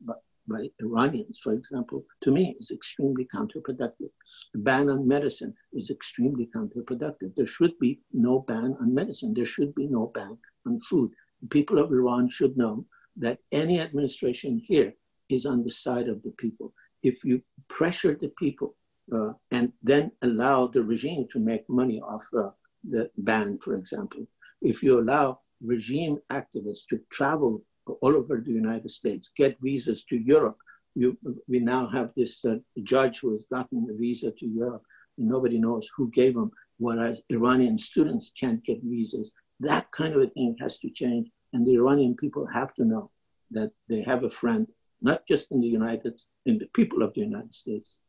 by, 0.48 0.68
Iranians, 0.80 1.38
for 1.42 1.52
example, 1.52 2.04
to 2.22 2.30
me 2.30 2.56
is 2.58 2.70
extremely 2.70 3.26
counterproductive. 3.34 4.10
The 4.52 4.60
ban 4.60 4.88
on 4.88 5.06
medicine 5.06 5.54
is 5.72 5.90
extremely 5.90 6.48
counterproductive. 6.54 7.34
There 7.34 7.46
should 7.46 7.78
be 7.78 8.00
no 8.12 8.40
ban 8.40 8.76
on 8.80 8.94
medicine. 8.94 9.34
There 9.34 9.44
should 9.44 9.74
be 9.74 9.86
no 9.86 10.12
ban 10.14 10.38
on 10.66 10.80
food. 10.80 11.10
The 11.42 11.48
people 11.48 11.78
of 11.78 11.92
Iran 11.92 12.28
should 12.28 12.56
know 12.56 12.84
that 13.16 13.38
any 13.52 13.80
administration 13.80 14.62
here 14.64 14.94
is 15.28 15.46
on 15.46 15.64
the 15.64 15.70
side 15.70 16.08
of 16.08 16.22
the 16.22 16.30
people 16.32 16.72
if 17.02 17.24
you 17.24 17.42
pressure 17.68 18.14
the 18.14 18.32
people 18.38 18.74
uh, 19.14 19.32
and 19.50 19.72
then 19.82 20.10
allow 20.22 20.66
the 20.66 20.82
regime 20.82 21.26
to 21.32 21.38
make 21.38 21.68
money 21.68 22.00
off 22.00 22.26
uh, 22.36 22.50
the 22.90 23.10
ban, 23.18 23.58
for 23.58 23.74
example, 23.74 24.26
if 24.62 24.82
you 24.82 25.00
allow 25.00 25.38
regime 25.62 26.18
activists 26.30 26.86
to 26.90 27.00
travel 27.10 27.62
all 27.86 28.16
over 28.16 28.40
the 28.40 28.52
United 28.52 28.90
States, 28.90 29.32
get 29.36 29.56
visas 29.60 30.04
to 30.04 30.16
Europe, 30.16 30.58
you, 30.94 31.16
we 31.46 31.60
now 31.60 31.88
have 31.88 32.10
this 32.16 32.44
uh, 32.44 32.56
judge 32.82 33.20
who 33.20 33.32
has 33.32 33.44
gotten 33.52 33.86
a 33.90 33.96
visa 33.96 34.30
to 34.30 34.46
Europe, 34.46 34.82
and 35.18 35.28
nobody 35.28 35.58
knows 35.58 35.90
who 35.96 36.10
gave 36.10 36.34
him, 36.34 36.50
whereas 36.78 37.20
Iranian 37.28 37.76
students 37.78 38.32
can't 38.38 38.64
get 38.64 38.80
visas. 38.82 39.32
That 39.60 39.90
kind 39.92 40.14
of 40.14 40.22
a 40.22 40.28
thing 40.28 40.56
has 40.60 40.78
to 40.78 40.90
change, 40.90 41.28
and 41.52 41.66
the 41.66 41.74
Iranian 41.74 42.16
people 42.16 42.46
have 42.46 42.74
to 42.74 42.84
know 42.84 43.10
that 43.50 43.70
they 43.88 44.02
have 44.02 44.24
a 44.24 44.30
friend 44.30 44.66
not 45.02 45.26
just 45.26 45.52
in 45.52 45.60
the 45.60 45.68
United, 45.68 46.18
in 46.46 46.58
the 46.58 46.66
people 46.74 47.02
of 47.02 47.12
the 47.14 47.20
United 47.20 47.52
States, 47.52 48.00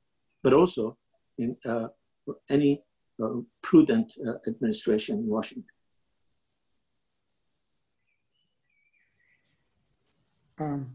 but 0.43 0.53
also 0.53 0.97
in 1.37 1.55
uh, 1.65 1.87
any 2.49 2.81
uh, 3.21 3.41
prudent 3.61 4.13
uh, 4.25 4.37
administration 4.47 5.19
in 5.19 5.27
Washington. 5.27 5.65
Um, 10.59 10.87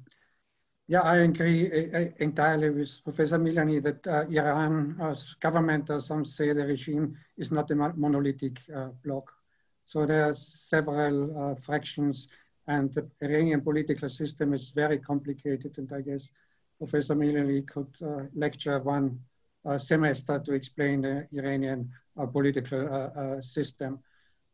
yeah, 0.89 1.03
I 1.03 1.19
agree 1.19 1.71
uh, 1.71 1.99
uh, 1.99 2.09
entirely 2.19 2.71
with 2.71 3.03
Professor 3.05 3.39
Milani 3.39 3.83
that 3.83 4.07
uh, 4.07 4.25
Iran's 4.29 5.35
government, 5.35 5.91
or 5.91 6.01
some 6.01 6.25
say 6.25 6.53
the 6.53 6.67
regime, 6.67 7.17
is 7.39 7.53
not 7.53 7.71
a 7.71 7.75
monolithic 7.75 8.59
bloc. 9.05 9.33
So 9.85 10.07
there 10.07 10.31
are 10.31 10.35
several 10.35 11.57
fractions 11.63 12.29
and 12.67 12.93
the 12.95 13.09
Iranian 13.21 13.61
political 13.61 14.09
system 14.09 14.53
is 14.55 14.71
very 14.71 14.99
complicated. 14.99 15.79
And 15.79 15.93
I 15.93 16.01
guess 16.01 16.31
Professor 16.79 17.15
Milani 17.15 17.67
could 17.67 17.89
uh, 18.05 18.25
lecture 18.35 18.79
one 18.81 19.19
uh, 19.65 19.79
semester 19.79 20.39
to 20.39 20.53
explain 20.53 21.03
the 21.03 21.27
Iranian 21.33 21.91
uh, 22.19 22.27
political 22.27 22.81
uh, 22.81 23.21
uh, 23.21 23.43
system. 23.43 23.99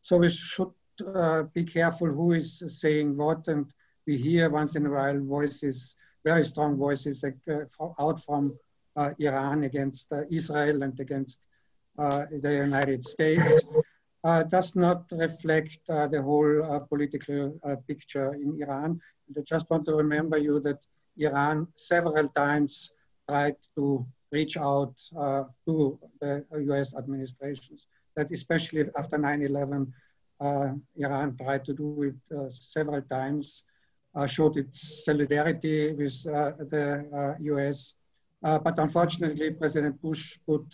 So 0.02 0.18
we 0.18 0.30
should 0.30 0.72
uh, 1.06 1.42
be 1.54 1.64
careful 1.64 2.08
who 2.08 2.32
is 2.32 2.62
saying 2.68 3.16
what. 3.16 3.46
And 3.48 3.72
we 4.08 4.16
hear 4.16 4.48
once 4.48 4.74
in 4.74 4.86
a 4.86 4.90
while 4.90 5.20
voices, 5.20 5.94
very 6.24 6.44
strong 6.44 6.76
voices 6.76 7.22
out 8.00 8.18
from 8.24 8.56
Iran 9.18 9.64
against 9.64 10.12
Israel 10.30 10.82
and 10.82 10.98
against 10.98 11.46
the 12.44 12.54
United 12.68 13.04
States 13.04 13.52
uh, 14.24 14.42
does 14.44 14.74
not 14.74 15.04
reflect 15.12 15.78
uh, 15.88 16.06
the 16.08 16.20
whole 16.22 16.64
uh, 16.64 16.80
political 16.80 17.58
uh, 17.62 17.76
picture 17.86 18.34
in 18.34 18.60
Iran. 18.62 19.00
And 19.26 19.36
I 19.38 19.42
just 19.42 19.68
want 19.70 19.84
to 19.86 19.94
remember 19.94 20.38
you 20.38 20.58
that 20.60 20.78
Iran 21.18 21.68
several 21.76 22.28
times 22.28 22.90
tried 23.28 23.56
to 23.76 24.06
reach 24.32 24.56
out 24.56 24.94
uh, 25.16 25.44
to 25.66 25.98
the 26.20 26.44
US 26.72 26.96
administrations, 26.96 27.86
that 28.16 28.30
especially 28.32 28.84
after 28.96 29.18
9-11, 29.18 29.92
uh, 30.40 30.70
Iran 30.96 31.36
tried 31.36 31.64
to 31.66 31.72
do 31.74 32.02
it 32.10 32.52
several 32.52 33.02
times, 33.02 33.64
showed 34.26 34.56
its 34.56 35.04
solidarity 35.04 35.92
with 35.92 36.22
the 36.22 37.36
US. 37.40 37.94
but 38.42 38.78
unfortunately, 38.78 39.50
President 39.52 40.00
Bush 40.00 40.38
put 40.46 40.64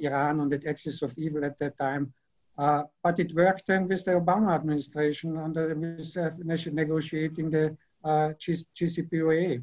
Iran 0.00 0.40
on 0.40 0.48
the 0.48 0.60
axis 0.66 1.02
of 1.02 1.16
evil 1.18 1.44
at 1.44 1.58
that 1.58 1.76
time 1.78 2.12
uh, 2.58 2.84
but 3.02 3.18
it 3.18 3.34
worked 3.34 3.66
then 3.66 3.88
with 3.88 4.04
the 4.04 4.12
Obama 4.12 4.54
administration 4.54 5.36
under 5.36 5.72
uh, 5.72 6.30
negotiating 6.72 7.50
the 7.50 7.76
uh, 8.04 8.32
JCPOA. 8.38 9.62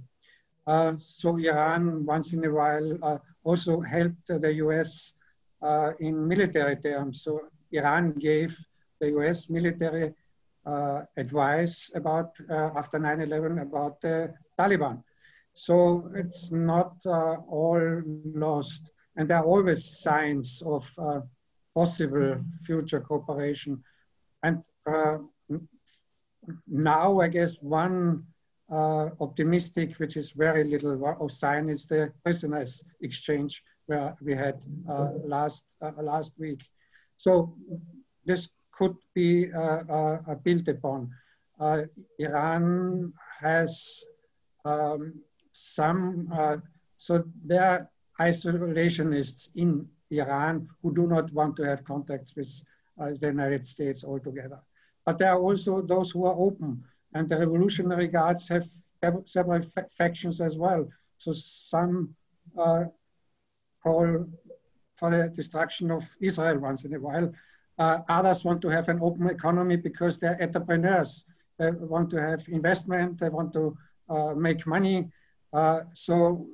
Uh, 0.66 0.94
so 0.98 1.38
Iran 1.38 2.06
once 2.06 2.34
in 2.34 2.44
a 2.46 2.52
while 2.52 2.98
uh, 3.04 3.18
also 3.44 3.80
helped 3.80 4.28
the 4.28 4.54
US 4.66 5.14
uh, 5.62 5.92
in 6.00 6.28
military 6.28 6.76
terms. 6.76 7.24
So 7.24 7.42
Iran 7.72 8.14
gave 8.14 8.58
the 9.00 9.10
US 9.18 9.50
military 9.50 10.14
advice 11.18 11.90
about 11.96 12.38
after 12.50 13.00
9-11 13.00 13.62
about 13.62 14.00
the 14.02 14.34
Taliban. 14.58 15.04
So 15.54 16.12
it's 16.16 16.52
not 16.52 16.96
all 17.06 18.02
lost. 18.06 18.92
And 19.16 19.30
there 19.30 19.38
are 19.38 19.46
always 19.46 20.00
signs 20.02 20.62
of 20.66 20.90
possible 21.76 22.42
future 22.64 23.00
cooperation. 23.00 23.84
And 24.44 24.64
uh, 24.86 25.18
now, 26.68 27.20
I 27.20 27.28
guess, 27.28 27.56
one 27.62 28.24
uh, 28.72 29.10
optimistic, 29.20 29.96
which 29.96 30.16
is 30.18 30.32
very 30.32 30.64
little 30.64 31.18
of 31.20 31.32
sign, 31.32 31.70
is 31.70 31.86
the 31.86 32.14
prisoners 32.24 32.84
exchange 33.02 33.64
where 33.88 34.16
we 34.22 34.36
had 34.36 34.62
uh, 34.88 35.12
last 35.24 35.64
uh, 35.82 35.92
last 35.98 36.34
week. 36.38 36.62
So 37.18 37.56
this 38.26 38.50
could 38.80 38.96
be 39.14 39.52
uh, 39.54 39.82
uh, 39.98 40.36
built 40.46 40.68
upon. 40.70 41.12
Iran 42.20 43.14
has 43.42 43.72
um, 44.64 45.14
some, 45.52 46.62
so 46.98 47.24
there 47.46 47.66
are 47.72 47.90
isolationists 48.28 49.50
in 49.56 49.86
Iran 50.12 50.68
who 50.82 50.94
do 50.94 51.06
not 51.08 51.32
want 51.34 51.56
to 51.58 51.64
have 51.64 51.84
contacts 51.84 52.36
with 52.36 52.52
uh, 53.00 53.12
the 53.20 53.28
United 53.28 53.68
States 53.68 54.04
altogether. 54.04 54.60
But 55.06 55.18
there 55.18 55.32
are 55.32 55.40
also 55.40 55.82
those 55.82 56.12
who 56.12 56.26
are 56.26 56.36
open, 56.48 56.84
and 57.14 57.28
the 57.28 57.38
Revolutionary 57.38 58.08
Guards 58.08 58.48
have 58.48 58.68
several 59.26 59.62
factions 59.98 60.42
as 60.42 60.58
well. 60.58 60.88
So 61.18 61.34
some 61.34 62.16
uh, 62.58 62.86
call 63.84 64.26
for 64.96 65.10
the 65.12 65.30
destruction 65.30 65.92
of 65.92 66.04
Israel 66.20 66.60
once 66.60 66.84
in 66.86 66.94
a 66.94 67.00
while. 67.00 67.32
Uh, 67.80 68.00
others 68.10 68.44
want 68.44 68.62
to 68.62 68.68
have 68.68 68.90
an 68.90 69.00
open 69.02 69.30
economy 69.30 69.78
because 69.78 70.20
they're 70.20 70.42
entrepreneurs. 70.42 71.24
They 71.58 71.72
want 71.72 72.10
to 72.10 72.22
have 72.22 72.46
investment. 72.50 73.20
They 73.20 73.30
want 73.30 73.54
to 73.54 73.78
uh, 74.10 74.34
make 74.36 74.68
money. 74.68 75.10
Uh, 75.54 75.82
so 75.94 76.46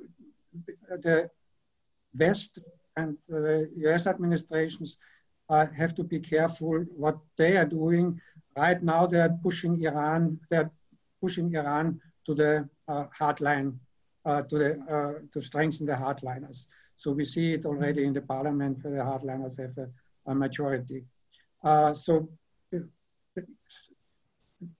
the 0.88 1.28
West 2.16 2.60
and 2.96 3.18
the 3.28 3.68
US 3.86 4.06
administrations 4.06 4.98
uh, 5.48 5.66
have 5.66 5.94
to 5.96 6.04
be 6.04 6.20
careful 6.20 6.84
what 6.96 7.18
they 7.36 7.56
are 7.56 7.66
doing. 7.66 8.20
Right 8.56 8.82
now, 8.82 9.06
they 9.06 9.20
are 9.20 9.36
pushing 9.42 9.82
Iran. 9.82 10.38
They're 10.48 10.70
pushing 11.20 11.54
Iran 11.54 12.00
to 12.26 12.34
the 12.34 12.68
uh, 12.88 13.04
hardline, 13.18 13.76
uh, 14.24 14.42
to 14.42 14.58
the 14.58 15.20
to 15.32 15.42
strengthen 15.42 15.86
the 15.86 15.92
hardliners. 15.92 16.66
So 16.96 17.10
we 17.12 17.24
see 17.24 17.52
it 17.52 17.66
already 17.66 18.04
in 18.04 18.12
the 18.12 18.22
parliament 18.22 18.78
where 18.82 18.94
the 18.94 19.02
hardliners 19.02 19.58
have 19.58 19.76
a, 19.76 19.88
a 20.30 20.34
majority. 20.34 21.04
Uh, 21.66 21.92
so 21.94 22.28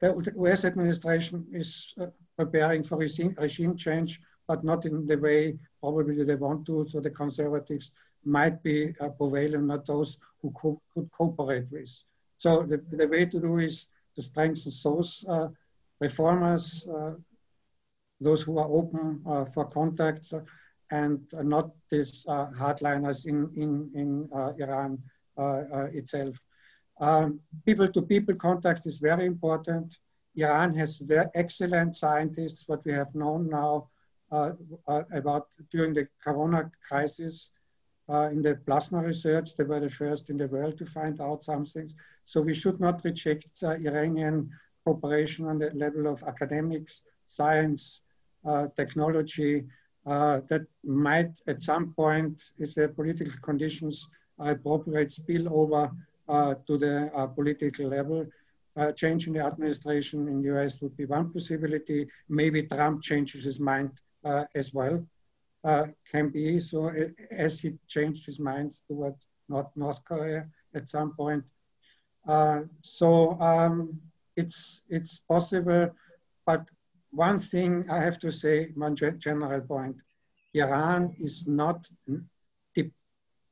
the 0.01 0.33
US 0.37 0.65
administration 0.65 1.45
is 1.53 1.93
uh, 2.01 2.07
preparing 2.39 2.85
for 2.85 2.97
regime, 2.97 3.35
regime 3.39 3.77
change, 3.77 4.21
but 4.47 4.63
not 4.63 4.87
in 4.87 5.05
the 5.05 5.19
way 5.19 5.59
probably 5.81 6.23
they 6.23 6.37
want 6.37 6.65
to. 6.67 6.87
So 6.89 7.01
the 7.01 7.11
conservatives 7.11 7.91
might 8.25 8.63
be 8.63 8.95
uh, 9.01 9.09
prevalent, 9.09 9.65
not 9.65 9.85
those 9.85 10.19
who 10.41 10.53
co 10.53 10.81
could 10.95 11.11
cooperate 11.11 11.67
with. 11.73 11.91
So 12.39 12.63
the, 12.63 12.79
the 12.97 13.09
way 13.09 13.27
to 13.27 13.41
do 13.41 13.59
is 13.59 13.87
to 14.15 14.23
strengthen 14.23 14.73
those 14.85 15.25
uh, 15.29 15.49
reformers, 16.01 16.87
uh, 16.87 17.15
those 18.21 18.43
who 18.43 18.59
are 18.59 18.71
open 18.71 19.23
uh, 19.27 19.45
for 19.45 19.65
contacts, 19.65 20.33
and 20.93 21.21
not 21.33 21.71
these 21.91 22.25
hardliners 22.29 23.27
in, 23.27 23.51
in, 23.57 23.91
in 23.95 24.29
Iran 24.63 25.03
itself. 25.93 26.37
Um, 26.99 27.41
people-to-people 27.65 28.35
-people 28.35 28.39
contact 28.39 28.87
is 28.87 28.99
very 28.99 29.27
important. 29.27 29.99
Iran 30.35 30.75
has 30.75 30.97
very 30.99 31.29
excellent 31.35 31.97
scientists, 31.97 32.69
what 32.69 32.85
we 32.85 32.93
have 32.93 33.15
known 33.15 33.49
now 33.49 33.89
uh, 34.33 34.53
uh, 34.89 35.05
about 35.13 35.49
during 35.71 35.95
the 35.95 36.09
corona 36.25 36.71
crisis 36.89 37.51
uh, 38.09 38.29
in 38.33 38.43
the 38.43 38.57
plasma 38.67 39.03
research. 39.03 39.55
They 39.55 39.65
were 39.65 39.81
the 39.81 39.91
first 39.91 40.31
in 40.31 40.37
the 40.37 40.49
world 40.49 40.79
to 40.79 40.85
find 40.85 41.21
out 41.21 41.45
something. 41.45 41.93
So 42.25 42.41
we 42.41 42.55
should 42.55 42.81
not 42.81 43.05
reject 43.05 43.63
Iranian 43.63 44.51
cooperation 44.85 45.47
on 45.47 45.59
the 45.59 45.71
level 45.75 46.07
of 46.07 46.23
academics, 46.25 47.03
science, 47.27 48.03
uh, 48.45 48.69
technology, 48.77 49.67
uh, 50.07 50.41
that 50.49 50.63
might 50.85 51.39
at 51.49 51.63
some 51.63 51.93
point, 51.95 52.43
if 52.59 52.75
the 52.75 52.89
political 52.89 53.33
conditions 53.43 54.09
are 54.39 54.53
appropriate, 54.53 55.11
spill 55.11 55.53
over 55.53 55.91
to 56.29 56.79
the 56.79 57.11
uh, 57.15 57.27
political 57.27 57.87
level. 57.89 58.27
Uh, 58.77 58.93
change 58.93 59.27
in 59.27 59.33
the 59.33 59.41
administration 59.41 60.29
in 60.29 60.43
the 60.43 60.55
US 60.55 60.81
would 60.83 60.97
be 60.97 61.07
one 61.07 61.33
possibility. 61.33 62.07
Maybe 62.29 62.63
Trump 62.63 63.03
changes 63.03 63.45
his 63.45 63.59
mind 63.59 63.91
as 64.55 64.75
well. 64.75 65.05
can 66.13 66.29
be 66.31 66.61
so 66.61 66.93
as 67.31 67.61
he 67.61 67.69
changed 67.89 68.27
his 68.27 68.39
mind 68.39 68.73
toward 68.89 69.15
North, 69.49 69.71
North 69.77 70.05
Korea 70.05 70.47
at 70.75 70.89
some 70.89 71.15
point. 71.15 71.45
so 72.83 73.41
um, 73.41 74.01
it's 74.37 74.83
it's 74.89 75.19
possible, 75.21 75.91
but 76.45 76.63
one 77.11 77.39
thing 77.39 77.87
I 77.91 77.99
have 77.99 78.19
to 78.21 78.31
say, 78.31 78.73
one 78.75 78.95
general 78.95 79.61
point, 79.63 79.97
Iran 80.55 81.15
is 81.19 81.47
not, 81.47 81.89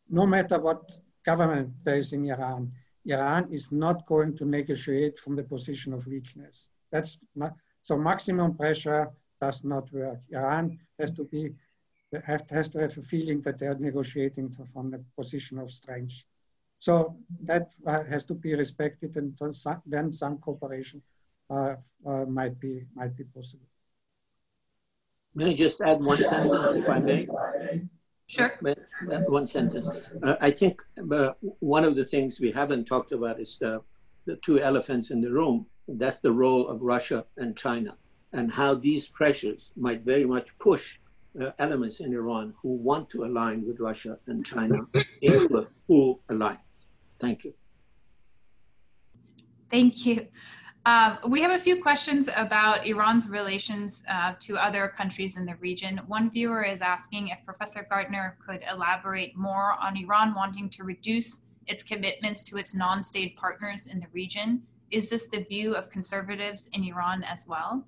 no 0.08 0.26
matter 0.26 0.60
what 0.60 0.98
government 1.24 1.70
is 1.86 2.12
in 2.12 2.30
Iran, 2.30 2.72
Iran 3.06 3.52
is 3.52 3.70
not 3.70 4.06
going 4.06 4.36
to 4.36 4.44
negotiate 4.44 5.18
from 5.18 5.36
the 5.36 5.42
position 5.42 5.92
of 5.92 6.06
weakness. 6.06 6.68
That's 6.90 7.18
so 7.82 7.96
maximum 7.96 8.54
pressure 8.54 9.10
does 9.40 9.62
not 9.64 9.92
work. 9.92 10.20
Iran 10.30 10.78
has 10.98 11.12
to 11.12 11.24
be, 11.24 11.52
has 12.24 12.68
to 12.70 12.80
have 12.80 12.96
a 12.96 13.02
feeling 13.02 13.42
that 13.42 13.58
they're 13.58 13.74
negotiating 13.74 14.50
from 14.72 14.90
the 14.90 15.04
position 15.16 15.58
of 15.58 15.70
strength. 15.70 16.24
So 16.78 17.16
that 17.42 17.72
uh, 17.86 18.04
has 18.04 18.24
to 18.26 18.34
be 18.34 18.54
respected 18.54 19.16
and 19.16 19.38
then 19.86 20.12
some 20.12 20.38
cooperation 20.38 21.02
uh, 21.50 21.76
uh, 22.06 22.24
might 22.24 22.58
be 22.58 22.86
might 22.94 23.16
be 23.16 23.24
possible. 23.24 23.68
May 25.34 25.50
I 25.50 25.54
just 25.54 25.80
add 25.80 26.00
one 26.00 26.22
sentence, 26.22 26.76
if 26.76 26.88
I 26.88 26.98
may? 27.00 27.26
Sure. 28.26 28.52
One 29.28 29.46
sentence. 29.46 29.88
Uh, 30.22 30.36
I 30.40 30.50
think 30.50 30.82
uh, 31.12 31.32
one 31.60 31.84
of 31.84 31.94
the 31.94 32.04
things 32.04 32.40
we 32.40 32.50
haven't 32.50 32.86
talked 32.86 33.12
about 33.12 33.40
is 33.40 33.58
the, 33.58 33.82
the 34.26 34.36
two 34.36 34.60
elephants 34.60 35.10
in 35.10 35.20
the 35.20 35.30
room. 35.30 35.66
That's 35.86 36.18
the 36.20 36.32
role 36.32 36.68
of 36.68 36.80
Russia 36.80 37.26
and 37.36 37.56
China 37.56 37.96
and 38.32 38.50
how 38.50 38.74
these 38.74 39.08
pressures 39.08 39.70
might 39.76 40.02
very 40.02 40.24
much 40.24 40.58
push 40.58 40.98
uh, 41.40 41.50
elements 41.58 42.00
in 42.00 42.12
Iran 42.12 42.54
who 42.60 42.70
want 42.70 43.08
to 43.10 43.24
align 43.24 43.66
with 43.66 43.80
Russia 43.80 44.18
and 44.26 44.44
China 44.44 44.86
into 45.22 45.58
a 45.58 45.66
full 45.86 46.20
alliance. 46.28 46.88
Thank 47.20 47.44
you. 47.44 47.54
Thank 49.70 50.06
you. 50.06 50.26
Um, 50.86 51.18
we 51.30 51.40
have 51.40 51.50
a 51.50 51.58
few 51.58 51.82
questions 51.82 52.28
about 52.36 52.86
Iran's 52.86 53.26
relations 53.26 54.04
uh, 54.10 54.34
to 54.40 54.58
other 54.58 54.92
countries 54.94 55.38
in 55.38 55.46
the 55.46 55.54
region. 55.56 55.98
One 56.06 56.30
viewer 56.30 56.62
is 56.62 56.82
asking 56.82 57.28
if 57.28 57.38
Professor 57.46 57.86
Gärtner 57.90 58.34
could 58.46 58.62
elaborate 58.70 59.34
more 59.34 59.76
on 59.80 59.96
Iran 59.96 60.34
wanting 60.34 60.68
to 60.70 60.84
reduce 60.84 61.38
its 61.66 61.82
commitments 61.82 62.44
to 62.44 62.58
its 62.58 62.74
non 62.74 63.02
state 63.02 63.34
partners 63.34 63.86
in 63.86 63.98
the 63.98 64.08
region. 64.12 64.62
Is 64.90 65.08
this 65.08 65.28
the 65.28 65.40
view 65.40 65.74
of 65.74 65.88
conservatives 65.88 66.68
in 66.74 66.84
Iran 66.84 67.24
as 67.24 67.46
well? 67.48 67.86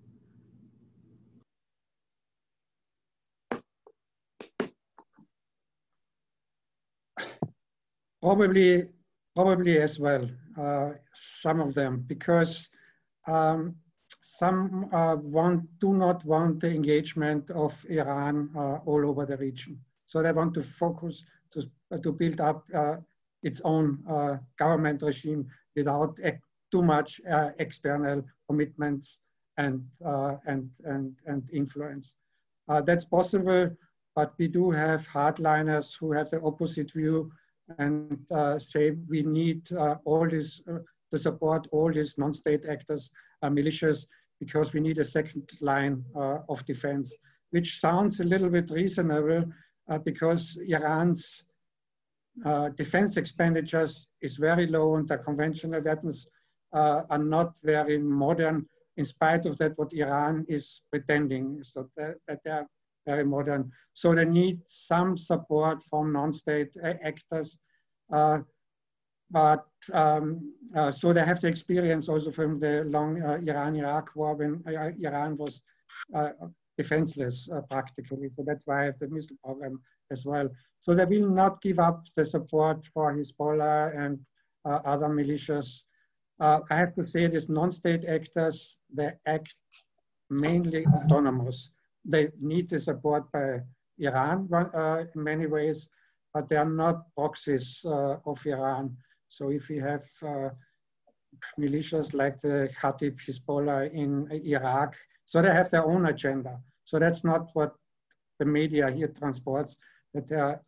Probably, 8.22 8.88
probably 9.34 9.78
as 9.82 9.99
well. 10.01 10.26
Uh, 10.59 10.92
some 11.12 11.61
of 11.61 11.74
them, 11.74 12.03
because 12.07 12.70
um, 13.27 13.77
some 14.22 14.89
uh, 14.93 15.16
want, 15.16 15.64
do 15.79 15.95
not 15.95 16.24
want 16.24 16.61
the 16.61 16.70
engagement 16.70 17.51
of 17.51 17.85
Iran 17.89 18.51
uh, 18.57 18.79
all 18.85 19.09
over 19.09 19.27
the 19.27 19.37
region. 19.37 19.79
So 20.07 20.22
they 20.22 20.33
want 20.33 20.55
to 20.55 20.62
focus 20.62 21.24
to, 21.53 21.68
uh, 21.93 21.99
to 21.99 22.12
build 22.12 22.41
up 22.41 22.64
uh, 22.74 22.97
its 23.43 23.61
own 23.64 24.03
uh, 24.09 24.37
government 24.59 25.03
regime 25.03 25.47
without 25.74 26.18
too 26.72 26.83
much 26.83 27.20
uh, 27.31 27.51
external 27.59 28.24
commitments 28.49 29.18
and, 29.59 29.85
and, 30.47 30.70
and, 30.85 31.14
and 31.27 31.49
influence. 31.53 32.14
that's 32.85 33.05
possible, 33.05 33.70
but 34.14 34.35
we 34.39 34.49
do 34.49 34.70
have 34.70 35.09
hardliners 35.09 35.97
who 35.99 36.12
have 36.12 36.29
the 36.31 36.41
opposite 36.43 36.93
view 36.93 37.31
and 37.79 38.18
say 38.59 38.91
we 39.09 39.22
need 39.22 39.66
all 40.05 40.29
these 40.29 40.61
to 41.11 41.19
support 41.19 41.67
all 41.73 41.93
these 41.93 42.19
non-state 42.19 42.65
actors, 42.69 43.11
uh, 43.43 43.49
militias, 43.49 44.07
because 44.41 44.73
we 44.73 44.81
need 44.81 44.99
a 44.99 45.05
second 45.05 45.51
line 45.61 46.05
uh, 46.15 46.39
of 46.49 46.65
defense, 46.67 47.15
which 47.51 47.81
sounds 47.81 48.21
a 48.21 48.25
little 48.25 48.51
bit 48.51 48.71
reasonable 48.71 49.45
uh, 49.89 49.99
because 49.99 50.59
Iran's 50.67 51.45
uh, 52.45 52.69
defense 52.71 53.17
expenditures 53.17 54.09
is 54.21 54.37
very 54.37 54.67
low 54.67 54.97
and 54.97 55.09
the 55.09 55.17
conventional 55.17 55.81
weapons 55.81 56.27
uh, 56.75 57.03
are 57.09 57.19
not 57.19 57.57
very 57.63 57.99
modern 57.99 58.67
in 58.97 59.05
spite 59.05 59.47
of 59.47 59.57
that 59.59 59.77
what 59.77 59.93
Iran 59.93 60.45
is 60.49 60.83
pretending, 60.91 61.63
so 61.63 61.89
that, 61.97 62.17
that 62.27 62.41
they 62.45 62.51
are 62.51 62.67
very 63.07 63.25
modern. 63.25 63.71
So 63.95 64.15
they 64.15 64.25
need 64.25 64.61
some 64.67 65.17
support 65.17 65.83
from 65.83 66.13
non-state 66.13 66.71
actors 66.83 67.59
uh, 68.13 68.41
but 69.31 69.66
um, 69.93 70.53
uh, 70.74 70.91
so 70.91 71.12
they 71.12 71.24
have 71.24 71.41
the 71.41 71.49
experience 71.49 72.09
also 72.09 72.31
from 72.31 72.61
the 72.61 72.85
long 72.85 73.22
uh, 73.22 73.39
Iran-Iraq 73.47 74.11
war 74.14 74.35
when 74.35 74.62
uh, 74.66 74.91
Iran 75.01 75.37
was 75.37 75.62
uh, 76.14 76.31
defenseless 76.77 77.49
uh, 77.53 77.61
practically. 77.62 78.29
So 78.37 78.45
that's 78.47 78.66
why 78.66 78.83
I 78.83 78.85
have 78.87 78.99
the 78.99 79.09
missile 79.09 79.37
program 79.45 79.81
as 80.11 80.24
well. 80.24 80.49
So 80.81 80.95
they 80.95 81.05
will 81.05 81.31
not 81.31 81.61
give 81.62 81.79
up 81.79 82.05
the 82.14 82.24
support 82.24 82.87
for 82.87 83.14
Hezbollah 83.14 83.97
and 83.99 84.18
uh, 84.64 84.81
other 84.85 85.09
militias. 85.09 85.83
I 86.39 86.61
have 86.68 86.95
to 86.97 87.07
say 87.07 87.27
these 87.27 87.49
non-state 87.49 88.05
actors, 88.05 88.77
they 88.93 89.12
act 89.27 89.55
mainly 90.29 90.87
autonomous. 90.87 91.70
They 92.05 92.29
need 92.41 92.68
the 92.68 92.79
support 92.79 93.33
by 93.33 93.61
Iran 93.99 94.49
in 95.14 95.22
many 95.22 95.47
ways, 95.47 95.89
but 96.35 96.47
they 96.49 96.57
are 96.57 96.68
not 96.68 97.07
proxies 97.14 97.81
of 97.87 98.45
Iran. 98.45 98.95
So 99.37 99.51
if 99.51 99.68
we 99.68 99.78
have 99.91 100.07
uh, 100.22 100.49
militias 101.61 102.14
like 102.14 102.41
the 102.41 102.70
Kata'ib 102.80 103.16
Hezbollah 103.24 103.93
in 103.93 104.11
Iraq, 104.32 104.97
so 105.26 105.43
they 105.43 105.53
have 105.53 105.68
their 105.70 105.84
own 105.84 106.07
agenda. 106.07 106.59
So 106.84 106.99
that's 106.99 107.22
not 107.22 107.51
what 107.53 107.74
the 108.39 108.47
media 108.47 108.91
here 108.91 109.09
transports, 109.09 109.76
that 110.14 110.26
they 110.26 110.37
are 110.37 110.59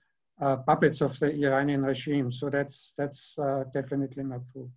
uh, 0.42 0.56
puppets 0.68 1.00
of 1.00 1.18
the 1.18 1.28
Iranian 1.46 1.82
regime. 1.82 2.30
So 2.30 2.50
that's, 2.50 2.92
that's 2.98 3.38
uh, 3.38 3.64
definitely 3.72 4.24
not 4.24 4.42
true. 4.52 4.70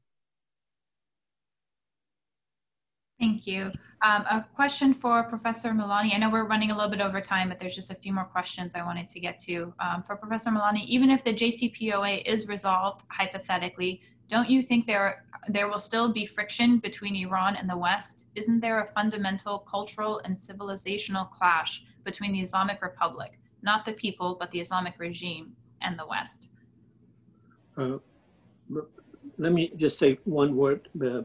Thank 3.22 3.46
you. 3.46 3.72
Um, 4.02 4.24
a 4.24 4.44
question 4.56 4.96
for 4.96 5.22
Professor 5.22 5.70
Milani. 5.70 6.16
I 6.16 6.18
know 6.18 6.32
we're 6.32 6.48
running 6.48 6.72
a 6.72 6.76
little 6.76 6.90
bit 6.90 7.02
over 7.02 7.22
time, 7.22 7.50
but 7.50 7.60
there's 7.60 7.76
just 7.76 7.92
a 7.92 7.96
few 7.96 8.12
more 8.12 8.24
questions 8.24 8.74
I 8.74 8.82
wanted 8.82 9.08
to 9.10 9.20
get 9.20 9.38
to. 9.42 9.72
Um, 9.80 10.02
for 10.02 10.16
Professor 10.16 10.50
Milani, 10.50 10.84
even 10.88 11.12
if 11.12 11.24
the 11.24 11.32
JCPOA 11.32 12.24
is 12.26 12.48
resolved 12.48 13.04
hypothetically, 13.12 14.02
don't 14.28 14.50
you 14.50 14.64
think 14.64 14.88
there 14.88 15.24
there 15.50 15.68
will 15.68 15.80
still 15.80 16.12
be 16.12 16.26
friction 16.26 16.80
between 16.80 17.16
Iran 17.16 17.56
and 17.58 17.70
the 17.70 17.78
West? 17.78 18.26
Isn't 18.34 18.60
there 18.60 18.82
a 18.82 18.88
fundamental 18.88 19.60
cultural 19.60 20.20
and 20.26 20.36
civilizational 20.36 21.30
clash 21.30 21.84
between 22.04 22.32
the 22.32 22.42
Islamic 22.42 22.82
Republic, 22.82 23.38
not 23.62 23.86
the 23.86 23.94
people, 23.94 24.36
but 24.40 24.50
the 24.50 24.60
Islamic 24.60 24.96
regime, 24.98 25.56
and 25.82 25.98
the 25.98 26.08
West? 26.08 26.48
Uh, 27.78 27.98
let 29.38 29.52
me 29.54 29.72
just 29.76 30.00
say 30.00 30.18
one 30.26 30.56
word. 30.56 30.90
Uh, 31.00 31.22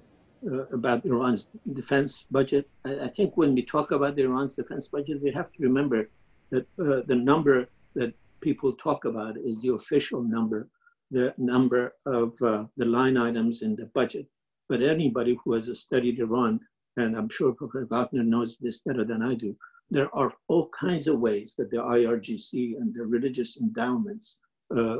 about 0.72 1.04
Iran's 1.04 1.48
defense 1.72 2.26
budget. 2.30 2.68
I, 2.84 3.00
I, 3.00 3.08
think 3.08 3.36
when 3.36 3.54
we 3.54 3.62
talk 3.62 3.90
about 3.90 4.18
Iran's 4.18 4.54
defense 4.54 4.88
budget, 4.88 5.22
we 5.22 5.30
have 5.32 5.52
to 5.52 5.62
remember 5.62 6.08
that 6.50 6.66
uh, 6.78 7.02
the 7.06 7.14
number 7.14 7.68
that 7.94 8.14
people 8.40 8.72
talk 8.72 9.04
about 9.04 9.36
is 9.36 9.60
the 9.60 9.74
official 9.74 10.22
number, 10.22 10.68
the 11.10 11.34
number 11.38 11.94
of 12.06 12.40
uh, 12.42 12.64
the 12.76 12.84
line 12.84 13.16
items 13.16 13.62
in 13.62 13.74
the 13.76 13.86
budget. 13.86 14.26
But 14.68 14.82
anybody 14.82 15.38
who 15.44 15.54
has 15.54 15.66
studied 15.80 16.18
Iran, 16.18 16.60
and 16.96 17.16
I'm 17.16 17.28
sure 17.28 17.52
Professor 17.52 17.86
Gärtner 17.86 18.24
knows 18.24 18.56
this 18.56 18.78
better 18.78 19.04
than 19.04 19.22
I 19.22 19.34
do, 19.34 19.56
there 19.90 20.14
are 20.16 20.32
all 20.48 20.68
kinds 20.78 21.06
of 21.06 21.20
ways 21.20 21.54
that 21.56 21.70
the 21.70 21.76
IRGC 21.76 22.76
and 22.76 22.92
the 22.94 23.04
religious 23.04 23.56
endowments 23.56 24.40
uh, 24.76 24.96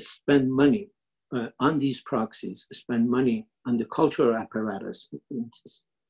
spend 0.00 0.52
money 0.52 0.88
uh, 1.32 1.48
on 1.60 1.78
these 1.78 2.02
proxies, 2.02 2.66
spend 2.72 3.08
money 3.08 3.46
on 3.66 3.76
the 3.76 3.84
cultural 3.86 4.36
apparatus, 4.36 5.08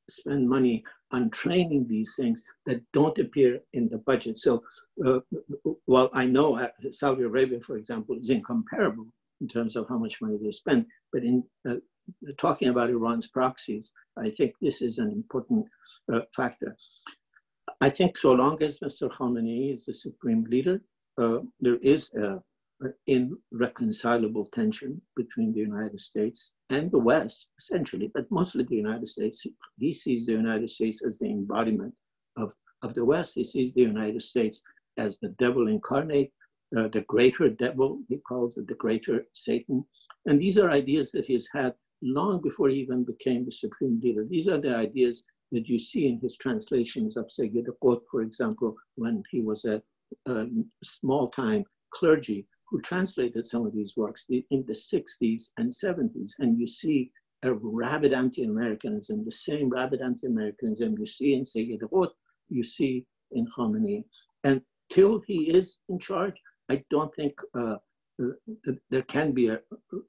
spend 0.09 0.49
money 0.49 0.85
on 1.13 1.31
training 1.31 1.87
these 1.89 2.15
things 2.17 2.45
that 2.67 2.83
don't 2.93 3.19
appear 3.19 3.61
in 3.73 3.89
the 3.89 3.99
budget. 3.99 4.39
So 4.39 4.63
uh, 5.05 5.21
while 5.87 6.11
I 6.13 6.27
know 6.27 6.59
uh, 6.59 6.69
Saudi 6.93 7.23
Arabia, 7.23 7.61
for 7.61 7.77
example, 7.77 8.17
is 8.19 8.31
incomparable 8.31 9.07
in 9.41 9.49
terms 9.49 9.77
of 9.77 9.89
how 9.89 9.99
much 9.99 10.21
money 10.21 10.39
they 10.43 10.51
spend, 10.51 10.87
but 11.13 11.23
in 11.23 11.45
uh, 11.69 11.77
talking 12.39 12.69
about 12.69 12.91
Iran's 12.91 13.29
proxies, 13.29 13.93
I 14.17 14.31
think 14.31 14.55
this 14.61 14.81
is 14.81 14.99
an 14.99 15.11
important 15.11 15.67
uh, 16.13 16.21
factor. 16.35 16.77
I 17.81 17.91
think 17.91 18.17
so 18.17 18.33
long 18.33 18.63
as 18.63 18.79
Mr. 18.79 19.11
Khamenei 19.11 19.75
is 19.75 19.87
the 19.87 19.93
supreme 19.93 20.45
leader, 20.45 20.81
uh, 21.19 21.39
there 21.61 21.77
is 21.77 22.11
a 22.15 22.41
irreconcilable 23.07 24.47
tension 24.47 25.01
between 25.15 25.53
the 25.53 25.61
United 25.61 25.99
States 25.99 26.53
and 26.71 26.91
the 26.91 26.99
West, 26.99 27.51
essentially, 27.59 28.11
but 28.13 28.31
mostly 28.31 28.65
the 28.65 28.77
United 28.77 29.09
States. 29.09 29.47
He 29.79 29.93
sees 29.93 30.27
the 30.27 30.33
United 30.33 30.69
States 30.69 31.05
as 31.05 31.19
the 31.19 31.31
embodiment 31.31 31.95
of, 32.37 32.53
of 32.83 32.95
the 32.95 33.05
West. 33.05 33.35
He 33.35 33.45
sees 33.45 33.73
the 33.73 33.83
United 33.83 34.23
States 34.23 34.63
as 34.99 35.19
the 35.19 35.31
devil 35.39 35.69
incarnate, 35.69 36.33
uh, 36.77 36.89
the 36.89 37.03
greater 37.03 37.49
devil, 37.49 38.01
he 38.09 38.19
calls 38.19 38.57
it 38.57 38.67
the 38.67 38.75
greater 38.75 39.27
Satan. 39.33 39.85
And 40.27 40.41
these 40.41 40.59
are 40.59 40.71
ideas 40.71 41.13
that 41.13 41.25
he's 41.25 41.49
had 41.53 41.75
long 42.03 42.43
before 42.43 42.69
he 42.69 42.77
even 42.77 43.05
became 43.05 43.45
the 43.45 43.53
supreme 43.53 44.01
leader. 44.03 44.25
These 44.25 44.49
are 44.49 44.59
the 44.59 44.75
ideas 44.75 45.25
that 45.53 45.69
you 45.69 45.79
see 45.79 46.09
in 46.09 46.19
his 46.21 46.37
translations 46.37 47.17
of 47.17 47.31
Sayyid 47.31 47.69
Qutb, 47.83 48.03
for 48.11 48.23
example, 48.23 48.75
when 48.97 49.23
he 49.31 49.41
was 49.41 49.65
a, 49.65 49.81
a 50.27 50.47
small 50.83 51.29
time 51.29 51.65
clergy 51.91 52.47
who 52.69 52.81
translated 52.81 53.47
some 53.47 53.67
of 53.67 53.73
these 53.73 53.97
works 53.97 54.27
in 54.29 54.65
the 54.67 54.73
60s 54.73 55.51
and 55.57 55.71
70s. 55.71 56.33
And 56.39 56.59
you 56.59 56.67
see 56.67 57.11
a 57.43 57.53
rabid 57.53 58.13
anti-Americanism, 58.13 59.25
the 59.25 59.31
same 59.31 59.69
rabid 59.69 60.01
anti-Americanism 60.01 60.97
you 60.99 61.07
see 61.07 61.35
in 61.35 61.45
Sayyid 61.45 61.81
Qutb, 61.81 62.11
you 62.49 62.63
see 62.63 63.07
in 63.33 63.47
Khamenei. 63.47 64.05
And 64.45 64.63
till 64.91 65.21
he 65.27 65.51
is 65.51 65.79
in 65.89 65.99
charge, 65.99 66.35
I 66.69 66.83
don't 66.91 67.15
think 67.15 67.35
uh, 67.55 67.77
uh, 68.23 68.73
there 68.91 69.03
can 69.03 69.33
be 69.33 69.49
a 69.49 69.61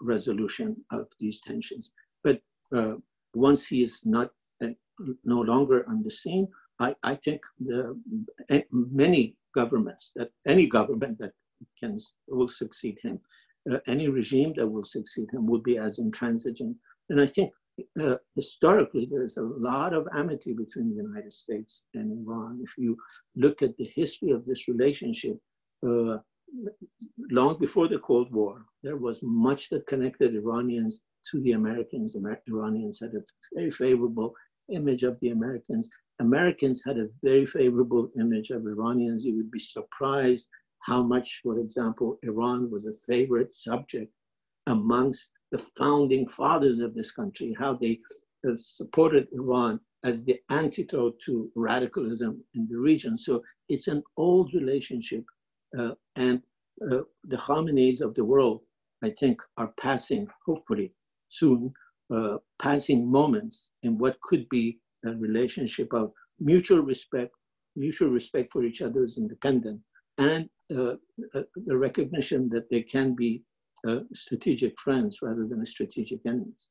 resolution 0.01 0.77
of 0.91 1.11
these 1.19 1.39
tensions. 1.41 1.91
But 2.23 2.41
uh, 2.75 2.95
once 3.33 3.67
he 3.67 3.83
is 3.83 4.05
not 4.05 4.31
uh, 4.63 4.69
no 5.23 5.41
longer 5.41 5.87
on 5.87 6.01
the 6.01 6.11
scene, 6.11 6.47
I, 6.79 6.95
I 7.03 7.15
think 7.15 7.41
the, 7.59 7.99
many 8.71 9.35
governments 9.53 10.11
that 10.15 10.29
any 10.45 10.67
government 10.67 11.17
that 11.19 11.33
can 11.79 11.97
will 12.27 12.47
succeed 12.47 12.97
him. 13.03 13.19
Uh, 13.71 13.79
any 13.87 14.07
regime 14.07 14.53
that 14.55 14.67
will 14.67 14.85
succeed 14.85 15.27
him 15.31 15.45
will 15.45 15.61
be 15.61 15.77
as 15.77 15.99
intransigent. 15.99 16.75
And 17.09 17.21
I 17.21 17.27
think 17.27 17.51
uh, 18.01 18.17
historically 18.35 19.07
there's 19.09 19.37
a 19.37 19.43
lot 19.43 19.93
of 19.93 20.07
amity 20.15 20.53
between 20.53 20.89
the 20.89 20.95
United 20.95 21.33
States 21.33 21.85
and 21.93 22.25
Iran. 22.25 22.59
If 22.63 22.73
you 22.77 22.97
look 23.35 23.61
at 23.61 23.77
the 23.77 23.89
history 23.95 24.31
of 24.31 24.45
this 24.45 24.67
relationship, 24.67 25.37
uh, 25.85 26.17
long 27.29 27.59
before 27.59 27.87
the 27.87 27.99
Cold 27.99 28.33
War, 28.33 28.65
there 28.83 28.97
was 28.97 29.19
much 29.21 29.69
that 29.69 29.87
connected 29.87 30.33
Iranians 30.33 31.01
to 31.31 31.41
the 31.41 31.51
Americans. 31.51 32.15
Amer 32.15 32.41
Iranians 32.47 32.99
had 33.01 33.13
a 33.15 33.23
very 33.53 33.69
favorable 33.69 34.33
image 34.71 35.03
of 35.03 35.19
the 35.19 35.29
Americans. 35.29 35.89
Americans 36.19 36.83
had 36.85 36.97
a 36.97 37.09
very 37.21 37.45
favorable 37.45 38.09
image 38.19 38.49
of 38.49 38.65
Iranians. 38.65 39.25
You 39.25 39.35
would 39.37 39.51
be 39.51 39.59
surprised 39.59 40.47
how 40.85 41.01
much, 41.03 41.41
for 41.43 41.59
example, 41.59 42.17
Iran 42.23 42.71
was 42.71 42.85
a 42.85 42.93
favorite 42.93 43.53
subject 43.53 44.11
amongst 44.67 45.31
the 45.51 45.57
founding 45.77 46.27
fathers 46.27 46.79
of 46.79 46.93
this 46.93 47.11
country, 47.11 47.55
how 47.57 47.73
they 47.73 47.99
uh, 48.47 48.55
supported 48.55 49.27
Iran 49.31 49.79
as 50.03 50.23
the 50.23 50.39
antidote 50.49 51.19
to 51.25 51.49
radicalism 51.55 52.43
in 52.53 52.67
the 52.69 52.77
region. 52.77 53.17
So 53.17 53.43
it's 53.69 53.87
an 53.87 54.03
old 54.17 54.53
relationship. 54.53 55.25
Uh, 55.77 55.91
and 56.15 56.41
uh, 56.81 57.01
the 57.23 57.37
Khameneis 57.37 58.01
of 58.01 58.13
the 58.13 58.23
world, 58.23 58.61
I 59.03 59.09
think, 59.09 59.41
are 59.57 59.73
passing, 59.79 60.27
hopefully 60.45 60.93
soon, 61.29 61.73
uh, 62.13 62.37
passing 62.59 63.09
moments 63.09 63.71
in 63.83 63.97
what 63.97 64.19
could 64.21 64.47
be 64.49 64.79
a 65.05 65.13
relationship 65.13 65.93
of 65.93 66.11
mutual 66.39 66.81
respect, 66.81 67.33
mutual 67.75 68.09
respect 68.09 68.51
for 68.51 68.63
each 68.63 68.81
other's 68.81 69.17
independence, 69.17 69.81
and 70.17 70.49
the 70.69 70.99
recognition 71.67 72.49
that 72.49 72.69
they 72.69 72.81
can 72.81 73.15
be 73.15 73.43
uh, 73.87 73.99
strategic 74.13 74.79
friends 74.79 75.19
rather 75.21 75.45
than 75.47 75.61
a 75.61 75.65
strategic 75.65 76.25
enemies. 76.25 76.67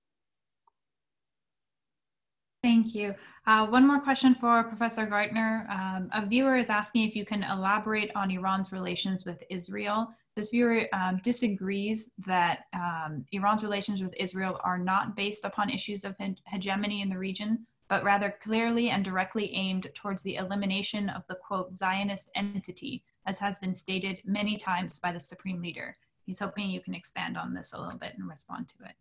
Thank 2.62 2.96
you. 2.96 3.14
Uh, 3.46 3.68
one 3.68 3.86
more 3.86 4.00
question 4.00 4.34
for 4.34 4.64
Professor 4.64 5.06
Gärtner. 5.06 5.70
Um, 5.70 6.08
a 6.12 6.26
viewer 6.26 6.56
is 6.56 6.66
asking 6.66 7.06
if 7.06 7.14
you 7.14 7.24
can 7.24 7.44
elaborate 7.44 8.10
on 8.16 8.30
Iran's 8.30 8.72
relations 8.72 9.24
with 9.24 9.40
Israel. 9.50 10.08
This 10.34 10.50
viewer 10.50 10.88
um, 10.92 11.20
disagrees 11.22 12.10
that 12.26 12.64
um, 12.74 13.24
Iran's 13.30 13.62
relations 13.62 14.02
with 14.02 14.12
Israel 14.18 14.60
are 14.64 14.78
not 14.78 15.14
based 15.14 15.44
upon 15.44 15.70
issues 15.70 16.02
of 16.02 16.16
hegemony 16.48 17.02
in 17.02 17.08
the 17.08 17.16
region, 17.18 17.64
but 17.88 18.02
rather 18.02 18.34
clearly 18.42 18.90
and 18.90 19.04
directly 19.04 19.54
aimed 19.54 19.86
towards 19.94 20.24
the 20.24 20.34
elimination 20.34 21.08
of 21.08 21.24
the 21.28 21.36
quote 21.36 21.72
Zionist 21.72 22.30
entity 22.34 23.04
as 23.26 23.38
has 23.38 23.58
been 23.58 23.74
stated 23.74 24.22
many 24.24 24.56
times 24.56 24.98
by 24.98 25.12
the 25.12 25.20
Supreme 25.20 25.60
Leader. 25.60 25.96
He's 26.24 26.38
hoping 26.38 26.70
you 26.70 26.80
can 26.80 26.94
expand 26.94 27.36
on 27.36 27.54
this 27.54 27.72
a 27.72 27.80
little 27.80 27.98
bit 27.98 28.14
and 28.16 28.28
respond 28.28 28.68
to 28.68 28.76
it. 28.84 28.94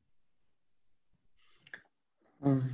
Um, 2.43 2.69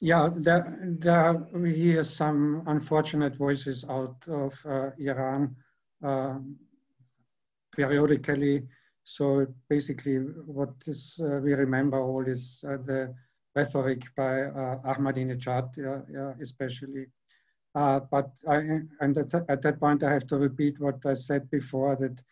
yeah, 0.00 0.28
there, 0.36 0.78
there 0.98 1.34
we 1.52 1.74
hear 1.74 2.04
some 2.04 2.62
unfortunate 2.66 3.36
voices 3.36 3.84
out 3.88 4.16
of 4.28 4.52
uh, 4.66 4.90
Iran 4.98 5.56
uh, 6.04 6.38
periodically. 7.74 8.66
So 9.04 9.46
basically, 9.68 10.16
what 10.16 10.74
is, 10.86 11.18
uh, 11.20 11.40
we 11.42 11.54
remember 11.54 12.00
all 12.00 12.24
is 12.26 12.60
uh, 12.64 12.76
the 12.84 13.14
rhetoric 13.56 14.02
by 14.16 14.42
uh, 14.42 14.78
Ahmadinejad, 14.84 16.40
especially 16.40 17.06
uh, 17.74 18.00
but 18.10 18.30
I, 18.48 18.80
and 19.00 19.16
at, 19.16 19.34
at, 19.48 19.62
that 19.62 19.80
point, 19.80 20.02
I 20.02 20.12
have 20.12 20.26
to 20.28 20.36
repeat 20.36 20.78
what 20.80 21.04
I 21.06 21.14
said 21.14 21.50
before 21.50 21.96
that 21.96 22.22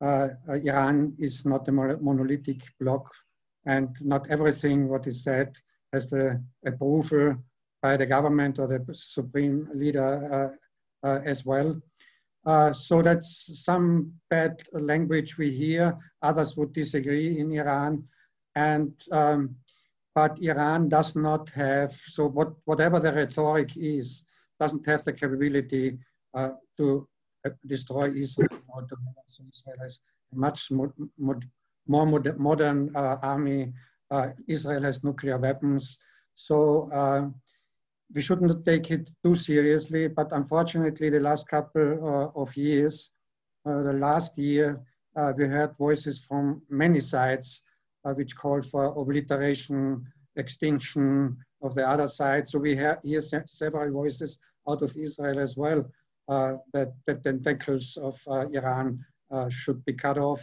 uh, 0.00 0.28
Iran 0.54 1.14
is 1.18 1.44
not 1.44 1.68
a 1.68 1.72
monolithic 1.72 2.62
bloc, 2.80 3.10
and 3.66 3.88
not 4.02 4.30
everything 4.30 4.88
what 4.88 5.06
is 5.06 5.22
said 5.22 5.56
has 5.92 6.10
the 6.10 6.42
approval 6.66 7.36
by 7.82 7.96
the 7.96 8.06
government 8.06 8.58
or 8.58 8.66
the 8.66 8.84
supreme 8.94 9.68
leader 9.74 10.54
uh, 11.02 11.06
uh 11.06 11.20
as 11.24 11.44
well. 11.44 11.80
Uh, 12.46 12.72
so 12.72 13.02
that's 13.02 13.62
some 13.64 14.12
bad 14.30 14.62
language 14.72 15.36
we 15.36 15.50
hear. 15.50 15.96
Others 16.22 16.56
would 16.56 16.72
disagree 16.72 17.38
in 17.38 17.52
Iran, 17.52 18.04
and 18.54 18.92
um, 19.12 19.56
but 20.14 20.38
Iran 20.42 20.88
does 20.88 21.14
not 21.16 21.48
have 21.50 21.92
so 21.92 22.26
what 22.28 22.52
whatever 22.64 22.98
the 22.98 23.12
rhetoric 23.12 23.76
is 23.76 24.24
doesn't 24.60 24.86
have 24.86 25.02
the 25.04 25.12
capability 25.12 25.98
uh, 26.34 26.50
to 26.76 27.08
uh, 27.46 27.50
destroy 27.66 28.12
Israel 28.12 28.60
or 28.68 28.82
to 28.82 28.96
so 29.26 29.42
Israel 29.52 29.78
has 29.80 29.98
a 30.32 30.36
much 30.36 30.70
more, 30.70 30.92
more 31.18 31.40
modern 32.36 32.94
uh, 32.94 33.16
army. 33.22 33.72
Uh, 34.10 34.28
Israel 34.46 34.82
has 34.82 35.02
nuclear 35.02 35.38
weapons. 35.38 35.98
So 36.34 37.32
we 38.14 38.20
shouldn't 38.20 38.64
take 38.64 38.90
it 38.90 39.08
too 39.24 39.36
seriously, 39.36 40.08
but 40.08 40.28
unfortunately, 40.32 41.10
the 41.10 41.20
last 41.20 41.46
couple 41.48 42.32
of 42.34 42.56
years, 42.56 43.10
the 43.64 43.92
last 43.92 44.36
year, 44.36 44.80
we 45.36 45.44
heard 45.46 45.76
voices 45.78 46.18
from 46.18 46.60
many 46.68 47.00
sides 47.00 47.62
which 48.02 48.34
called 48.36 48.66
for 48.66 48.86
obliteration, 49.00 50.04
extinction 50.36 51.36
of 51.62 51.74
the 51.74 51.86
other 51.86 52.08
side. 52.08 52.48
So 52.48 52.58
we 52.58 52.74
hear 52.74 52.98
several 53.46 53.92
voices 53.92 54.38
out 54.68 54.82
of 54.82 54.96
Israel 54.96 55.38
as 55.38 55.56
well 55.56 55.84
uh, 56.30 56.54
that, 56.72 56.92
the 57.06 57.14
tentacles 57.16 57.98
of 58.00 58.20
uh, 58.28 58.46
Iran 58.52 59.04
uh, 59.32 59.48
should 59.48 59.84
be 59.84 59.92
cut 59.92 60.18
off. 60.18 60.40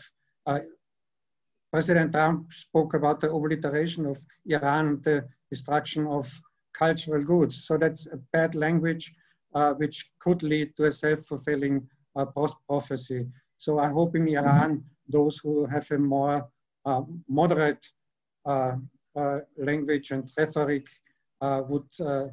President 1.71 2.11
Trump 2.13 2.51
spoke 2.51 2.93
about 2.93 3.19
the 3.19 3.31
obliteration 3.31 4.05
of 4.05 4.17
Iran, 4.45 5.01
the 5.03 5.27
destruction 5.49 6.07
of 6.07 6.25
cultural 6.73 7.23
goods. 7.23 7.65
So 7.67 7.77
that's 7.77 8.05
a 8.07 8.17
bad 8.33 8.55
language, 8.55 9.13
uh, 9.53 9.73
which 9.73 10.09
could 10.19 10.43
lead 10.43 10.75
to 10.77 10.85
a 10.85 10.91
self-fulfilling 10.91 11.87
uh, 12.15 12.25
prophecy. 12.67 13.27
So 13.57 13.79
I 13.79 13.89
hope 13.89 14.15
in 14.15 14.27
Iran, 14.27 14.83
those 15.09 15.37
who 15.37 15.65
have 15.65 15.89
a 15.91 15.97
more 15.97 16.47
uh, 16.85 17.01
moderate 17.29 17.85
language 19.57 20.11
and 20.11 20.29
rhetoric 20.37 20.85
would 21.41 21.89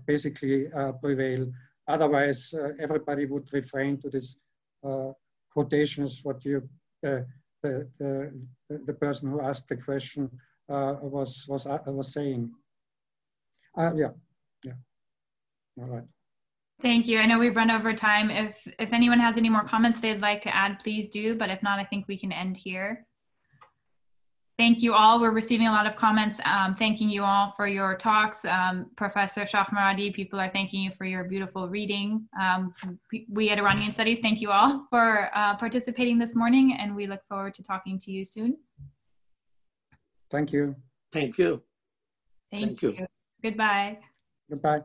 basically 0.07 0.69
prevail. 1.01 1.51
Otherwise, 1.89 2.55
uh, 2.55 2.71
everybody 2.81 3.27
would 3.27 3.49
refrain 3.53 3.99
to 4.01 4.09
these 4.09 4.37
uh, 4.85 5.11
quotations, 5.51 6.21
what 6.23 6.45
you, 6.45 6.69
uh, 7.07 7.21
the, 7.63 7.89
the, 7.99 8.33
the 8.87 8.93
person 8.93 9.31
who 9.31 9.41
asked 9.41 9.69
the 9.69 9.77
question 9.77 10.31
was, 10.69 11.45
was, 11.49 11.67
was 11.67 12.13
saying. 12.13 12.51
yeah, 13.77 14.11
yeah, 14.65 14.73
all 15.81 15.87
right. 15.87 16.05
Thank 16.83 17.07
you. 17.07 17.19
I 17.19 17.27
know 17.27 17.39
we've 17.39 17.57
run 17.57 17.71
over 17.71 17.95
time. 17.95 18.31
If 18.31 18.67
if 18.79 18.93
anyone 18.93 19.21
has 19.21 19.39
any 19.39 19.49
more 19.49 19.65
comments 19.65 20.01
they'd 20.01 20.21
like 20.21 20.43
to 20.43 20.55
add, 20.55 20.81
please 20.81 21.09
do. 21.09 21.35
But 21.35 21.49
if 21.49 21.63
not, 21.63 21.79
I 21.79 21.85
think 21.85 22.07
we 22.09 22.19
can 22.19 22.33
end 22.33 22.57
here. 22.57 23.07
Thank 24.57 24.83
you 24.83 24.95
all. 24.95 25.21
We're 25.21 25.33
receiving 25.33 25.67
a 25.67 25.73
lot 25.73 25.85
of 25.85 25.97
comments 25.97 26.41
um, 26.45 26.77
thanking 26.77 27.11
you 27.11 27.25
all 27.25 27.53
for 27.57 27.67
your 27.67 27.97
talks. 27.97 28.45
Um, 28.45 28.87
Professor 28.95 29.41
Shahmoradi, 29.41 30.15
people 30.15 30.39
are 30.39 30.49
thanking 30.49 30.81
you 30.81 30.93
for 30.93 31.05
your 31.05 31.25
beautiful 31.25 31.69
reading. 31.69 32.29
Um, 32.41 32.73
we 33.29 33.51
at 33.51 33.59
Iranian 33.59 33.91
Studies 33.91 34.21
thank 34.21 34.41
you 34.41 34.53
all 34.53 34.87
for 34.91 35.31
uh, 35.35 35.57
participating 35.57 36.19
this 36.19 36.37
morning 36.37 36.77
and 36.79 36.95
we 36.95 37.09
look 37.09 37.25
forward 37.25 37.55
to 37.55 37.65
talking 37.65 37.99
to 37.99 38.13
you 38.13 38.25
soon. 38.25 38.57
Thank 40.31 40.53
you. 40.53 40.77
Thank 41.13 41.37
you. 41.37 41.61
Thank, 42.53 42.81
thank 42.81 42.83
you. 42.83 42.91
you. 42.93 43.07
Goodbye. 43.43 43.99
Goodbye. 44.49 44.83